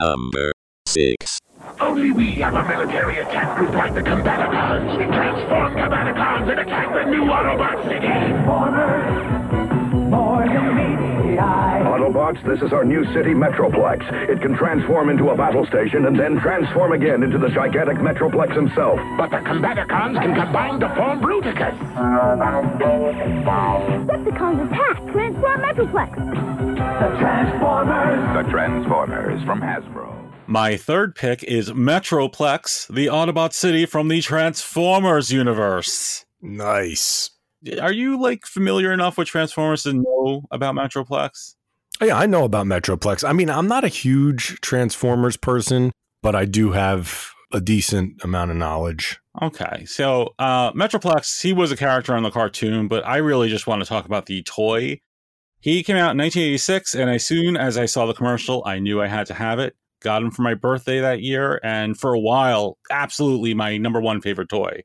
Number 0.04 0.52
6. 0.88 1.40
Only 1.80 2.12
we 2.12 2.32
have 2.44 2.54
a 2.56 2.68
military 2.68 3.20
attack 3.20 3.58
group 3.58 3.72
like 3.72 3.94
the 3.94 4.02
Combaticons. 4.02 4.98
We 4.98 5.06
transform 5.06 5.76
Combaticons 5.76 6.52
and 6.52 6.60
attack 6.60 6.94
the 6.94 7.10
new 7.10 7.24
Autobot 7.24 7.84
city. 7.88 8.08
Autobots, 11.94 12.44
this 12.46 12.62
is 12.62 12.74
our 12.74 12.84
new 12.84 13.06
city, 13.14 13.30
Metroplex. 13.30 14.04
It 14.30 14.42
can 14.42 14.58
transform 14.58 15.10
into 15.10 15.30
a 15.30 15.38
battle 15.38 15.66
station 15.68 16.06
and 16.06 16.20
then 16.20 16.38
transform 16.42 16.92
again 16.92 17.24
into 17.24 17.38
the 17.38 17.48
gigantic 17.50 17.98
Metroplex 17.98 18.54
himself. 18.54 19.00
But 19.18 19.30
the 19.32 19.38
Combaticons 19.38 20.22
can 20.22 20.36
combine 20.36 20.82
to 20.82 20.94
form 20.96 21.22
Bruticus. 21.22 21.80
Decepticons 23.96 24.68
attack! 24.68 25.14
Transform 25.14 25.62
Metroplex! 25.62 26.73
The 27.04 27.10
Transformers! 27.18 28.46
The 28.46 28.50
Transformers 28.50 29.44
from 29.44 29.60
Hasbro. 29.60 30.32
My 30.48 30.78
third 30.78 31.16
pick 31.16 31.44
is 31.44 31.70
Metroplex, 31.72 32.88
the 32.88 33.08
Autobot 33.08 33.52
city 33.52 33.86
from 33.86 34.08
the 34.08 34.22
Transformers 34.22 35.30
universe. 35.30 36.24
Nice. 36.42 37.32
Are 37.82 37.92
you 37.92 38.18
like 38.18 38.46
familiar 38.46 38.94
enough 38.94 39.18
with 39.18 39.28
Transformers 39.28 39.84
to 39.84 39.92
know 39.96 40.44
about 40.50 40.76
Metroplex? 40.76 41.56
Oh, 42.00 42.06
Yeah, 42.06 42.18
I 42.18 42.26
know 42.26 42.46
about 42.46 42.68
Metroplex. 42.68 43.28
I 43.28 43.34
mean, 43.34 43.50
I'm 43.50 43.68
not 43.68 43.84
a 43.84 43.90
huge 43.90 44.62
Transformers 44.62 45.36
person, 45.36 45.92
but 46.22 46.38
I 46.38 46.46
do 46.46 46.72
have 46.72 47.32
a 47.52 47.60
decent 47.60 48.24
amount 48.24 48.52
of 48.52 48.56
knowledge. 48.56 49.20
Okay, 49.42 49.84
so 49.84 50.34
uh, 50.40 50.72
Metroplex, 50.72 51.42
he 51.42 51.52
was 51.52 51.70
a 51.70 51.76
character 51.76 52.16
on 52.16 52.24
the 52.24 52.32
cartoon, 52.32 52.88
but 52.88 53.06
I 53.06 53.18
really 53.18 53.50
just 53.50 53.68
want 53.68 53.82
to 53.82 53.86
talk 53.90 54.06
about 54.06 54.28
the 54.28 54.42
toy. 54.44 55.02
He 55.64 55.82
came 55.82 55.96
out 55.96 56.12
in 56.12 56.18
1986, 56.18 56.94
and 56.94 57.10
as 57.10 57.26
soon 57.26 57.56
as 57.56 57.78
I 57.78 57.86
saw 57.86 58.06
the 58.06 58.14
commercial, 58.14 58.64
I 58.66 58.80
knew 58.80 59.02
I 59.02 59.08
had 59.08 59.28
to 59.28 59.34
have 59.34 59.60
it. 59.60 59.78
Got 60.02 60.22
him 60.22 60.30
for 60.30 60.42
my 60.42 60.56
birthday 60.56 61.00
that 61.00 61.22
year, 61.22 61.62
and 61.64 61.98
for 61.98 62.14
a 62.14 62.20
while, 62.20 62.78
absolutely 62.92 63.54
my 63.54 63.78
number 63.78 64.02
one 64.02 64.20
favorite 64.20 64.50
toy. 64.50 64.84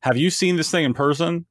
Have 0.00 0.16
you 0.16 0.30
seen 0.30 0.56
this 0.56 0.70
thing 0.70 0.84
in 0.84 0.94
person? 0.94 1.44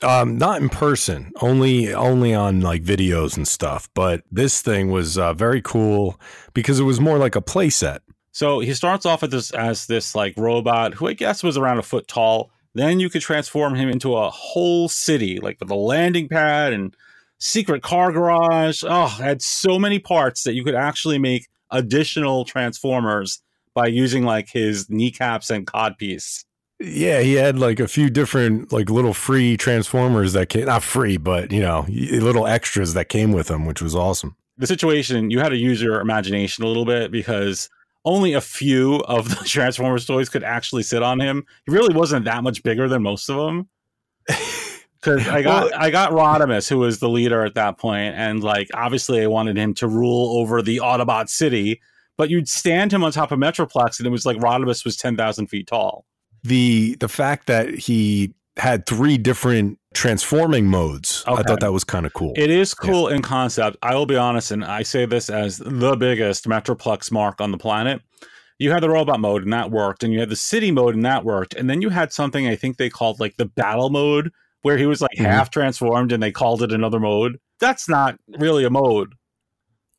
Um, 0.00 0.38
not 0.38 0.62
in 0.62 0.68
person, 0.68 1.32
only 1.40 1.92
only 1.92 2.32
on 2.32 2.60
like 2.60 2.84
videos 2.84 3.36
and 3.36 3.48
stuff. 3.48 3.88
But 3.94 4.22
this 4.30 4.62
thing 4.62 4.92
was 4.92 5.18
uh, 5.18 5.34
very 5.34 5.60
cool 5.60 6.20
because 6.52 6.78
it 6.78 6.84
was 6.84 7.00
more 7.00 7.18
like 7.18 7.34
a 7.34 7.42
playset. 7.42 7.98
So 8.30 8.60
he 8.60 8.74
starts 8.74 9.06
off 9.06 9.24
at 9.24 9.32
this 9.32 9.50
as 9.50 9.86
this 9.86 10.14
like 10.14 10.34
robot 10.36 10.94
who 10.94 11.08
I 11.08 11.14
guess 11.14 11.42
was 11.42 11.56
around 11.56 11.78
a 11.78 11.82
foot 11.82 12.06
tall. 12.06 12.52
Then 12.74 13.00
you 13.00 13.10
could 13.10 13.22
transform 13.22 13.74
him 13.74 13.88
into 13.88 14.14
a 14.14 14.30
whole 14.30 14.88
city, 14.88 15.40
like 15.40 15.56
with 15.58 15.70
a 15.70 15.74
landing 15.74 16.28
pad 16.28 16.72
and 16.72 16.94
secret 17.38 17.82
car 17.82 18.12
garage. 18.12 18.82
Oh, 18.86 19.06
had 19.06 19.42
so 19.42 19.78
many 19.78 19.98
parts 19.98 20.44
that 20.44 20.54
you 20.54 20.64
could 20.64 20.74
actually 20.74 21.18
make 21.18 21.46
additional 21.70 22.44
transformers 22.44 23.42
by 23.74 23.86
using 23.86 24.24
like 24.24 24.48
his 24.50 24.88
kneecaps 24.88 25.50
and 25.50 25.66
codpiece. 25.66 26.44
Yeah, 26.80 27.20
he 27.20 27.34
had 27.34 27.58
like 27.58 27.80
a 27.80 27.88
few 27.88 28.10
different 28.10 28.72
like 28.72 28.90
little 28.90 29.14
free 29.14 29.56
transformers 29.56 30.32
that 30.32 30.48
came 30.48 30.66
not 30.66 30.82
free, 30.82 31.16
but 31.16 31.52
you 31.52 31.60
know, 31.60 31.86
little 31.88 32.46
extras 32.46 32.94
that 32.94 33.08
came 33.08 33.32
with 33.32 33.48
them, 33.48 33.66
which 33.66 33.82
was 33.82 33.94
awesome. 33.94 34.36
The 34.56 34.66
situation 34.66 35.30
you 35.30 35.40
had 35.40 35.48
to 35.50 35.56
use 35.56 35.82
your 35.82 36.00
imagination 36.00 36.64
a 36.64 36.68
little 36.68 36.84
bit 36.84 37.10
because 37.10 37.68
only 38.04 38.34
a 38.34 38.40
few 38.40 38.96
of 39.00 39.28
the 39.30 39.36
Transformers 39.44 40.06
toys 40.06 40.28
could 40.28 40.44
actually 40.44 40.82
sit 40.82 41.02
on 41.02 41.20
him. 41.20 41.44
He 41.66 41.72
really 41.72 41.94
wasn't 41.94 42.24
that 42.26 42.42
much 42.42 42.62
bigger 42.62 42.88
than 42.88 43.02
most 43.02 43.28
of 43.28 43.36
them. 43.36 43.68
Because 45.04 45.28
I 45.28 45.42
got 45.42 45.70
well, 45.70 45.80
I 45.80 45.90
got 45.90 46.12
Rodimus, 46.12 46.68
who 46.68 46.78
was 46.78 46.98
the 46.98 47.08
leader 47.08 47.44
at 47.44 47.54
that 47.54 47.78
point, 47.78 48.14
and 48.16 48.42
like 48.42 48.68
obviously 48.74 49.22
I 49.22 49.26
wanted 49.26 49.56
him 49.56 49.74
to 49.74 49.88
rule 49.88 50.38
over 50.38 50.62
the 50.62 50.78
Autobot 50.78 51.28
city. 51.28 51.80
But 52.16 52.30
you'd 52.30 52.48
stand 52.48 52.92
him 52.92 53.02
on 53.02 53.10
top 53.10 53.32
of 53.32 53.38
Metroplex, 53.38 53.98
and 53.98 54.06
it 54.06 54.10
was 54.10 54.24
like 54.24 54.36
Rodimus 54.38 54.84
was 54.84 54.96
ten 54.96 55.16
thousand 55.16 55.48
feet 55.48 55.66
tall. 55.66 56.04
The 56.42 56.96
the 57.00 57.08
fact 57.08 57.46
that 57.48 57.74
he 57.74 58.32
had 58.56 58.86
three 58.86 59.18
different 59.18 59.78
transforming 59.94 60.66
modes. 60.66 61.24
Okay. 61.26 61.40
I 61.40 61.42
thought 61.42 61.60
that 61.60 61.72
was 61.72 61.84
kind 61.84 62.06
of 62.06 62.12
cool. 62.14 62.32
It 62.36 62.50
is 62.50 62.72
cool 62.72 63.10
yeah. 63.10 63.16
in 63.16 63.22
concept. 63.22 63.76
I 63.82 63.94
will 63.94 64.06
be 64.06 64.16
honest, 64.16 64.50
and 64.50 64.64
I 64.64 64.82
say 64.82 65.06
this 65.06 65.28
as 65.28 65.58
the 65.58 65.96
biggest 65.96 66.46
Metroplex 66.46 67.10
mark 67.10 67.40
on 67.40 67.50
the 67.50 67.58
planet. 67.58 68.00
You 68.58 68.70
had 68.70 68.82
the 68.82 68.90
robot 68.90 69.18
mode, 69.18 69.42
and 69.42 69.52
that 69.52 69.72
worked, 69.72 70.04
and 70.04 70.12
you 70.12 70.20
had 70.20 70.28
the 70.28 70.36
city 70.36 70.70
mode, 70.70 70.94
and 70.94 71.04
that 71.04 71.24
worked, 71.24 71.54
and 71.54 71.68
then 71.68 71.82
you 71.82 71.88
had 71.88 72.12
something 72.12 72.46
I 72.46 72.54
think 72.54 72.76
they 72.76 72.88
called 72.88 73.18
like 73.18 73.36
the 73.36 73.46
battle 73.46 73.90
mode, 73.90 74.30
where 74.64 74.78
he 74.78 74.86
was 74.86 75.02
like 75.02 75.12
mm-hmm. 75.14 75.26
half 75.26 75.50
transformed, 75.50 76.10
and 76.10 76.22
they 76.22 76.32
called 76.32 76.62
it 76.62 76.72
another 76.72 76.98
mode. 76.98 77.38
That's 77.60 77.88
not 77.88 78.16
really 78.38 78.64
a 78.64 78.70
mode. 78.70 79.14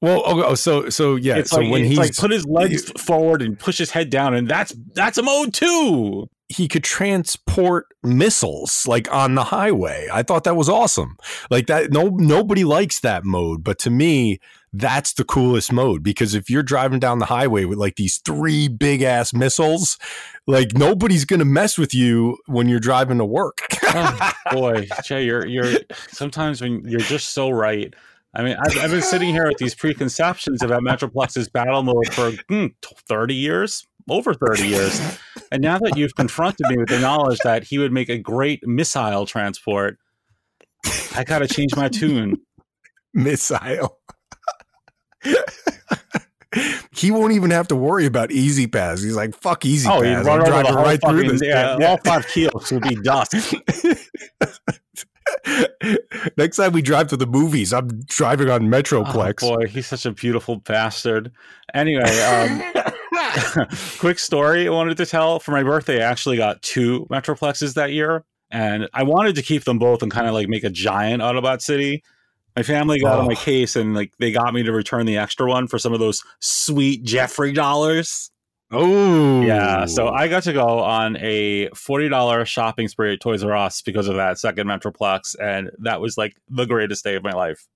Well, 0.02 0.24
oh, 0.26 0.56
so 0.56 0.90
so 0.90 1.16
yeah. 1.16 1.38
It's 1.38 1.52
so 1.52 1.58
like, 1.58 1.72
when 1.72 1.84
he's 1.84 1.92
he's 1.92 2.00
like 2.00 2.16
put 2.16 2.32
his 2.32 2.46
legs 2.46 2.92
forward 3.00 3.42
and 3.42 3.58
push 3.58 3.78
his 3.78 3.92
head 3.92 4.10
down, 4.10 4.34
and 4.34 4.48
that's 4.48 4.76
that's 4.94 5.18
a 5.20 5.24
mode 5.24 5.54
too 5.54 6.28
he 6.48 6.68
could 6.68 6.84
transport 6.84 7.88
missiles 8.04 8.86
like 8.88 9.12
on 9.12 9.36
the 9.36 9.46
highway. 9.46 10.08
I 10.14 10.24
thought 10.24 10.44
that 10.44 10.56
was 10.56 10.70
awesome. 10.70 11.18
Like 11.50 11.68
that 11.68 11.92
no 11.92 12.10
nobody 12.10 12.64
likes 12.64 13.00
that 13.00 13.26
mode, 13.26 13.64
but 13.64 13.80
to 13.80 13.90
me 13.90 14.40
that's 14.78 15.14
the 15.14 15.24
coolest 15.24 15.72
mode 15.72 16.04
because 16.04 16.36
if 16.36 16.50
you're 16.50 16.64
driving 16.64 17.00
down 17.00 17.20
the 17.20 17.26
highway 17.26 17.66
with 17.66 17.78
like 17.78 17.96
these 17.96 18.18
three 18.18 18.68
big 18.68 19.02
ass 19.02 19.34
missiles, 19.34 19.98
like 20.48 20.74
nobody's 20.76 21.26
to 21.26 21.46
mess 21.46 21.78
with 21.78 21.94
you 21.94 22.38
when 22.48 22.68
you're 22.68 22.80
driving 22.80 23.18
to 23.20 23.26
work. 23.26 23.60
oh, 23.84 24.32
boy, 24.52 24.88
Jay, 25.04 25.24
you're 25.26 25.46
you're 25.46 25.74
sometimes 26.10 26.62
when 26.62 26.84
you're 26.88 27.00
just 27.00 27.30
so 27.30 27.50
right. 27.50 27.94
I 28.34 28.44
mean, 28.44 28.58
I've, 28.60 28.78
I've 28.80 28.92
been 28.92 29.02
sitting 29.02 29.30
here 29.30 29.48
with 29.48 29.58
these 29.58 29.74
preconceptions 29.74 30.62
about 30.62 30.82
Metroplex's 30.82 31.48
battle 31.48 31.84
mode 31.84 32.12
for 32.12 32.32
hmm, 32.50 32.68
30 33.08 33.34
years, 33.34 33.88
over 34.10 34.34
30 34.34 34.68
years. 34.68 35.20
And 35.54 35.62
now 35.62 35.80
that 35.80 35.96
you've 35.96 36.16
confronted 36.16 36.66
me 36.70 36.78
with 36.78 36.90
the 36.90 37.00
knowledge 37.00 37.40
that 37.46 37.64
he 37.64 37.78
would 37.78 37.94
make 37.94 38.10
a 38.10 38.18
great 38.18 38.68
missile 38.68 39.26
transport, 39.26 39.98
I 41.16 41.24
got 41.24 41.40
to 41.40 41.48
change 41.48 41.78
my 41.78 41.88
tune. 41.88 42.36
Missile. 43.14 44.00
he 46.92 47.12
won't 47.12 47.34
even 47.34 47.52
have 47.52 47.68
to 47.68 47.76
worry 47.76 48.06
about 48.06 48.32
E-ZPass. 48.32 49.04
He's 49.04 49.16
like, 49.16 49.36
fuck 49.36 49.66
easy 49.66 49.90
oh, 49.90 50.02
pass. 50.02 50.26
I'm 50.26 50.44
driving 50.44 50.76
right 50.76 51.00
fucking, 51.02 51.18
through 51.18 51.30
this. 51.30 51.42
Yeah, 51.44 51.78
yeah. 51.80 51.88
All 51.88 51.98
five 51.98 52.28
kilos 52.28 52.72
would 52.72 52.84
be 52.84 52.96
dust. 53.04 53.34
Next 56.38 56.58
time 56.58 56.72
we 56.72 56.82
drive 56.82 57.08
to 57.10 57.18
the 57.18 57.28
movies, 57.28 57.74
I'm 57.74 57.88
driving 58.06 58.50
on 58.50 58.64
Metroplex. 58.64 59.44
Oh, 59.44 59.58
boy, 59.58 59.68
he's 59.68 59.88
such 59.88 60.06
a 60.06 60.12
beautiful 60.12 60.58
bastard. 60.58 61.32
Anyway, 61.74 62.04
um, 62.22 62.62
quick 64.00 64.20
story 64.20 64.68
I 64.68 64.72
wanted 64.72 64.98
to 64.98 65.06
tell. 65.06 65.40
For 65.40 65.52
my 65.52 65.64
birthday, 65.64 66.02
I 66.02 66.10
actually 66.10 66.38
got 66.38 66.62
two 66.62 67.06
Metroplexes 67.10 67.74
that 67.74 67.92
year, 67.92 68.24
and 68.52 68.88
I 68.94 69.04
wanted 69.04 69.36
to 69.36 69.42
keep 69.42 69.64
them 69.64 69.80
both 69.80 70.02
and 70.02 70.12
kind 70.12 70.28
of 70.28 70.34
like 70.34 70.48
make 70.48 70.64
a 70.64 70.70
giant 70.70 71.22
Autobot 71.22 71.62
city. 71.62 72.04
My 72.56 72.64
family 72.64 73.00
got 73.00 73.18
oh. 73.18 73.22
on 73.22 73.28
my 73.28 73.36
case 73.36 73.76
and 73.76 73.94
like 73.94 74.14
they 74.20 74.32
got 74.32 74.54
me 74.54 74.64
to 74.64 74.72
return 74.72 75.06
the 75.06 75.18
extra 75.18 75.48
one 75.48 75.68
for 75.68 75.78
some 75.78 75.94
of 75.94 76.00
those 76.00 76.24
sweet 76.40 77.04
Geoffrey 77.04 77.52
dollars. 77.52 78.32
Oh, 78.72 79.42
yeah. 79.42 79.86
So 79.86 80.10
I 80.10 80.28
got 80.28 80.44
to 80.44 80.54
go 80.54 80.80
on 80.80 81.18
a 81.18 81.70
$40 81.70 82.46
shopping 82.46 82.88
spree 82.88 83.14
at 83.14 83.22
Toys 83.22 83.44
R 83.44 83.56
Us 83.56 83.82
because 83.82 84.08
of 84.08 84.16
that 84.16 84.40
second 84.40 84.68
Metroplex. 84.68 85.36
And 85.40 85.70
that 85.80 86.02
was 86.02 86.18
like 86.18 86.36
the 86.50 86.66
greatest 86.66 87.04
day 87.04 87.16
of 87.16 87.24
my 87.24 87.34
life. 87.34 87.68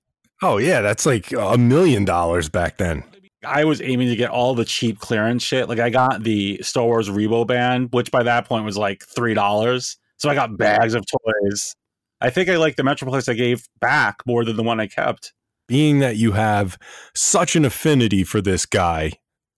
Oh, 0.42 0.58
yeah. 0.58 0.82
That's 0.82 1.06
like 1.06 1.32
a 1.32 1.58
million 1.58 2.06
dollars 2.06 2.50
back 2.50 2.78
then. 2.78 3.04
I 3.46 3.66
was 3.66 3.82
aiming 3.82 4.10
to 4.10 4.16
get 4.16 4.32
all 4.32 4.56
the 4.56 4.66
cheap 4.66 5.00
clearance 5.00 5.44
shit. 5.44 5.70
Like 5.70 5.80
I 5.80 5.90
got 5.90 6.24
the 6.24 6.62
Star 6.62 6.86
Wars 6.86 7.10
Rebo 7.10 7.48
band, 7.48 7.90
which 7.92 8.12
by 8.12 8.24
that 8.24 8.46
point 8.46 8.66
was 8.66 8.78
like 8.78 9.06
$3. 9.06 9.96
So 10.18 10.30
I 10.30 10.36
got 10.36 10.58
bags 10.58 10.96
of 10.96 11.06
toys. 11.06 11.76
I 12.22 12.30
think 12.30 12.50
I 12.50 12.58
like 12.58 12.76
the 12.76 12.84
Metroplex 12.84 13.30
I 13.30 13.34
gave 13.34 13.68
back 13.80 14.18
more 14.26 14.44
than 14.44 14.58
the 14.58 14.64
one 14.64 14.80
I 14.80 14.88
kept. 14.88 15.34
Being 15.68 16.00
that 16.00 16.18
you 16.18 16.34
have 16.34 16.78
such 17.14 17.56
an 17.56 17.64
affinity 17.64 18.24
for 18.24 18.42
this 18.42 18.66
guy, 18.66 19.14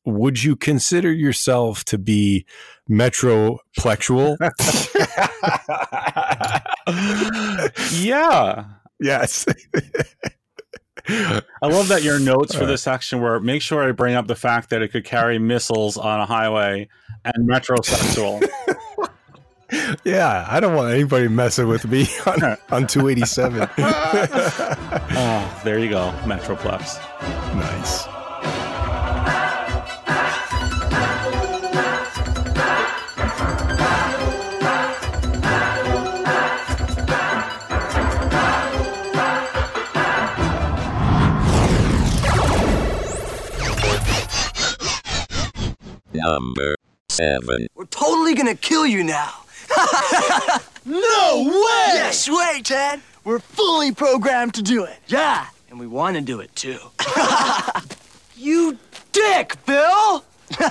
would 0.05 0.43
you 0.43 0.55
consider 0.55 1.12
yourself 1.12 1.84
to 1.86 1.97
be 1.97 2.45
metroplexual? 2.89 4.36
yeah. 8.03 8.66
Yes. 8.99 9.45
I 11.07 11.68
love 11.68 11.88
that 11.88 12.03
your 12.03 12.20
notes 12.20 12.53
for 12.53 12.66
this 12.66 12.84
section 12.84 13.22
were 13.22 13.39
make 13.39 13.62
sure 13.62 13.88
I 13.88 13.91
bring 13.91 14.16
up 14.16 14.28
the 14.28 14.36
fact 14.36 14.70
that 14.70 14.82
it 14.82 14.89
could 14.89 15.05
carry 15.05 15.39
missiles 15.39 15.97
on 15.97 16.20
a 16.20 16.26
highway 16.26 16.88
and 17.26 17.49
metrosexual. 17.49 18.47
yeah, 20.03 20.45
I 20.49 20.59
don't 20.59 20.76
want 20.76 20.93
anybody 20.93 21.28
messing 21.28 21.67
with 21.67 21.88
me 21.88 22.07
on, 22.26 22.43
on 22.72 22.88
287. 22.88 23.69
oh, 23.78 25.61
there 25.63 25.80
you 25.80 25.89
go, 25.89 26.13
Metroplex. 26.24 26.99
Nice. 27.55 28.07
Number 46.13 46.76
seven. 47.09 47.67
We're 47.74 47.86
totally 47.86 48.36
gonna 48.36 48.55
kill 48.55 48.86
you 48.86 49.03
now. 49.03 49.41
No 50.86 51.43
way! 51.43 51.93
Yes 51.93 52.30
way, 52.30 52.61
Ted. 52.63 53.01
We're 53.24 53.39
fully 53.39 53.91
programmed 53.93 54.53
to 54.55 54.63
do 54.63 54.84
it. 54.84 54.97
Yeah, 55.07 55.45
and 55.69 55.80
we 55.80 55.88
want 55.88 56.15
to 56.15 56.22
do 56.22 56.39
it 56.39 56.55
too. 56.55 56.80
you 58.36 58.78
dick, 59.11 59.57
Bill! 59.65 60.26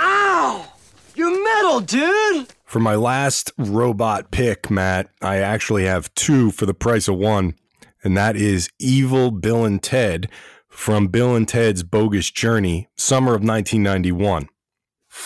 Ow! 0.00 0.72
You're 1.14 1.44
metal, 1.44 1.80
dude! 1.80 2.48
For 2.64 2.80
my 2.80 2.94
last 2.96 3.52
robot 3.56 4.30
pick, 4.30 4.70
Matt, 4.70 5.08
I 5.22 5.36
actually 5.36 5.84
have 5.84 6.12
two 6.14 6.50
for 6.50 6.66
the 6.66 6.74
price 6.74 7.08
of 7.08 7.16
one, 7.16 7.54
and 8.02 8.16
that 8.16 8.36
is 8.36 8.68
Evil 8.78 9.30
Bill 9.30 9.64
and 9.64 9.82
Ted 9.82 10.28
from 10.68 11.06
Bill 11.06 11.36
and 11.36 11.48
Ted's 11.48 11.84
Bogus 11.84 12.30
Journey, 12.30 12.88
summer 12.96 13.30
of 13.30 13.42
1991. 13.42 14.48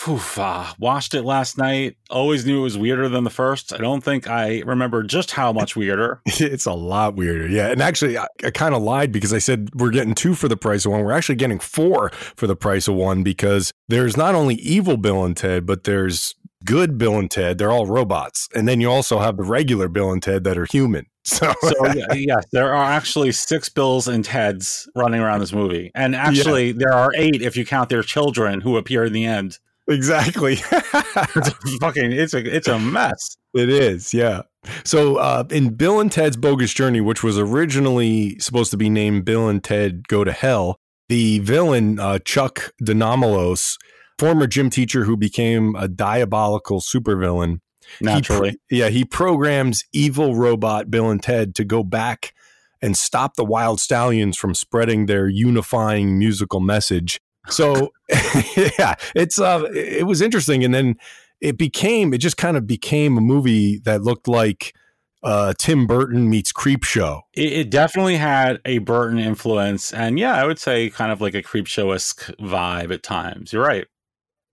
Oof, 0.07 0.37
uh, 0.37 0.65
watched 0.79 1.13
it 1.13 1.23
last 1.23 1.57
night. 1.57 1.97
Always 2.09 2.45
knew 2.45 2.59
it 2.59 2.63
was 2.63 2.77
weirder 2.77 3.09
than 3.09 3.23
the 3.23 3.29
first. 3.29 3.73
I 3.73 3.77
don't 3.77 4.03
think 4.03 4.29
I 4.29 4.59
remember 4.59 5.03
just 5.03 5.31
how 5.31 5.51
much 5.51 5.75
weirder. 5.75 6.21
it's 6.25 6.65
a 6.65 6.73
lot 6.73 7.15
weirder. 7.15 7.47
Yeah. 7.47 7.67
And 7.67 7.81
actually, 7.81 8.17
I, 8.17 8.27
I 8.43 8.51
kind 8.51 8.75
of 8.75 8.81
lied 8.81 9.11
because 9.11 9.33
I 9.33 9.39
said 9.39 9.69
we're 9.73 9.89
getting 9.89 10.13
two 10.13 10.35
for 10.35 10.47
the 10.47 10.57
price 10.57 10.85
of 10.85 10.91
one. 10.91 11.03
We're 11.03 11.11
actually 11.11 11.35
getting 11.35 11.59
four 11.59 12.11
for 12.35 12.47
the 12.47 12.55
price 12.55 12.87
of 12.87 12.95
one 12.95 13.23
because 13.23 13.71
there's 13.87 14.15
not 14.15 14.35
only 14.35 14.55
evil 14.55 14.95
Bill 14.95 15.25
and 15.25 15.35
Ted, 15.35 15.65
but 15.65 15.83
there's 15.83 16.35
good 16.65 16.97
Bill 16.97 17.17
and 17.17 17.29
Ted. 17.29 17.57
They're 17.57 17.71
all 17.71 17.85
robots. 17.85 18.47
And 18.53 18.67
then 18.67 18.81
you 18.81 18.89
also 18.89 19.19
have 19.19 19.37
the 19.37 19.43
regular 19.43 19.87
Bill 19.87 20.11
and 20.11 20.21
Ted 20.21 20.43
that 20.43 20.57
are 20.57 20.65
human. 20.65 21.05
So, 21.29 21.53
So 21.61 21.85
yeah, 21.93 22.11
yes, 22.13 22.45
there 22.51 22.73
are 22.73 22.91
actually 22.91 23.33
six 23.33 23.69
Bills 23.69 24.07
and 24.07 24.25
Teds 24.25 24.87
running 24.95 25.21
around 25.21 25.41
this 25.41 25.53
movie, 25.53 25.91
and 25.93 26.15
actually 26.15 26.71
there 26.71 26.91
are 26.93 27.11
eight 27.15 27.43
if 27.43 27.55
you 27.55 27.67
count 27.67 27.89
their 27.89 28.01
children 28.01 28.61
who 28.61 28.77
appear 28.77 29.03
in 29.03 29.13
the 29.13 29.25
end. 29.25 29.59
Exactly. 29.89 30.57
It's 31.35 31.49
a 31.49 31.77
fucking 31.79 32.11
it's 32.11 32.33
a 32.33 32.55
it's 32.55 32.67
a 32.67 32.79
mess. 32.79 33.37
It 33.53 33.69
is, 33.69 34.13
yeah. 34.13 34.43
So 34.85 35.17
uh, 35.17 35.43
in 35.49 35.73
Bill 35.73 35.99
and 35.99 36.11
Ted's 36.11 36.37
Bogus 36.37 36.73
Journey, 36.73 37.01
which 37.01 37.23
was 37.23 37.37
originally 37.37 38.37
supposed 38.39 38.71
to 38.71 38.77
be 38.77 38.89
named 38.89 39.25
Bill 39.25 39.47
and 39.49 39.63
Ted 39.63 40.07
Go 40.07 40.23
to 40.23 40.31
Hell, 40.31 40.77
the 41.07 41.39
villain, 41.39 41.99
uh, 41.99 42.19
Chuck 42.19 42.71
De 42.83 42.93
Nomolos, 42.93 43.77
former 44.17 44.47
gym 44.47 44.69
teacher 44.69 45.03
who 45.03 45.17
became 45.17 45.75
a 45.75 45.87
diabolical 45.87 46.79
supervillain, 46.79 47.59
he 47.99 48.05
Naturally, 48.05 48.57
yeah, 48.69 48.89
he 48.89 49.03
programs 49.03 49.83
evil 49.91 50.35
robot 50.35 50.91
Bill 50.91 51.09
and 51.09 51.21
Ted 51.21 51.55
to 51.55 51.63
go 51.63 51.83
back 51.83 52.33
and 52.81 52.97
stop 52.97 53.35
the 53.35 53.45
Wild 53.45 53.79
Stallions 53.79 54.37
from 54.37 54.53
spreading 54.53 55.05
their 55.05 55.27
unifying 55.27 56.17
musical 56.17 56.59
message. 56.59 57.19
So, 57.51 57.93
yeah, 58.77 58.95
it's 59.15 59.39
uh, 59.39 59.63
it 59.73 60.05
was 60.05 60.21
interesting, 60.21 60.63
and 60.63 60.73
then 60.73 60.97
it 61.41 61.57
became 61.57 62.13
it 62.13 62.19
just 62.19 62.37
kind 62.37 62.57
of 62.57 62.67
became 62.67 63.17
a 63.17 63.21
movie 63.21 63.79
that 63.79 64.01
looked 64.01 64.27
like 64.27 64.73
uh, 65.23 65.53
Tim 65.57 65.87
Burton 65.87 66.29
meets 66.29 66.53
Creepshow. 66.53 67.21
it, 67.33 67.53
it 67.53 67.69
definitely 67.69 68.17
had 68.17 68.59
a 68.65 68.77
Burton 68.79 69.19
influence, 69.19 69.93
and 69.93 70.17
yeah, 70.19 70.35
I 70.35 70.45
would 70.45 70.59
say 70.59 70.89
kind 70.89 71.11
of 71.11 71.21
like 71.21 71.35
a 71.35 71.41
creep 71.41 71.67
show 71.67 71.91
esque 71.91 72.29
vibe 72.39 72.93
at 72.93 73.03
times. 73.03 73.53
You're 73.53 73.65
right. 73.65 73.87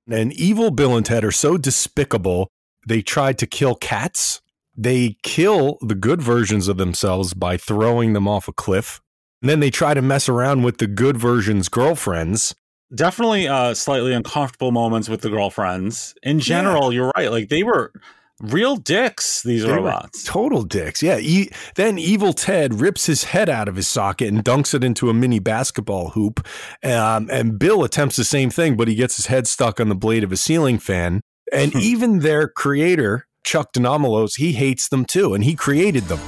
And 0.09 0.33
evil 0.35 0.71
Bill 0.71 0.97
and 0.97 1.05
Ted 1.05 1.25
are 1.25 1.33
so 1.33 1.57
despicable. 1.57 2.49
They 2.87 3.03
tried 3.03 3.39
to 3.39 3.47
kill 3.47 3.75
cats. 3.75 4.41
They 4.77 5.17
kill 5.23 5.79
the 5.81 5.95
good 5.95 6.23
versions 6.23 6.69
of 6.69 6.77
themselves 6.77 7.35
by 7.35 7.57
throwing 7.57 8.13
them 8.13 8.29
off 8.29 8.47
a 8.47 8.53
cliff. 8.53 9.01
And 9.43 9.51
then 9.51 9.61
they 9.61 9.71
try 9.71 9.95
to 9.95 10.03
mess 10.03 10.29
around 10.29 10.63
with 10.63 10.79
the 10.79 10.87
good 10.87 11.17
version's 11.17 11.69
girlfriends. 11.69 12.55
Definitely 12.95 13.49
uh 13.49 13.75
slightly 13.75 14.13
uncomfortable 14.13 14.71
moments 14.73 15.09
with 15.09 15.21
the 15.21 15.29
girlfriends. 15.31 16.15
In 16.23 16.39
general, 16.41 16.93
you're 16.93 17.11
right. 17.17 17.31
Like 17.33 17.49
they 17.49 17.63
were 17.65 17.93
real 18.41 18.77
dicks, 18.77 19.43
these 19.43 19.65
They 19.65 19.73
robots. 19.73 20.23
total 20.25 20.63
dicks. 20.63 21.03
Yeah. 21.03 21.19
E- 21.19 21.51
then 21.75 21.99
evil 21.99 22.33
Ted 22.33 22.75
rips 22.81 23.07
his 23.07 23.25
head 23.25 23.49
out 23.49 23.67
of 23.67 23.77
his 23.77 23.89
socket 23.89 24.29
and 24.29 24.45
dunks 24.45 24.73
it 24.75 24.85
into 24.85 25.09
a 25.11 25.15
mini 25.15 25.39
basketball 25.39 26.11
hoop. 26.11 26.47
Um, 26.85 27.29
and 27.33 27.59
Bill 27.59 27.83
attempts 27.83 28.17
the 28.17 28.25
same 28.25 28.51
thing, 28.51 28.77
but 28.77 28.89
he 28.89 28.95
gets 28.95 29.17
his 29.17 29.27
head 29.27 29.47
stuck 29.47 29.81
on 29.81 29.89
the 29.89 29.95
blade 29.97 30.23
of 30.23 30.31
a 30.33 30.37
ceiling 30.37 30.79
fan. 30.79 31.23
And 31.53 31.75
even 31.77 32.19
their 32.21 32.47
creator, 32.47 33.27
Chuck 33.43 33.73
De 33.73 33.81
Nomolos, 33.81 34.37
he 34.37 34.53
hates 34.53 34.89
them 34.89 35.05
too. 35.07 35.33
And 35.35 35.43
he 35.43 35.55
created 35.55 36.05
them. 36.05 36.21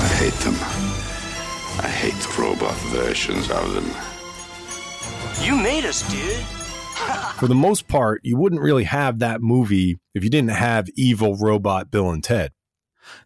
I 0.00 0.08
hate 0.18 0.34
them. 0.44 0.54
I 1.84 1.88
hate 1.88 2.14
the 2.14 2.34
robot 2.42 2.74
versions 2.90 3.50
of 3.50 3.74
them. 3.74 3.90
You 5.40 5.56
made 5.56 5.84
us, 5.84 6.02
dude. 6.10 6.36
For 7.36 7.48
the 7.48 7.54
most 7.54 7.88
part, 7.88 8.20
you 8.22 8.36
wouldn't 8.36 8.60
really 8.60 8.84
have 8.84 9.18
that 9.18 9.40
movie 9.40 9.98
if 10.14 10.22
you 10.22 10.30
didn't 10.30 10.50
have 10.50 10.88
evil 10.94 11.36
robot 11.36 11.90
Bill 11.90 12.10
and 12.10 12.22
Ted. 12.22 12.52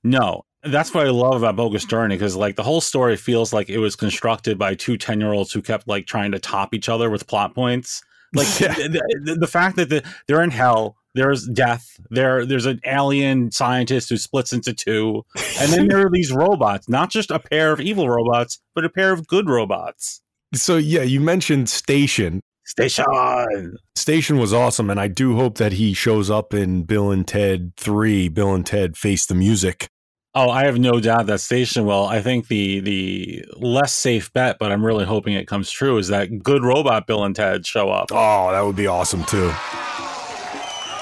No, 0.03 0.45
that's 0.63 0.95
what 0.95 1.07
I 1.07 1.11
love 1.11 1.43
about 1.43 1.57
Bogus 1.57 1.85
Journey 1.85 2.15
because 2.17 2.35
like 2.37 2.57
the 2.57 2.63
whole 2.63 2.81
story 2.81 3.17
feels 3.17 3.53
like 3.53 3.69
it 3.69 3.79
was 3.79 3.95
constructed 3.97 4.59
by 4.59 4.75
two 4.75 4.97
10 4.97 5.21
year 5.21 5.33
olds 5.33 5.53
who 5.53 5.61
kept 5.61 5.87
like 5.87 6.07
trying 6.07 6.33
to 6.33 6.39
top 6.39 6.75
each 6.75 6.89
other 6.89 7.11
with 7.11 7.27
plot 7.27 7.55
points. 7.55 8.03
Like 8.35 8.49
Yeah. 8.61 8.75
the, 8.75 9.21
the, 9.25 9.35
the 9.35 9.47
fact 9.47 9.77
that 9.77 9.91
the, 9.91 10.03
they're 10.27 10.43
in 10.43 10.51
hell, 10.51 10.97
there's 11.15 11.47
death, 11.47 11.99
there 12.11 12.47
there's 12.47 12.67
an 12.67 12.81
alien 12.87 13.51
scientist 13.51 14.09
who 14.11 14.17
splits 14.17 14.53
into 14.53 14.73
two, 14.75 15.25
and 15.59 15.73
then 15.73 15.89
there 15.89 16.07
are 16.07 16.11
these 16.11 16.31
robots, 16.31 16.89
not 16.89 17.11
just 17.11 17.31
a 17.31 17.39
pair 17.39 17.73
of 17.73 17.81
evil 17.81 18.09
robots, 18.09 18.59
but 18.75 18.85
a 18.85 18.91
pair 18.91 19.13
of 19.13 19.27
good 19.27 19.49
robots. 19.49 20.21
So, 20.55 20.77
yeah, 20.77 21.03
you 21.03 21.21
mentioned 21.21 21.69
Station. 21.69 22.41
Station. 22.65 23.77
Station 23.95 24.39
was 24.39 24.53
awesome, 24.53 24.91
and 24.91 25.01
I 25.01 25.09
do 25.09 25.37
hope 25.37 25.59
that 25.59 25.73
he 25.73 25.93
shows 25.93 26.31
up 26.31 26.53
in 26.53 26.83
Bill 26.83 27.11
and 27.11 27.27
Ted 27.27 27.73
3, 27.77 28.29
Bill 28.29 28.55
and 28.55 28.67
Ted 28.67 28.97
Face 28.97 29.27
the 29.27 29.35
Music. 29.35 29.89
Oh, 30.35 30.51
I 30.51 30.65
have 30.67 30.79
no 30.79 31.01
doubt 31.01 31.27
that 31.27 31.41
Station 31.41 31.87
will. 31.87 32.05
I 32.05 32.21
think 32.21 32.49
the 32.49 32.81
the 32.81 33.45
less 33.57 33.95
safe 33.95 34.31
bet, 34.35 34.59
but 34.59 34.71
I'm 34.71 34.85
really 34.85 35.07
hoping 35.07 35.33
it 35.33 35.47
comes 35.47 35.71
true, 35.71 35.97
is 35.97 36.09
that 36.09 36.43
good 36.43 36.63
robot 36.63 37.07
Bill 37.07 37.25
and 37.25 37.35
Ted 37.35 37.65
show 37.65 37.89
up. 37.89 38.09
Oh, 38.13 38.51
that 38.53 38.61
would 38.61 38.77
be 38.77 38.87
awesome 38.87 39.25
too. 39.25 39.47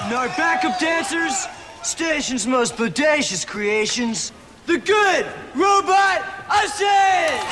No 0.09 0.31
backup 0.37 0.79
dancers, 0.79 1.47
station's 1.83 2.47
most 2.47 2.77
bodacious 2.77 3.45
creations. 3.45 4.31
The 4.67 4.77
good 4.77 5.25
robot 5.53 6.23
Ushers! 6.47 7.43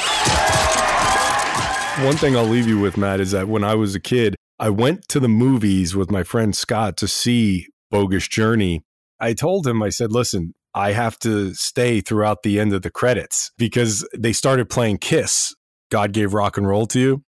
One 1.99 2.17
thing 2.17 2.35
I'll 2.35 2.43
leave 2.45 2.67
you 2.67 2.79
with, 2.79 2.97
Matt, 2.97 3.19
is 3.19 3.31
that 3.31 3.47
when 3.47 3.63
I 3.63 3.75
was 3.75 3.93
a 3.95 3.99
kid, 3.99 4.35
I 4.59 4.69
went 4.69 5.07
to 5.09 5.19
the 5.19 5.27
movies 5.27 5.95
with 5.95 6.09
my 6.11 6.23
friend 6.23 6.55
Scott 6.55 6.97
to 6.97 7.07
see 7.07 7.67
Bogus 7.91 8.27
Journey. 8.27 8.83
I 9.19 9.33
told 9.33 9.67
him, 9.67 9.83
I 9.83 9.89
said, 9.89 10.11
listen, 10.11 10.53
I 10.73 10.93
have 10.93 11.19
to 11.19 11.53
stay 11.53 12.01
throughout 12.01 12.43
the 12.43 12.59
end 12.59 12.73
of 12.73 12.81
the 12.81 12.89
credits 12.89 13.51
because 13.57 14.07
they 14.17 14.33
started 14.33 14.69
playing 14.69 14.97
Kiss. 14.97 15.53
God 15.91 16.13
gave 16.13 16.33
rock 16.33 16.57
and 16.57 16.67
roll 16.67 16.87
to 16.87 16.99
you. 16.99 17.23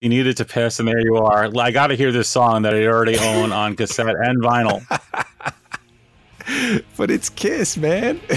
You 0.00 0.08
needed 0.10 0.36
to 0.36 0.44
piss, 0.44 0.78
and 0.78 0.86
there 0.86 1.00
you 1.00 1.16
are. 1.16 1.50
I 1.58 1.70
got 1.70 1.88
to 1.88 1.96
hear 1.96 2.12
this 2.12 2.28
song 2.28 2.62
that 2.62 2.74
I 2.74 2.86
already 2.86 3.18
own 3.18 3.52
on 3.52 3.74
cassette 3.74 4.14
and 4.16 4.42
vinyl. 4.42 4.82
But 6.96 7.10
it's 7.10 7.30
Kiss, 7.30 7.76
man. 7.76 8.20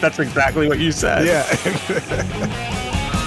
That's 0.00 0.18
exactly 0.18 0.68
what 0.68 0.78
you 0.78 0.92
said. 0.92 1.26
yeah. 1.26 2.82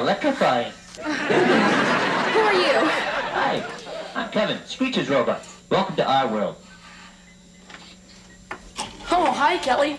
you're 0.00 0.08
electrifying. 0.08 0.72
Who 1.02 2.40
are 2.40 2.54
you? 2.54 2.88
Hi, 3.32 3.62
I'm 4.14 4.30
Kevin, 4.30 4.58
Screech's 4.64 5.08
robot. 5.10 5.46
Welcome 5.68 5.96
to 5.96 6.10
our 6.10 6.26
world. 6.28 6.56
Oh, 9.10 9.30
hi, 9.32 9.58
Kelly. 9.58 9.98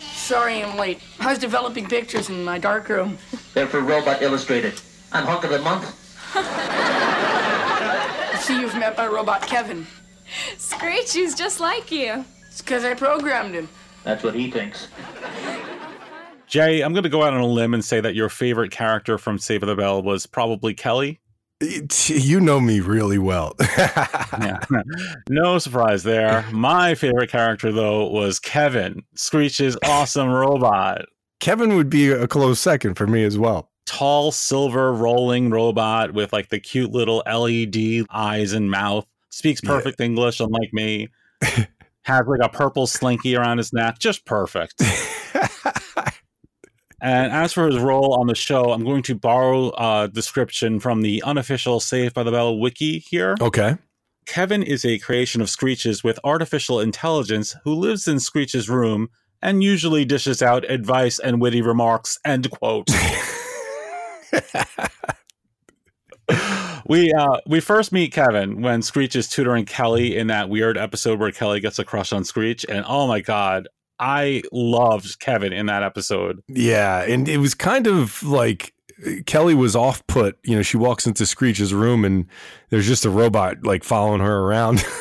Sorry 0.00 0.62
I'm 0.62 0.76
late. 0.76 1.00
I 1.20 1.30
was 1.30 1.38
developing 1.38 1.86
pictures 1.86 2.28
in 2.28 2.44
my 2.44 2.58
darkroom. 2.58 3.18
They're 3.54 3.68
for 3.68 3.80
Robot 3.80 4.20
Illustrated. 4.20 4.80
I'm 5.12 5.24
hunk 5.24 5.44
of 5.44 5.50
the 5.50 5.60
month. 5.60 5.94
I 6.34 8.38
see 8.40 8.60
you've 8.60 8.74
met 8.74 8.96
my 8.96 9.06
robot, 9.06 9.42
Kevin. 9.42 9.86
Screech, 10.56 11.14
he's 11.14 11.34
just 11.34 11.60
like 11.60 11.92
you. 11.92 12.24
It's 12.48 12.60
because 12.60 12.84
I 12.84 12.94
programmed 12.94 13.54
him. 13.54 13.68
That's 14.04 14.24
what 14.24 14.34
he 14.34 14.50
thinks. 14.50 14.88
Jay, 16.48 16.80
I'm 16.80 16.92
going 16.94 17.02
to 17.02 17.10
go 17.10 17.22
out 17.22 17.34
on 17.34 17.40
a 17.40 17.46
limb 17.46 17.74
and 17.74 17.84
say 17.84 18.00
that 18.00 18.14
your 18.14 18.28
favorite 18.28 18.70
character 18.70 19.18
from 19.18 19.38
Save 19.38 19.60
the 19.60 19.76
Bell 19.76 20.02
was 20.02 20.26
probably 20.26 20.72
Kelly. 20.72 21.20
You 21.60 22.40
know 22.40 22.60
me 22.60 22.80
really 22.80 23.18
well. 23.18 23.54
yeah. 23.78 24.60
No 25.28 25.58
surprise 25.58 26.04
there. 26.04 26.44
My 26.52 26.94
favorite 26.94 27.30
character, 27.30 27.72
though, 27.72 28.06
was 28.08 28.38
Kevin, 28.38 29.02
Screech's 29.16 29.76
awesome 29.84 30.30
robot. 30.30 31.04
Kevin 31.40 31.74
would 31.76 31.90
be 31.90 32.10
a 32.10 32.26
close 32.28 32.60
second 32.60 32.94
for 32.94 33.06
me 33.06 33.24
as 33.24 33.38
well. 33.38 33.70
Tall, 33.86 34.32
silver, 34.32 34.92
rolling 34.92 35.50
robot 35.50 36.12
with 36.12 36.32
like 36.32 36.48
the 36.48 36.60
cute 36.60 36.92
little 36.92 37.22
LED 37.26 38.06
eyes 38.10 38.52
and 38.52 38.70
mouth. 38.70 39.06
Speaks 39.30 39.60
perfect 39.60 40.00
English, 40.00 40.40
unlike 40.40 40.72
me. 40.72 41.08
Has 42.02 42.22
like 42.26 42.40
a 42.42 42.48
purple 42.48 42.86
slinky 42.86 43.36
around 43.36 43.58
his 43.58 43.72
neck. 43.72 43.98
Just 43.98 44.24
perfect. 44.24 44.82
And 47.00 47.32
as 47.32 47.52
for 47.52 47.66
his 47.66 47.78
role 47.78 48.14
on 48.14 48.26
the 48.26 48.34
show, 48.34 48.72
I'm 48.72 48.84
going 48.84 49.02
to 49.04 49.14
borrow 49.14 49.70
a 49.70 50.08
description 50.08 50.80
from 50.80 51.02
the 51.02 51.22
unofficial 51.22 51.78
Saved 51.80 52.14
by 52.14 52.24
the 52.24 52.32
Bell 52.32 52.58
wiki 52.58 52.98
here. 52.98 53.36
Okay. 53.40 53.76
Kevin 54.26 54.62
is 54.62 54.84
a 54.84 54.98
creation 54.98 55.40
of 55.40 55.48
Screech's 55.48 56.04
with 56.04 56.18
artificial 56.22 56.80
intelligence 56.80 57.56
who 57.64 57.72
lives 57.72 58.06
in 58.06 58.18
Screech's 58.20 58.68
room 58.68 59.08
and 59.40 59.62
usually 59.62 60.04
dishes 60.04 60.42
out 60.42 60.68
advice 60.70 61.18
and 61.18 61.40
witty 61.40 61.62
remarks. 61.62 62.18
End 62.24 62.50
quote. 62.50 62.90
we 66.86 67.12
uh 67.12 67.38
we 67.46 67.60
first 67.60 67.92
meet 67.92 68.12
Kevin 68.12 68.60
when 68.60 68.82
Screech 68.82 69.16
is 69.16 69.28
tutoring 69.28 69.64
Kelly 69.64 70.16
in 70.16 70.26
that 70.26 70.50
weird 70.50 70.76
episode 70.76 71.18
where 71.20 71.32
Kelly 71.32 71.60
gets 71.60 71.78
a 71.78 71.84
crush 71.84 72.12
on 72.12 72.24
Screech, 72.24 72.66
and 72.68 72.84
oh 72.86 73.06
my 73.06 73.20
god, 73.20 73.68
I 74.00 74.42
loved 74.52 75.18
Kevin 75.20 75.52
in 75.52 75.66
that 75.66 75.82
episode. 75.82 76.42
Yeah, 76.48 77.02
and 77.02 77.28
it 77.28 77.38
was 77.38 77.54
kind 77.54 77.86
of 77.86 78.22
like 78.22 78.72
Kelly 79.26 79.54
was 79.54 79.74
off 79.76 80.06
put. 80.06 80.38
You 80.44 80.56
know, 80.56 80.62
she 80.62 80.76
walks 80.76 81.06
into 81.06 81.26
Screech's 81.26 81.72
room 81.74 82.04
and 82.04 82.26
there's 82.70 82.86
just 82.86 83.04
a 83.04 83.10
robot 83.10 83.64
like 83.64 83.84
following 83.84 84.20
her 84.20 84.40
around. 84.40 84.84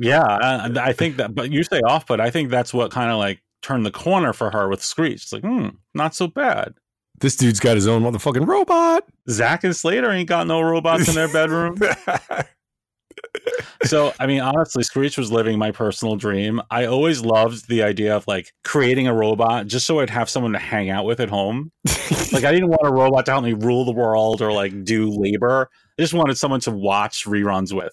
Yeah, 0.00 0.22
I, 0.22 0.70
I 0.90 0.92
think 0.92 1.16
that, 1.16 1.34
but 1.34 1.50
you 1.50 1.64
say 1.64 1.80
off, 1.80 2.06
but 2.06 2.20
I 2.20 2.30
think 2.30 2.50
that's 2.50 2.72
what 2.72 2.92
kind 2.92 3.10
of 3.10 3.18
like 3.18 3.42
turned 3.62 3.84
the 3.84 3.90
corner 3.90 4.32
for 4.32 4.48
her 4.52 4.68
with 4.68 4.80
Screech. 4.80 5.24
It's 5.24 5.32
like, 5.32 5.42
hmm, 5.42 5.70
not 5.92 6.14
so 6.14 6.28
bad. 6.28 6.74
this 7.20 7.34
dude's 7.34 7.58
got 7.58 7.74
his 7.74 7.88
own 7.88 8.02
motherfucking 8.04 8.46
robot. 8.46 9.02
Zach 9.28 9.64
and 9.64 9.74
Slater 9.74 10.12
ain't 10.12 10.28
got 10.28 10.46
no 10.46 10.60
robots 10.60 11.08
in 11.08 11.16
their 11.16 11.26
bedroom. 11.32 11.78
so, 13.84 14.12
I 14.18 14.26
mean, 14.26 14.40
honestly, 14.40 14.82
Screech 14.82 15.18
was 15.18 15.30
living 15.30 15.58
my 15.58 15.70
personal 15.70 16.16
dream. 16.16 16.60
I 16.70 16.86
always 16.86 17.22
loved 17.22 17.68
the 17.68 17.82
idea 17.82 18.16
of 18.16 18.26
like 18.26 18.52
creating 18.64 19.06
a 19.06 19.14
robot 19.14 19.66
just 19.66 19.86
so 19.86 20.00
I'd 20.00 20.10
have 20.10 20.28
someone 20.28 20.52
to 20.52 20.58
hang 20.58 20.90
out 20.90 21.04
with 21.04 21.20
at 21.20 21.30
home. 21.30 21.70
like, 22.32 22.44
I 22.44 22.52
didn't 22.52 22.68
want 22.68 22.86
a 22.86 22.92
robot 22.92 23.26
to 23.26 23.32
help 23.32 23.44
me 23.44 23.52
rule 23.52 23.84
the 23.84 23.92
world 23.92 24.42
or 24.42 24.52
like 24.52 24.84
do 24.84 25.10
labor. 25.10 25.70
I 25.98 26.02
just 26.02 26.14
wanted 26.14 26.38
someone 26.38 26.60
to 26.60 26.70
watch 26.70 27.24
reruns 27.24 27.72
with. 27.72 27.92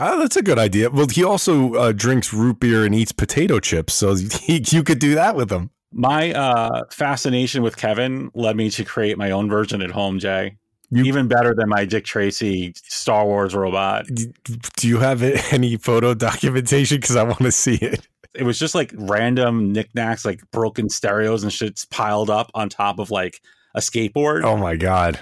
Oh, 0.00 0.18
that's 0.18 0.36
a 0.36 0.42
good 0.42 0.58
idea. 0.58 0.90
Well, 0.90 1.06
he 1.08 1.22
also 1.22 1.74
uh, 1.74 1.92
drinks 1.92 2.32
root 2.32 2.60
beer 2.60 2.84
and 2.84 2.94
eats 2.94 3.12
potato 3.12 3.60
chips, 3.60 3.94
so 3.94 4.14
he, 4.42 4.64
you 4.66 4.82
could 4.82 4.98
do 4.98 5.14
that 5.14 5.36
with 5.36 5.50
him. 5.50 5.70
My 5.92 6.32
uh, 6.32 6.84
fascination 6.90 7.62
with 7.62 7.76
Kevin 7.76 8.30
led 8.34 8.56
me 8.56 8.70
to 8.70 8.84
create 8.84 9.16
my 9.16 9.30
own 9.30 9.48
version 9.48 9.80
at 9.80 9.92
home, 9.92 10.18
Jay. 10.18 10.56
Even 10.92 11.28
better 11.28 11.54
than 11.54 11.68
my 11.68 11.84
Dick 11.84 12.04
Tracy 12.04 12.72
Star 12.76 13.24
Wars 13.24 13.54
robot. 13.54 14.06
Do 14.06 14.88
you 14.88 14.98
have 14.98 15.22
any 15.52 15.76
photo 15.76 16.14
documentation? 16.14 16.98
Because 16.98 17.16
I 17.16 17.24
want 17.24 17.40
to 17.40 17.52
see 17.52 17.74
it. 17.74 18.06
It 18.34 18.44
was 18.44 18.58
just 18.58 18.74
like 18.74 18.92
random 18.94 19.72
knickknacks, 19.72 20.24
like 20.24 20.42
broken 20.50 20.88
stereos 20.88 21.42
and 21.42 21.52
shit's 21.52 21.86
piled 21.86 22.30
up 22.30 22.50
on 22.54 22.68
top 22.68 22.98
of 22.98 23.10
like 23.10 23.40
a 23.74 23.80
skateboard. 23.80 24.44
Oh 24.44 24.56
my 24.56 24.76
god! 24.76 25.18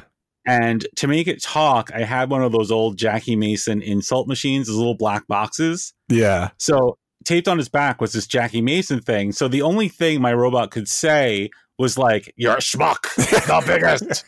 And 0.46 0.86
to 0.96 1.06
make 1.06 1.26
it 1.26 1.42
talk, 1.42 1.90
I 1.94 2.02
had 2.02 2.28
one 2.28 2.42
of 2.42 2.52
those 2.52 2.70
old 2.70 2.98
Jackie 2.98 3.36
Mason 3.36 3.80
insult 3.80 4.28
machines, 4.28 4.66
those 4.66 4.76
little 4.76 4.96
black 4.96 5.26
boxes. 5.26 5.94
Yeah. 6.08 6.50
So 6.58 6.98
taped 7.24 7.48
on 7.48 7.56
his 7.56 7.68
back 7.68 8.00
was 8.00 8.12
this 8.12 8.26
Jackie 8.26 8.60
Mason 8.60 9.00
thing. 9.00 9.32
So 9.32 9.48
the 9.48 9.62
only 9.62 9.88
thing 9.88 10.20
my 10.20 10.34
robot 10.34 10.70
could 10.70 10.88
say 10.88 11.50
was 11.78 11.96
like, 11.96 12.32
"You're 12.36 12.54
a 12.54 12.58
schmuck, 12.58 13.14
the 13.16 13.62
biggest." 13.66 14.24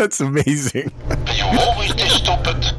That's 0.00 0.18
amazing. 0.18 0.90
You 1.36 1.44
always 1.44 1.94
this 1.94 2.14
stupid. 2.14 2.72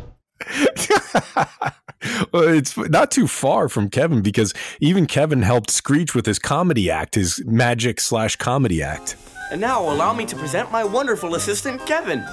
well, 2.34 2.48
it's 2.48 2.76
not 2.76 3.12
too 3.12 3.28
far 3.28 3.70
from 3.70 3.92
Kevin 3.92 4.24
because 4.24 4.56
even 4.80 5.06
Kevin 5.06 5.44
helped 5.44 5.70
Screech 5.70 6.16
with 6.16 6.26
his 6.26 6.40
comedy 6.40 6.90
act, 6.90 7.14
his 7.14 7.40
magic 7.46 8.00
slash 8.00 8.38
comedy 8.38 8.82
act. 8.82 9.18
And 9.52 9.62
now 9.62 9.84
allow 9.84 10.14
me 10.14 10.26
to 10.26 10.36
present 10.36 10.72
my 10.72 10.84
wonderful 10.84 11.36
assistant, 11.36 11.86
Kevin. 11.86 12.26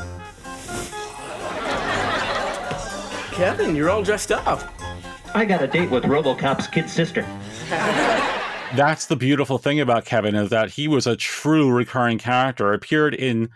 Kevin, 3.33 3.77
you're 3.77 3.91
all 3.91 4.03
dressed 4.03 4.33
up. 4.33 4.73
I 5.35 5.45
got 5.45 5.63
a 5.63 5.67
date 5.67 5.91
with 5.91 6.05
RoboCop's 6.05 6.67
kid 6.67 6.89
sister. 6.89 7.27
That's 8.75 9.05
the 9.05 9.17
beautiful 9.17 9.59
thing 9.59 9.81
about 9.81 10.07
Kevin 10.07 10.35
is 10.35 10.49
that 10.49 10.71
he 10.71 10.89
was 10.89 11.07
a 11.07 11.15
true 11.15 11.71
recurring 11.71 12.17
character. 12.17 12.73
Appeared 12.73 13.15
in 13.15 13.51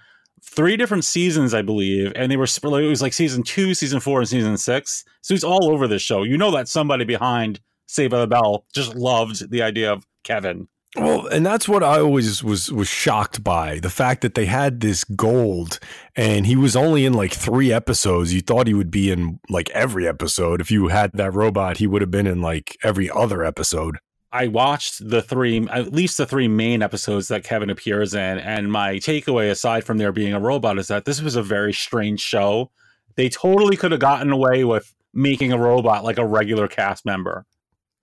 three 0.45 0.77
different 0.77 1.05
seasons, 1.05 1.55
I 1.55 1.63
believe, 1.63 2.13
and 2.15 2.31
they 2.31 2.37
were 2.37 2.45
it 2.45 2.89
was 2.89 3.03
like 3.03 3.13
season 3.13 3.43
two, 3.43 3.75
season 3.75 4.01
four, 4.01 4.21
and 4.21 4.29
season 4.29 4.57
six. 4.59 5.05
So 5.23 5.35
he's 5.35 5.45
all 5.45 5.71
over 5.71 5.87
this 5.87 6.03
show. 6.03 6.23
You 6.23 6.37
know 6.37 6.51
that 6.53 6.69
somebody 6.69 7.05
behind 7.05 7.61
Saved 7.87 8.11
by 8.11 8.21
the 8.21 8.27
Bell 8.27 8.65
just 8.75 8.95
loved 8.95 9.51
the 9.51 9.63
idea 9.63 9.93
of 9.93 10.07
Kevin. 10.25 10.69
Well, 10.97 11.27
and 11.27 11.45
that's 11.45 11.69
what 11.69 11.83
I 11.83 12.01
always 12.01 12.45
was 12.45 12.71
was 12.71 12.89
shocked 12.89 13.43
by 13.43 13.79
the 13.79 13.89
fact 13.89 14.21
that 14.23 14.35
they 14.35 14.45
had 14.45 14.81
this 14.81 15.05
gold, 15.05 15.79
and 16.17 16.47
he 16.47 16.55
was 16.55 16.77
only 16.77 17.07
in 17.07 17.15
like 17.15 17.33
three 17.33 17.73
episodes. 17.73 18.35
You 18.35 18.43
thought 18.43 18.67
he 18.67 18.75
would 18.75 18.91
be 18.91 19.11
in 19.11 19.41
like 19.49 19.71
every 19.71 20.07
episode. 20.07 20.61
If 20.61 20.71
you 20.71 20.89
had 20.89 21.11
that 21.15 21.33
robot, 21.33 21.79
he 21.79 21.87
would 21.87 22.03
have 22.03 22.11
been 22.11 22.27
in 22.27 22.43
like 22.43 22.77
every 22.83 23.11
other 23.11 23.43
episode. 23.43 23.99
I 24.33 24.49
watched 24.49 25.09
the 25.09 25.21
three, 25.21 25.67
at 25.69 25.93
least 25.93 26.17
the 26.17 26.27
three 26.27 26.49
main 26.49 26.83
episodes 26.83 27.29
that 27.29 27.45
Kevin 27.45 27.69
appears 27.71 28.15
in, 28.15 28.39
and 28.39 28.73
my 28.73 28.95
takeaway, 28.97 29.51
aside 29.51 29.85
from 29.85 29.99
there 29.99 30.13
being 30.13 30.33
a 30.33 30.41
robot, 30.41 30.79
is 30.79 30.89
that 30.89 31.05
this 31.05 31.21
was 31.21 31.37
a 31.37 31.43
very 31.43 31.73
strange 31.75 32.21
show. 32.21 32.71
They 33.17 33.29
totally 33.29 33.77
could 33.77 33.93
have 33.93 34.01
gotten 34.01 34.33
away 34.33 34.65
with 34.65 34.95
making 35.13 35.53
a 35.53 35.59
robot 35.59 36.03
like 36.03 36.19
a 36.19 36.25
regular 36.27 36.67
cast 36.67 37.05
member. 37.05 37.45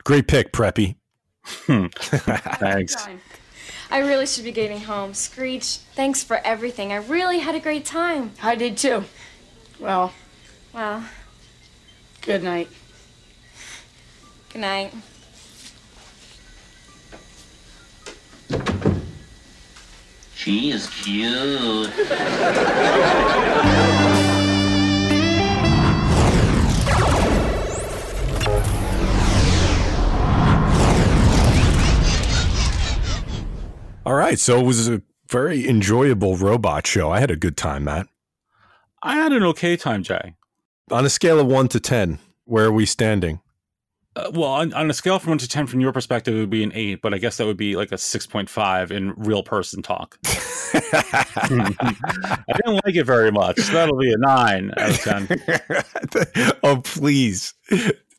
Great 0.03 0.27
pick, 0.27 0.53
Preppy. 0.53 0.97
Hmm. 1.43 1.87
Thanks. 1.95 3.07
I 3.89 3.99
really 3.99 4.27
should 4.27 4.43
be 4.43 4.51
getting 4.51 4.81
home. 4.81 5.15
Screech, 5.15 5.77
thanks 5.95 6.23
for 6.23 6.37
everything. 6.45 6.91
I 6.91 6.97
really 6.97 7.39
had 7.39 7.55
a 7.55 7.59
great 7.59 7.85
time. 7.85 8.33
I 8.43 8.53
did 8.53 8.77
too. 8.77 9.05
Well, 9.79 10.13
Well, 10.73 11.03
good 12.21 12.43
night. 12.43 12.69
good 14.53 14.59
night. 14.61 14.93
She 20.39 20.71
is 20.71 20.87
cute. 20.87 21.91
All 34.05 34.15
right, 34.15 34.39
so 34.39 34.57
it 34.57 34.65
was 34.65 34.87
a 34.87 35.01
very 35.27 35.67
enjoyable 35.67 36.37
robot 36.37 36.87
show. 36.87 37.11
I 37.11 37.19
had 37.19 37.29
a 37.29 37.35
good 37.35 37.57
time, 37.57 37.83
Matt. 37.83 38.07
I 39.03 39.15
had 39.15 39.33
an 39.33 39.43
okay 39.43 39.75
time, 39.75 40.03
Jay. 40.03 40.35
On 40.89 41.03
a 41.03 41.09
scale 41.09 41.41
of 41.41 41.47
one 41.47 41.67
to 41.67 41.81
ten, 41.81 42.19
where 42.45 42.67
are 42.67 42.71
we 42.71 42.85
standing? 42.85 43.41
Uh, 44.15 44.31
well, 44.33 44.49
on, 44.49 44.73
on 44.73 44.89
a 44.89 44.93
scale 44.93 45.19
from 45.19 45.29
one 45.31 45.37
to 45.37 45.47
ten, 45.47 45.67
from 45.67 45.81
your 45.81 45.93
perspective, 45.93 46.35
it 46.35 46.39
would 46.39 46.49
be 46.49 46.63
an 46.63 46.71
eight, 46.73 46.99
but 47.01 47.13
I 47.13 47.19
guess 47.19 47.37
that 47.37 47.45
would 47.45 47.57
be 47.57 47.75
like 47.75 47.91
a 47.91 47.97
six 47.97 48.25
point 48.25 48.49
five 48.49 48.91
in 48.91 49.13
real 49.15 49.43
person 49.43 49.83
talk. 49.83 50.17
I 50.25 51.53
didn't 52.55 52.81
like 52.85 52.95
it 52.95 53.05
very 53.05 53.31
much. 53.31 53.57
That'll 53.67 53.97
be 53.97 54.11
a 54.11 54.17
nine 54.17 54.71
out 54.77 54.89
of 54.89 54.99
ten. 54.99 55.27
oh, 56.63 56.77
please. 56.77 57.53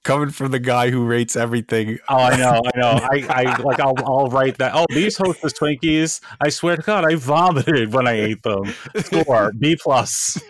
Coming 0.05 0.31
from 0.31 0.53
the 0.53 0.61
guy 0.61 0.91
who 0.91 1.05
rates 1.05 1.35
everything. 1.37 1.99
Oh, 2.09 2.17
I 2.17 2.37
know, 2.37 2.63
I 2.65 2.71
know. 2.79 2.89
I, 2.89 3.27
I 3.29 3.57
like. 3.63 3.81
I'll, 3.81 3.95
I'll 3.99 4.29
write 4.29 4.57
that. 4.59 4.73
Oh, 4.75 4.87
these 4.89 5.19
Hostess 5.19 5.53
Twinkies. 5.53 6.21
I 6.41 6.49
swear 6.51 6.77
to 6.77 6.83
God, 6.83 7.05
I 7.05 7.17
vomited 7.17 7.93
when 7.93 8.07
I 8.07 8.13
ate 8.13 8.43
them. 8.43 8.73
Score 8.97 9.53
B 9.59 9.77
plus. 9.77 10.41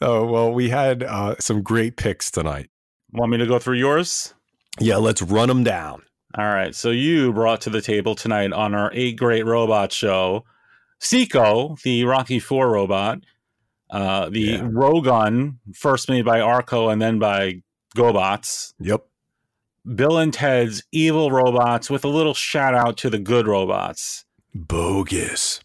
oh 0.00 0.24
well, 0.24 0.52
we 0.52 0.68
had 0.70 1.02
uh, 1.02 1.34
some 1.40 1.62
great 1.62 1.96
picks 1.96 2.30
tonight. 2.30 2.70
Want 3.16 3.32
me 3.32 3.38
to 3.38 3.46
go 3.46 3.58
through 3.58 3.78
yours? 3.78 4.34
Yeah, 4.78 4.96
let's 4.96 5.22
run 5.22 5.48
them 5.48 5.64
down. 5.64 6.02
All 6.36 6.44
right. 6.44 6.74
So 6.74 6.90
you 6.90 7.32
brought 7.32 7.62
to 7.62 7.70
the 7.70 7.80
table 7.80 8.14
tonight 8.14 8.52
on 8.52 8.74
our 8.74 8.90
eight 8.92 9.16
great 9.16 9.46
robot 9.46 9.90
show, 9.90 10.44
SICO, 10.98 11.76
the 11.82 12.04
Rocky 12.04 12.38
Four 12.38 12.70
robot, 12.72 13.20
uh, 13.90 14.28
the 14.28 14.40
Yeah. 14.40 14.60
Rogun, 14.60 15.56
first 15.74 16.10
made 16.10 16.26
by 16.26 16.40
Arco 16.40 16.90
and 16.90 17.00
then 17.00 17.18
by 17.18 17.62
GoBots. 17.96 18.74
Yep. 18.80 19.06
Bill 19.94 20.18
and 20.18 20.34
Ted's 20.34 20.82
evil 20.92 21.30
robots 21.30 21.88
with 21.88 22.04
a 22.04 22.08
little 22.08 22.34
shout 22.34 22.74
out 22.74 22.98
to 22.98 23.08
the 23.08 23.18
good 23.18 23.46
robots. 23.46 24.26
Bogus. 24.54 25.60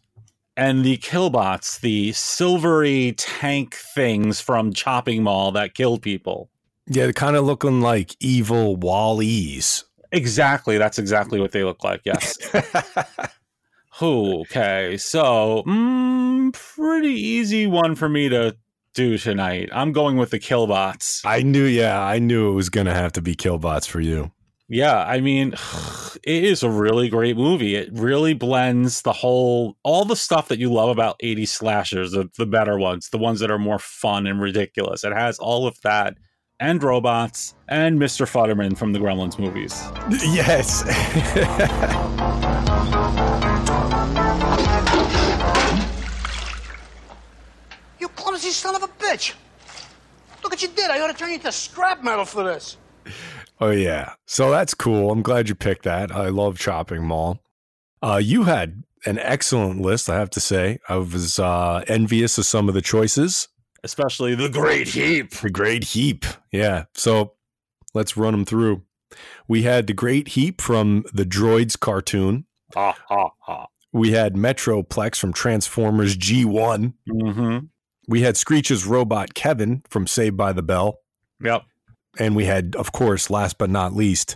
And 0.56 0.86
the 0.86 0.98
Killbots, 0.98 1.82
the 1.82 2.14
silvery 2.14 3.14
tank 3.18 3.76
things 3.76 4.40
from 4.40 4.72
Chopping 4.72 5.24
Mall 5.24 5.52
that 5.54 5.74
killed 5.74 6.02
people. 6.02 6.51
Yeah, 6.94 7.06
they're 7.06 7.14
kind 7.14 7.38
of 7.38 7.46
looking 7.46 7.80
like 7.80 8.18
evil 8.20 8.76
WALL-Es. 8.76 9.86
Exactly. 10.12 10.78
That's 10.78 11.00
exactly 11.00 11.40
what 11.40 11.54
they 11.54 11.64
look 11.64 11.86
like. 11.86 12.02
Yes. 12.04 12.36
okay. 14.02 14.98
So, 14.98 15.64
mm, 15.66 16.52
pretty 16.52 17.14
easy 17.14 17.66
one 17.66 17.96
for 17.96 18.10
me 18.10 18.28
to 18.28 18.58
do 18.94 19.18
tonight. 19.18 19.70
I'm 19.72 19.94
going 19.94 20.18
with 20.18 20.32
the 20.32 20.40
Killbots. 20.40 21.22
I 21.24 21.44
knew, 21.44 21.64
yeah, 21.64 22.04
I 22.04 22.20
knew 22.20 22.52
it 22.52 22.56
was 22.56 22.68
going 22.68 22.88
to 22.88 22.94
have 22.94 23.14
to 23.14 23.22
be 23.22 23.36
Killbots 23.36 23.88
for 23.88 24.02
you. 24.02 24.34
Yeah, 24.68 24.98
I 25.06 25.22
mean, 25.22 25.54
it 26.24 26.44
is 26.44 26.62
a 26.62 26.70
really 26.70 27.08
great 27.08 27.38
movie. 27.38 27.76
It 27.76 27.88
really 27.94 28.34
blends 28.34 29.04
the 29.04 29.14
whole, 29.14 29.78
all 29.84 30.04
the 30.04 30.18
stuff 30.18 30.50
that 30.50 30.60
you 30.60 30.74
love 30.74 30.90
about 30.90 31.20
80s 31.24 31.48
slashers, 31.48 32.12
the, 32.12 32.30
the 32.38 32.46
better 32.46 32.78
ones, 32.78 33.08
the 33.12 33.18
ones 33.18 33.40
that 33.40 33.50
are 33.50 33.58
more 33.58 33.80
fun 33.80 34.28
and 34.28 34.42
ridiculous. 34.42 35.06
It 35.06 35.14
has 35.14 35.40
all 35.40 35.68
of 35.68 35.80
that, 35.84 36.18
and 36.62 36.82
robots, 36.84 37.56
and 37.68 38.00
Mr. 38.00 38.26
Futterman 38.26 38.78
from 38.78 38.94
the 38.94 39.00
Gremlins 39.00 39.38
movies. 39.38 39.84
Yes. 40.32 40.84
You 48.00 48.08
clumsy 48.10 48.52
son 48.52 48.76
of 48.76 48.84
a 48.84 48.88
bitch. 48.88 49.34
Look 50.44 50.54
what 50.54 50.62
you 50.62 50.70
did. 50.70 50.90
I 50.90 51.00
ought 51.02 51.08
to 51.08 51.14
turn 51.14 51.30
you 51.30 51.36
into 51.36 51.52
scrap 51.52 52.04
metal 52.04 52.26
for 52.26 52.44
this. 52.44 52.78
Oh 53.60 53.72
yeah. 53.72 54.14
So 54.26 54.52
that's 54.52 54.74
cool. 54.74 55.12
I'm 55.12 55.22
glad 55.22 55.50
you 55.50 55.56
picked 55.56 55.84
that. 55.84 56.12
I 56.12 56.30
love 56.30 56.58
Chopping 56.58 57.04
Mall. 57.04 57.40
Uh, 58.02 58.20
you 58.24 58.44
had 58.44 58.84
an 59.06 59.20
excellent 59.20 59.82
list, 59.82 60.10
I 60.10 60.18
have 60.18 60.30
to 60.32 60.40
say. 60.40 60.80
I 60.90 60.98
was 60.98 61.40
uh, 61.40 61.84
envious 61.88 62.38
of 62.38 62.46
some 62.46 62.68
of 62.68 62.74
the 62.74 62.82
choices. 62.82 63.48
Especially 63.84 64.36
the 64.36 64.50
Great 64.50 64.90
Heap. 64.90 65.32
The 65.32 65.50
Great 65.50 65.84
Heap. 65.86 66.26
Yeah. 66.52 66.86
So 66.94 67.34
let's 67.94 68.16
run 68.16 68.34
them 68.34 68.46
through. 68.46 68.84
We 69.48 69.64
had 69.64 69.88
the 69.88 69.94
Great 69.94 70.30
Heap 70.30 70.62
from 70.62 71.04
the 71.14 71.26
Droids 71.26 71.80
cartoon. 71.80 72.46
Ha 72.74 72.96
ha 73.08 73.32
ha. 73.40 73.68
We 73.92 74.12
had 74.12 74.36
Metroplex 74.36 75.18
from 75.18 75.34
Transformers 75.34 76.16
G1. 76.16 76.94
Mm-hmm. 77.10 77.58
We 78.08 78.22
had 78.22 78.38
Screech's 78.38 78.86
robot 78.86 79.34
Kevin 79.34 79.84
from 79.90 80.08
Saved 80.08 80.38
by 80.38 80.54
the 80.54 80.64
Bell. 80.64 81.00
Yep. 81.44 81.64
And 82.20 82.36
we 82.36 82.46
had, 82.46 82.76
of 82.76 82.92
course, 82.92 83.30
last 83.30 83.58
but 83.58 83.70
not 83.70 83.94
least, 83.94 84.36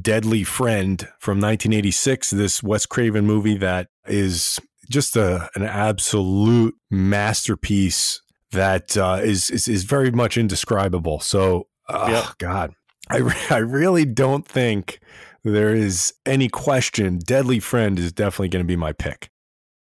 Deadly 0.00 0.44
Friend 0.44 1.00
from 1.18 1.38
1986, 1.38 2.30
this 2.30 2.62
Wes 2.62 2.86
Craven 2.86 3.26
movie 3.26 3.56
that 3.58 3.88
is 4.06 4.58
just 4.90 5.16
a, 5.16 5.48
an 5.54 5.62
absolute 5.62 6.74
masterpiece 6.90 8.22
that 8.52 8.96
uh, 8.96 9.20
is, 9.22 9.50
is 9.50 9.68
is 9.68 9.84
very 9.84 10.10
much 10.10 10.36
indescribable. 10.36 11.20
So, 11.20 11.66
oh, 11.88 12.10
Yep. 12.10 12.24
God, 12.38 12.74
I, 13.10 13.18
re- 13.18 13.34
I 13.50 13.58
really 13.58 14.04
don't 14.04 14.46
think 14.46 15.00
there 15.44 15.74
is 15.74 16.14
any 16.24 16.48
question. 16.48 17.18
Deadly 17.18 17.58
Friend 17.60 17.98
is 17.98 18.12
definitely 18.12 18.48
going 18.48 18.64
to 18.64 18.68
be 18.68 18.76
my 18.76 18.92
pick. 18.92 19.28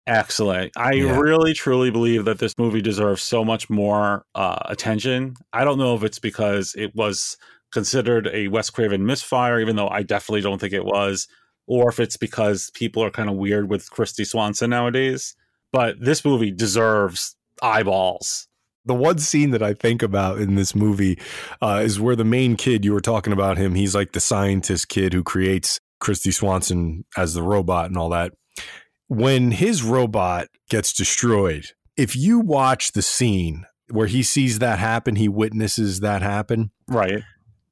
Excellent. 0.08 0.72
I 0.76 0.94
Yeah. 0.94 1.20
really 1.20 1.54
truly 1.54 1.92
believe 1.92 2.26
that 2.26 2.40
this 2.40 2.58
movie 2.58 2.82
deserves 2.82 3.22
so 3.22 3.46
much 3.46 3.70
more 3.70 4.26
uh, 4.34 4.58
attention. 4.66 5.36
I 5.54 5.64
don't 5.64 5.78
know 5.78 5.96
if 5.96 6.04
it's 6.04 6.18
because 6.20 6.74
it 6.76 6.96
was 6.96 7.38
considered 7.72 8.28
a 8.34 8.48
Wes 8.48 8.70
Craven 8.72 9.06
misfire, 9.06 9.60
even 9.62 9.76
though 9.76 9.88
I 9.88 10.02
definitely 10.04 10.42
don't 10.42 10.60
think 10.60 10.74
it 10.74 10.84
was, 10.84 11.28
or 11.68 11.90
if 11.90 12.00
it's 12.00 12.18
because 12.18 12.72
people 12.74 13.04
are 13.04 13.12
kind 13.12 13.30
of 13.30 13.36
weird 13.36 13.70
with 13.70 13.90
Kristy 13.92 14.26
Swanson 14.26 14.72
nowadays. 14.72 15.36
But 15.72 15.96
this 16.02 16.26
movie 16.26 16.52
deserves 16.52 17.36
eyeballs. 17.62 18.48
The 18.86 18.96
one 18.96 19.20
scene 19.20 19.52
that 19.52 19.62
I 19.62 19.74
think 19.74 20.02
about 20.02 20.40
in 20.40 20.56
this 20.56 20.74
movie 20.74 21.20
uh, 21.62 21.82
is 21.84 22.00
where 22.00 22.16
the 22.16 22.26
main 22.26 22.56
kid 22.56 22.84
you 22.84 22.94
were 22.94 23.02
talking 23.02 23.34
about 23.34 23.58
him. 23.58 23.76
He's 23.76 23.94
like 23.94 24.14
the 24.14 24.20
scientist 24.20 24.90
kid 24.90 25.14
who 25.14 25.24
creates 25.24 25.80
Kristy 26.02 26.34
Swanson 26.34 27.06
as 27.16 27.34
the 27.34 27.44
robot 27.44 27.86
and 27.86 27.98
all 27.98 28.10
that. 28.10 28.34
When 29.08 29.52
his 29.52 29.84
robot 29.84 30.48
gets 30.70 30.94
destroyed, 30.94 31.66
if 31.96 32.16
you 32.16 32.40
watch 32.40 32.94
the 32.94 33.02
scene 33.02 33.66
where 33.90 34.08
he 34.08 34.24
sees 34.24 34.60
that 34.60 34.80
happen, 34.80 35.16
he 35.16 35.28
witnesses 35.28 36.00
that 36.00 36.22
happen. 36.22 36.72
Right. 36.88 37.24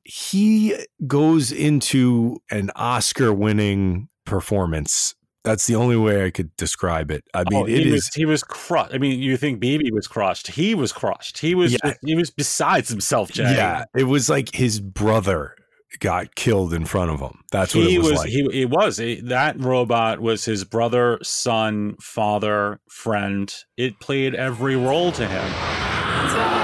He 0.03 0.75
goes 1.07 1.51
into 1.51 2.37
an 2.51 2.71
Oscar 2.75 3.33
winning 3.33 4.09
performance. 4.25 5.15
That's 5.43 5.67
the 5.67 5.75
only 5.75 5.95
way 5.95 6.25
I 6.25 6.31
could 6.31 6.55
describe 6.57 7.11
it. 7.11 7.23
I 7.33 7.41
oh, 7.41 7.43
mean, 7.49 7.59
Oh, 7.61 7.65
it 7.65 7.69
he 7.79 7.87
is. 7.87 7.93
was 7.93 8.07
he 8.13 8.25
was 8.25 8.43
crushed. 8.43 8.93
I 8.93 8.97
mean, 8.97 9.19
you 9.19 9.37
think 9.37 9.61
BB 9.61 9.91
was 9.93 10.07
crushed? 10.07 10.47
He 10.47 10.75
was 10.75 10.91
crushed. 10.91 11.37
He 11.39 11.55
was 11.55 11.73
Yeah. 11.73 11.93
he 12.05 12.15
was 12.15 12.29
besides 12.29 12.89
himself, 12.89 13.31
Jay. 13.31 13.43
Yeah, 13.55 13.85
it 13.95 14.03
was 14.03 14.29
like 14.29 14.53
his 14.53 14.79
brother 14.81 15.55
got 16.01 16.35
killed 16.35 16.73
in 16.73 16.85
front 16.85 17.09
of 17.11 17.19
him. 17.19 17.39
That's 17.51 17.73
what 17.73 17.87
he 17.87 17.95
it 17.95 17.99
was, 17.99 18.11
was 18.11 18.19
like. 18.19 18.29
he 18.29 18.47
it 18.61 18.69
was 18.69 18.97
He- 18.97 19.21
that 19.21 19.59
robot 19.59 20.19
was 20.19 20.45
his 20.45 20.63
brother, 20.65 21.17
son, 21.23 21.95
father, 22.01 22.79
friend. 22.89 23.51
It 23.77 23.99
played 23.99 24.35
every 24.35 24.75
role 24.75 25.11
to 25.13 25.25
him. 25.27 26.58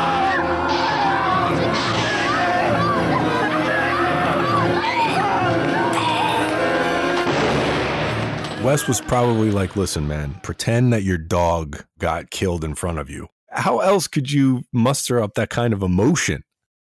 Wes 8.66 8.88
was 8.88 9.00
probably 9.00 9.52
like, 9.52 9.76
"Listen, 9.76 10.08
man, 10.08 10.40
pretend 10.42 10.92
that 10.92 11.04
your 11.04 11.20
dog 11.20 11.86
got 12.00 12.32
killed 12.32 12.64
in 12.64 12.74
front 12.74 12.98
of 12.98 13.12
you. 13.12 13.28
How 13.52 13.78
else 13.78 14.08
could 14.08 14.32
you 14.32 14.64
muster 14.74 15.22
up 15.22 15.36
that 15.36 15.52
kind 15.52 15.72
of 15.72 15.84
emotion?" 15.84 16.42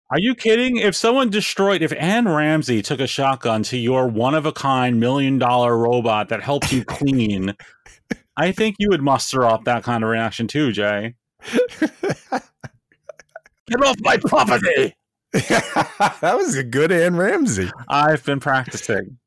Are 0.08 0.20
you 0.20 0.36
kidding? 0.36 0.76
If 0.76 0.94
someone 0.94 1.28
destroyed, 1.28 1.82
if 1.82 1.92
Anne 1.98 2.28
Ramsey 2.28 2.82
took 2.82 3.00
a 3.00 3.08
shotgun 3.08 3.64
to 3.64 3.76
your 3.76 4.06
one 4.06 4.36
of 4.36 4.46
a 4.46 4.52
kind 4.52 5.00
million 5.00 5.40
dollar 5.40 5.76
robot 5.76 6.28
that 6.28 6.40
helped 6.40 6.72
you 6.72 6.84
clean, 6.84 7.56
I 8.36 8.52
think 8.52 8.76
you 8.78 8.88
would 8.90 9.02
muster 9.02 9.44
up 9.44 9.64
that 9.64 9.82
kind 9.82 10.04
of 10.04 10.10
reaction 10.10 10.46
too, 10.46 10.70
Jay. 10.70 11.16
Get 11.50 11.90
off 13.84 13.96
my 14.02 14.18
property! 14.18 14.94
that 15.32 16.34
was 16.36 16.56
a 16.56 16.62
good 16.62 16.92
Anne 16.92 17.16
Ramsey. 17.16 17.72
I've 17.88 18.24
been 18.24 18.38
practicing. 18.38 19.18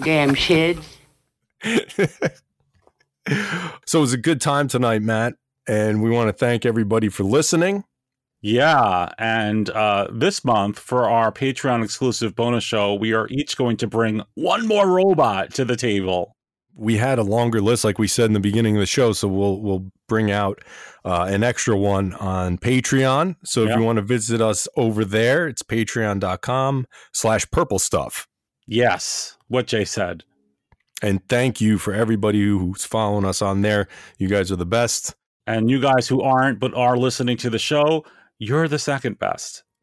Damn 0.00 0.34
kids. 0.34 0.96
So 3.86 3.98
it 3.98 4.00
was 4.00 4.12
a 4.14 4.18
good 4.18 4.40
time 4.40 4.68
tonight, 4.68 5.02
Matt, 5.02 5.34
and 5.66 6.02
we 6.02 6.10
want 6.10 6.28
to 6.28 6.32
thank 6.32 6.64
everybody 6.64 7.08
for 7.08 7.24
listening. 7.24 7.84
Yeah, 8.40 9.08
and 9.18 9.68
uh, 9.70 10.08
this 10.12 10.44
month 10.44 10.78
for 10.78 11.08
our 11.08 11.32
Patreon 11.32 11.84
exclusive 11.84 12.34
bonus 12.36 12.64
show, 12.64 12.94
we 12.94 13.12
are 13.12 13.26
each 13.30 13.56
going 13.56 13.76
to 13.78 13.86
bring 13.86 14.22
one 14.34 14.66
more 14.66 14.88
robot 14.88 15.52
to 15.54 15.64
the 15.64 15.76
table. 15.76 16.36
We 16.74 16.96
had 16.96 17.18
a 17.18 17.22
longer 17.24 17.60
list, 17.60 17.84
like 17.84 17.98
we 17.98 18.06
said 18.06 18.26
in 18.26 18.32
the 18.34 18.40
beginning 18.40 18.76
of 18.76 18.80
the 18.80 18.86
show, 18.86 19.12
so 19.12 19.26
we'll 19.26 19.60
we'll 19.60 19.90
bring 20.08 20.30
out 20.30 20.62
uh, 21.04 21.26
an 21.28 21.42
extra 21.42 21.76
one 21.76 22.14
on 22.14 22.56
Patreon. 22.58 23.34
So 23.44 23.64
if 23.64 23.70
Yeah. 23.70 23.78
you 23.78 23.82
want 23.82 23.96
to 23.96 24.02
visit 24.02 24.40
us 24.40 24.68
over 24.76 25.04
there, 25.04 25.48
it's 25.48 25.62
patreon.com 25.64 26.86
slash 27.12 27.50
purple 27.50 27.80
stuff. 27.80 28.28
Yes, 28.66 29.36
what 29.48 29.66
Jay 29.66 29.84
said. 29.84 30.24
And 31.02 31.26
thank 31.28 31.60
you 31.60 31.78
for 31.78 31.92
everybody 31.92 32.40
who's 32.42 32.84
following 32.84 33.24
us 33.24 33.42
on 33.42 33.62
there. 33.62 33.88
You 34.18 34.28
guys 34.28 34.50
are 34.50 34.56
the 34.56 34.66
best. 34.66 35.14
And 35.46 35.70
you 35.70 35.80
guys 35.80 36.08
who 36.08 36.20
aren't 36.20 36.58
but 36.60 36.74
are 36.74 36.96
listening 36.96 37.36
to 37.38 37.50
the 37.50 37.58
show, 37.58 38.04
you're 38.38 38.68
the 38.68 38.78
second 38.78 39.18
best. 39.18 39.62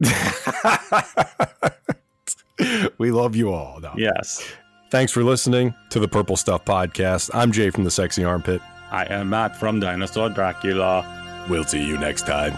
we 2.98 3.10
love 3.10 3.34
you 3.34 3.52
all. 3.52 3.80
No. 3.80 3.92
Yes. 3.96 4.46
Thanks 4.90 5.10
for 5.12 5.24
listening 5.24 5.74
to 5.90 5.98
the 5.98 6.08
Purple 6.08 6.36
Stuff 6.36 6.64
Podcast. 6.64 7.30
I'm 7.34 7.50
Jay 7.50 7.70
from 7.70 7.84
the 7.84 7.90
Sexy 7.90 8.22
Armpit. 8.22 8.60
I 8.90 9.12
am 9.12 9.30
Matt 9.30 9.56
from 9.56 9.80
Dinosaur 9.80 10.28
Dracula. 10.28 11.44
We'll 11.48 11.64
see 11.64 11.84
you 11.84 11.98
next 11.98 12.26
time. 12.26 12.56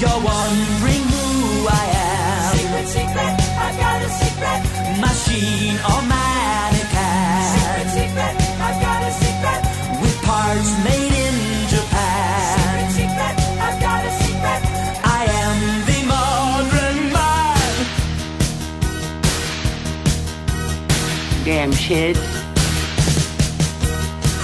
You're 0.00 0.22
wondering 0.22 1.04
who 1.10 1.66
I 1.68 1.84
am. 1.92 2.56
Secret, 2.56 2.86
secret, 2.86 3.34
I've 3.58 3.76
got 3.78 4.02
a 4.02 4.10
secret. 4.20 4.60
Machine 5.00 5.78
or 5.90 6.07
Damn 21.48 21.72
kids. 21.72 22.18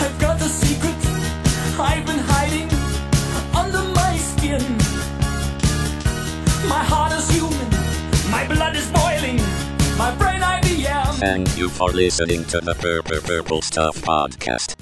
I've 0.01 0.19
got 0.19 0.39
the 0.39 0.49
secret 0.49 0.95
I've 1.79 2.07
been 2.07 2.19
hiding 2.19 2.71
under 3.55 3.83
my 3.93 4.17
skin. 4.17 4.63
My 6.67 6.83
heart 6.83 7.13
is 7.13 7.29
human, 7.29 7.71
my 8.31 8.47
blood 8.47 8.75
is 8.75 8.91
boiling, 8.91 9.37
my 9.99 10.15
brain 10.17 10.41
IBM. 10.41 11.19
Thank 11.21 11.59
you 11.59 11.69
for 11.69 11.91
listening 11.91 12.43
to 12.47 12.63
the 12.63 12.75
Purple 12.75 13.21
Purple 13.21 13.61
Stuff 13.61 14.01
Podcast. 14.01 14.75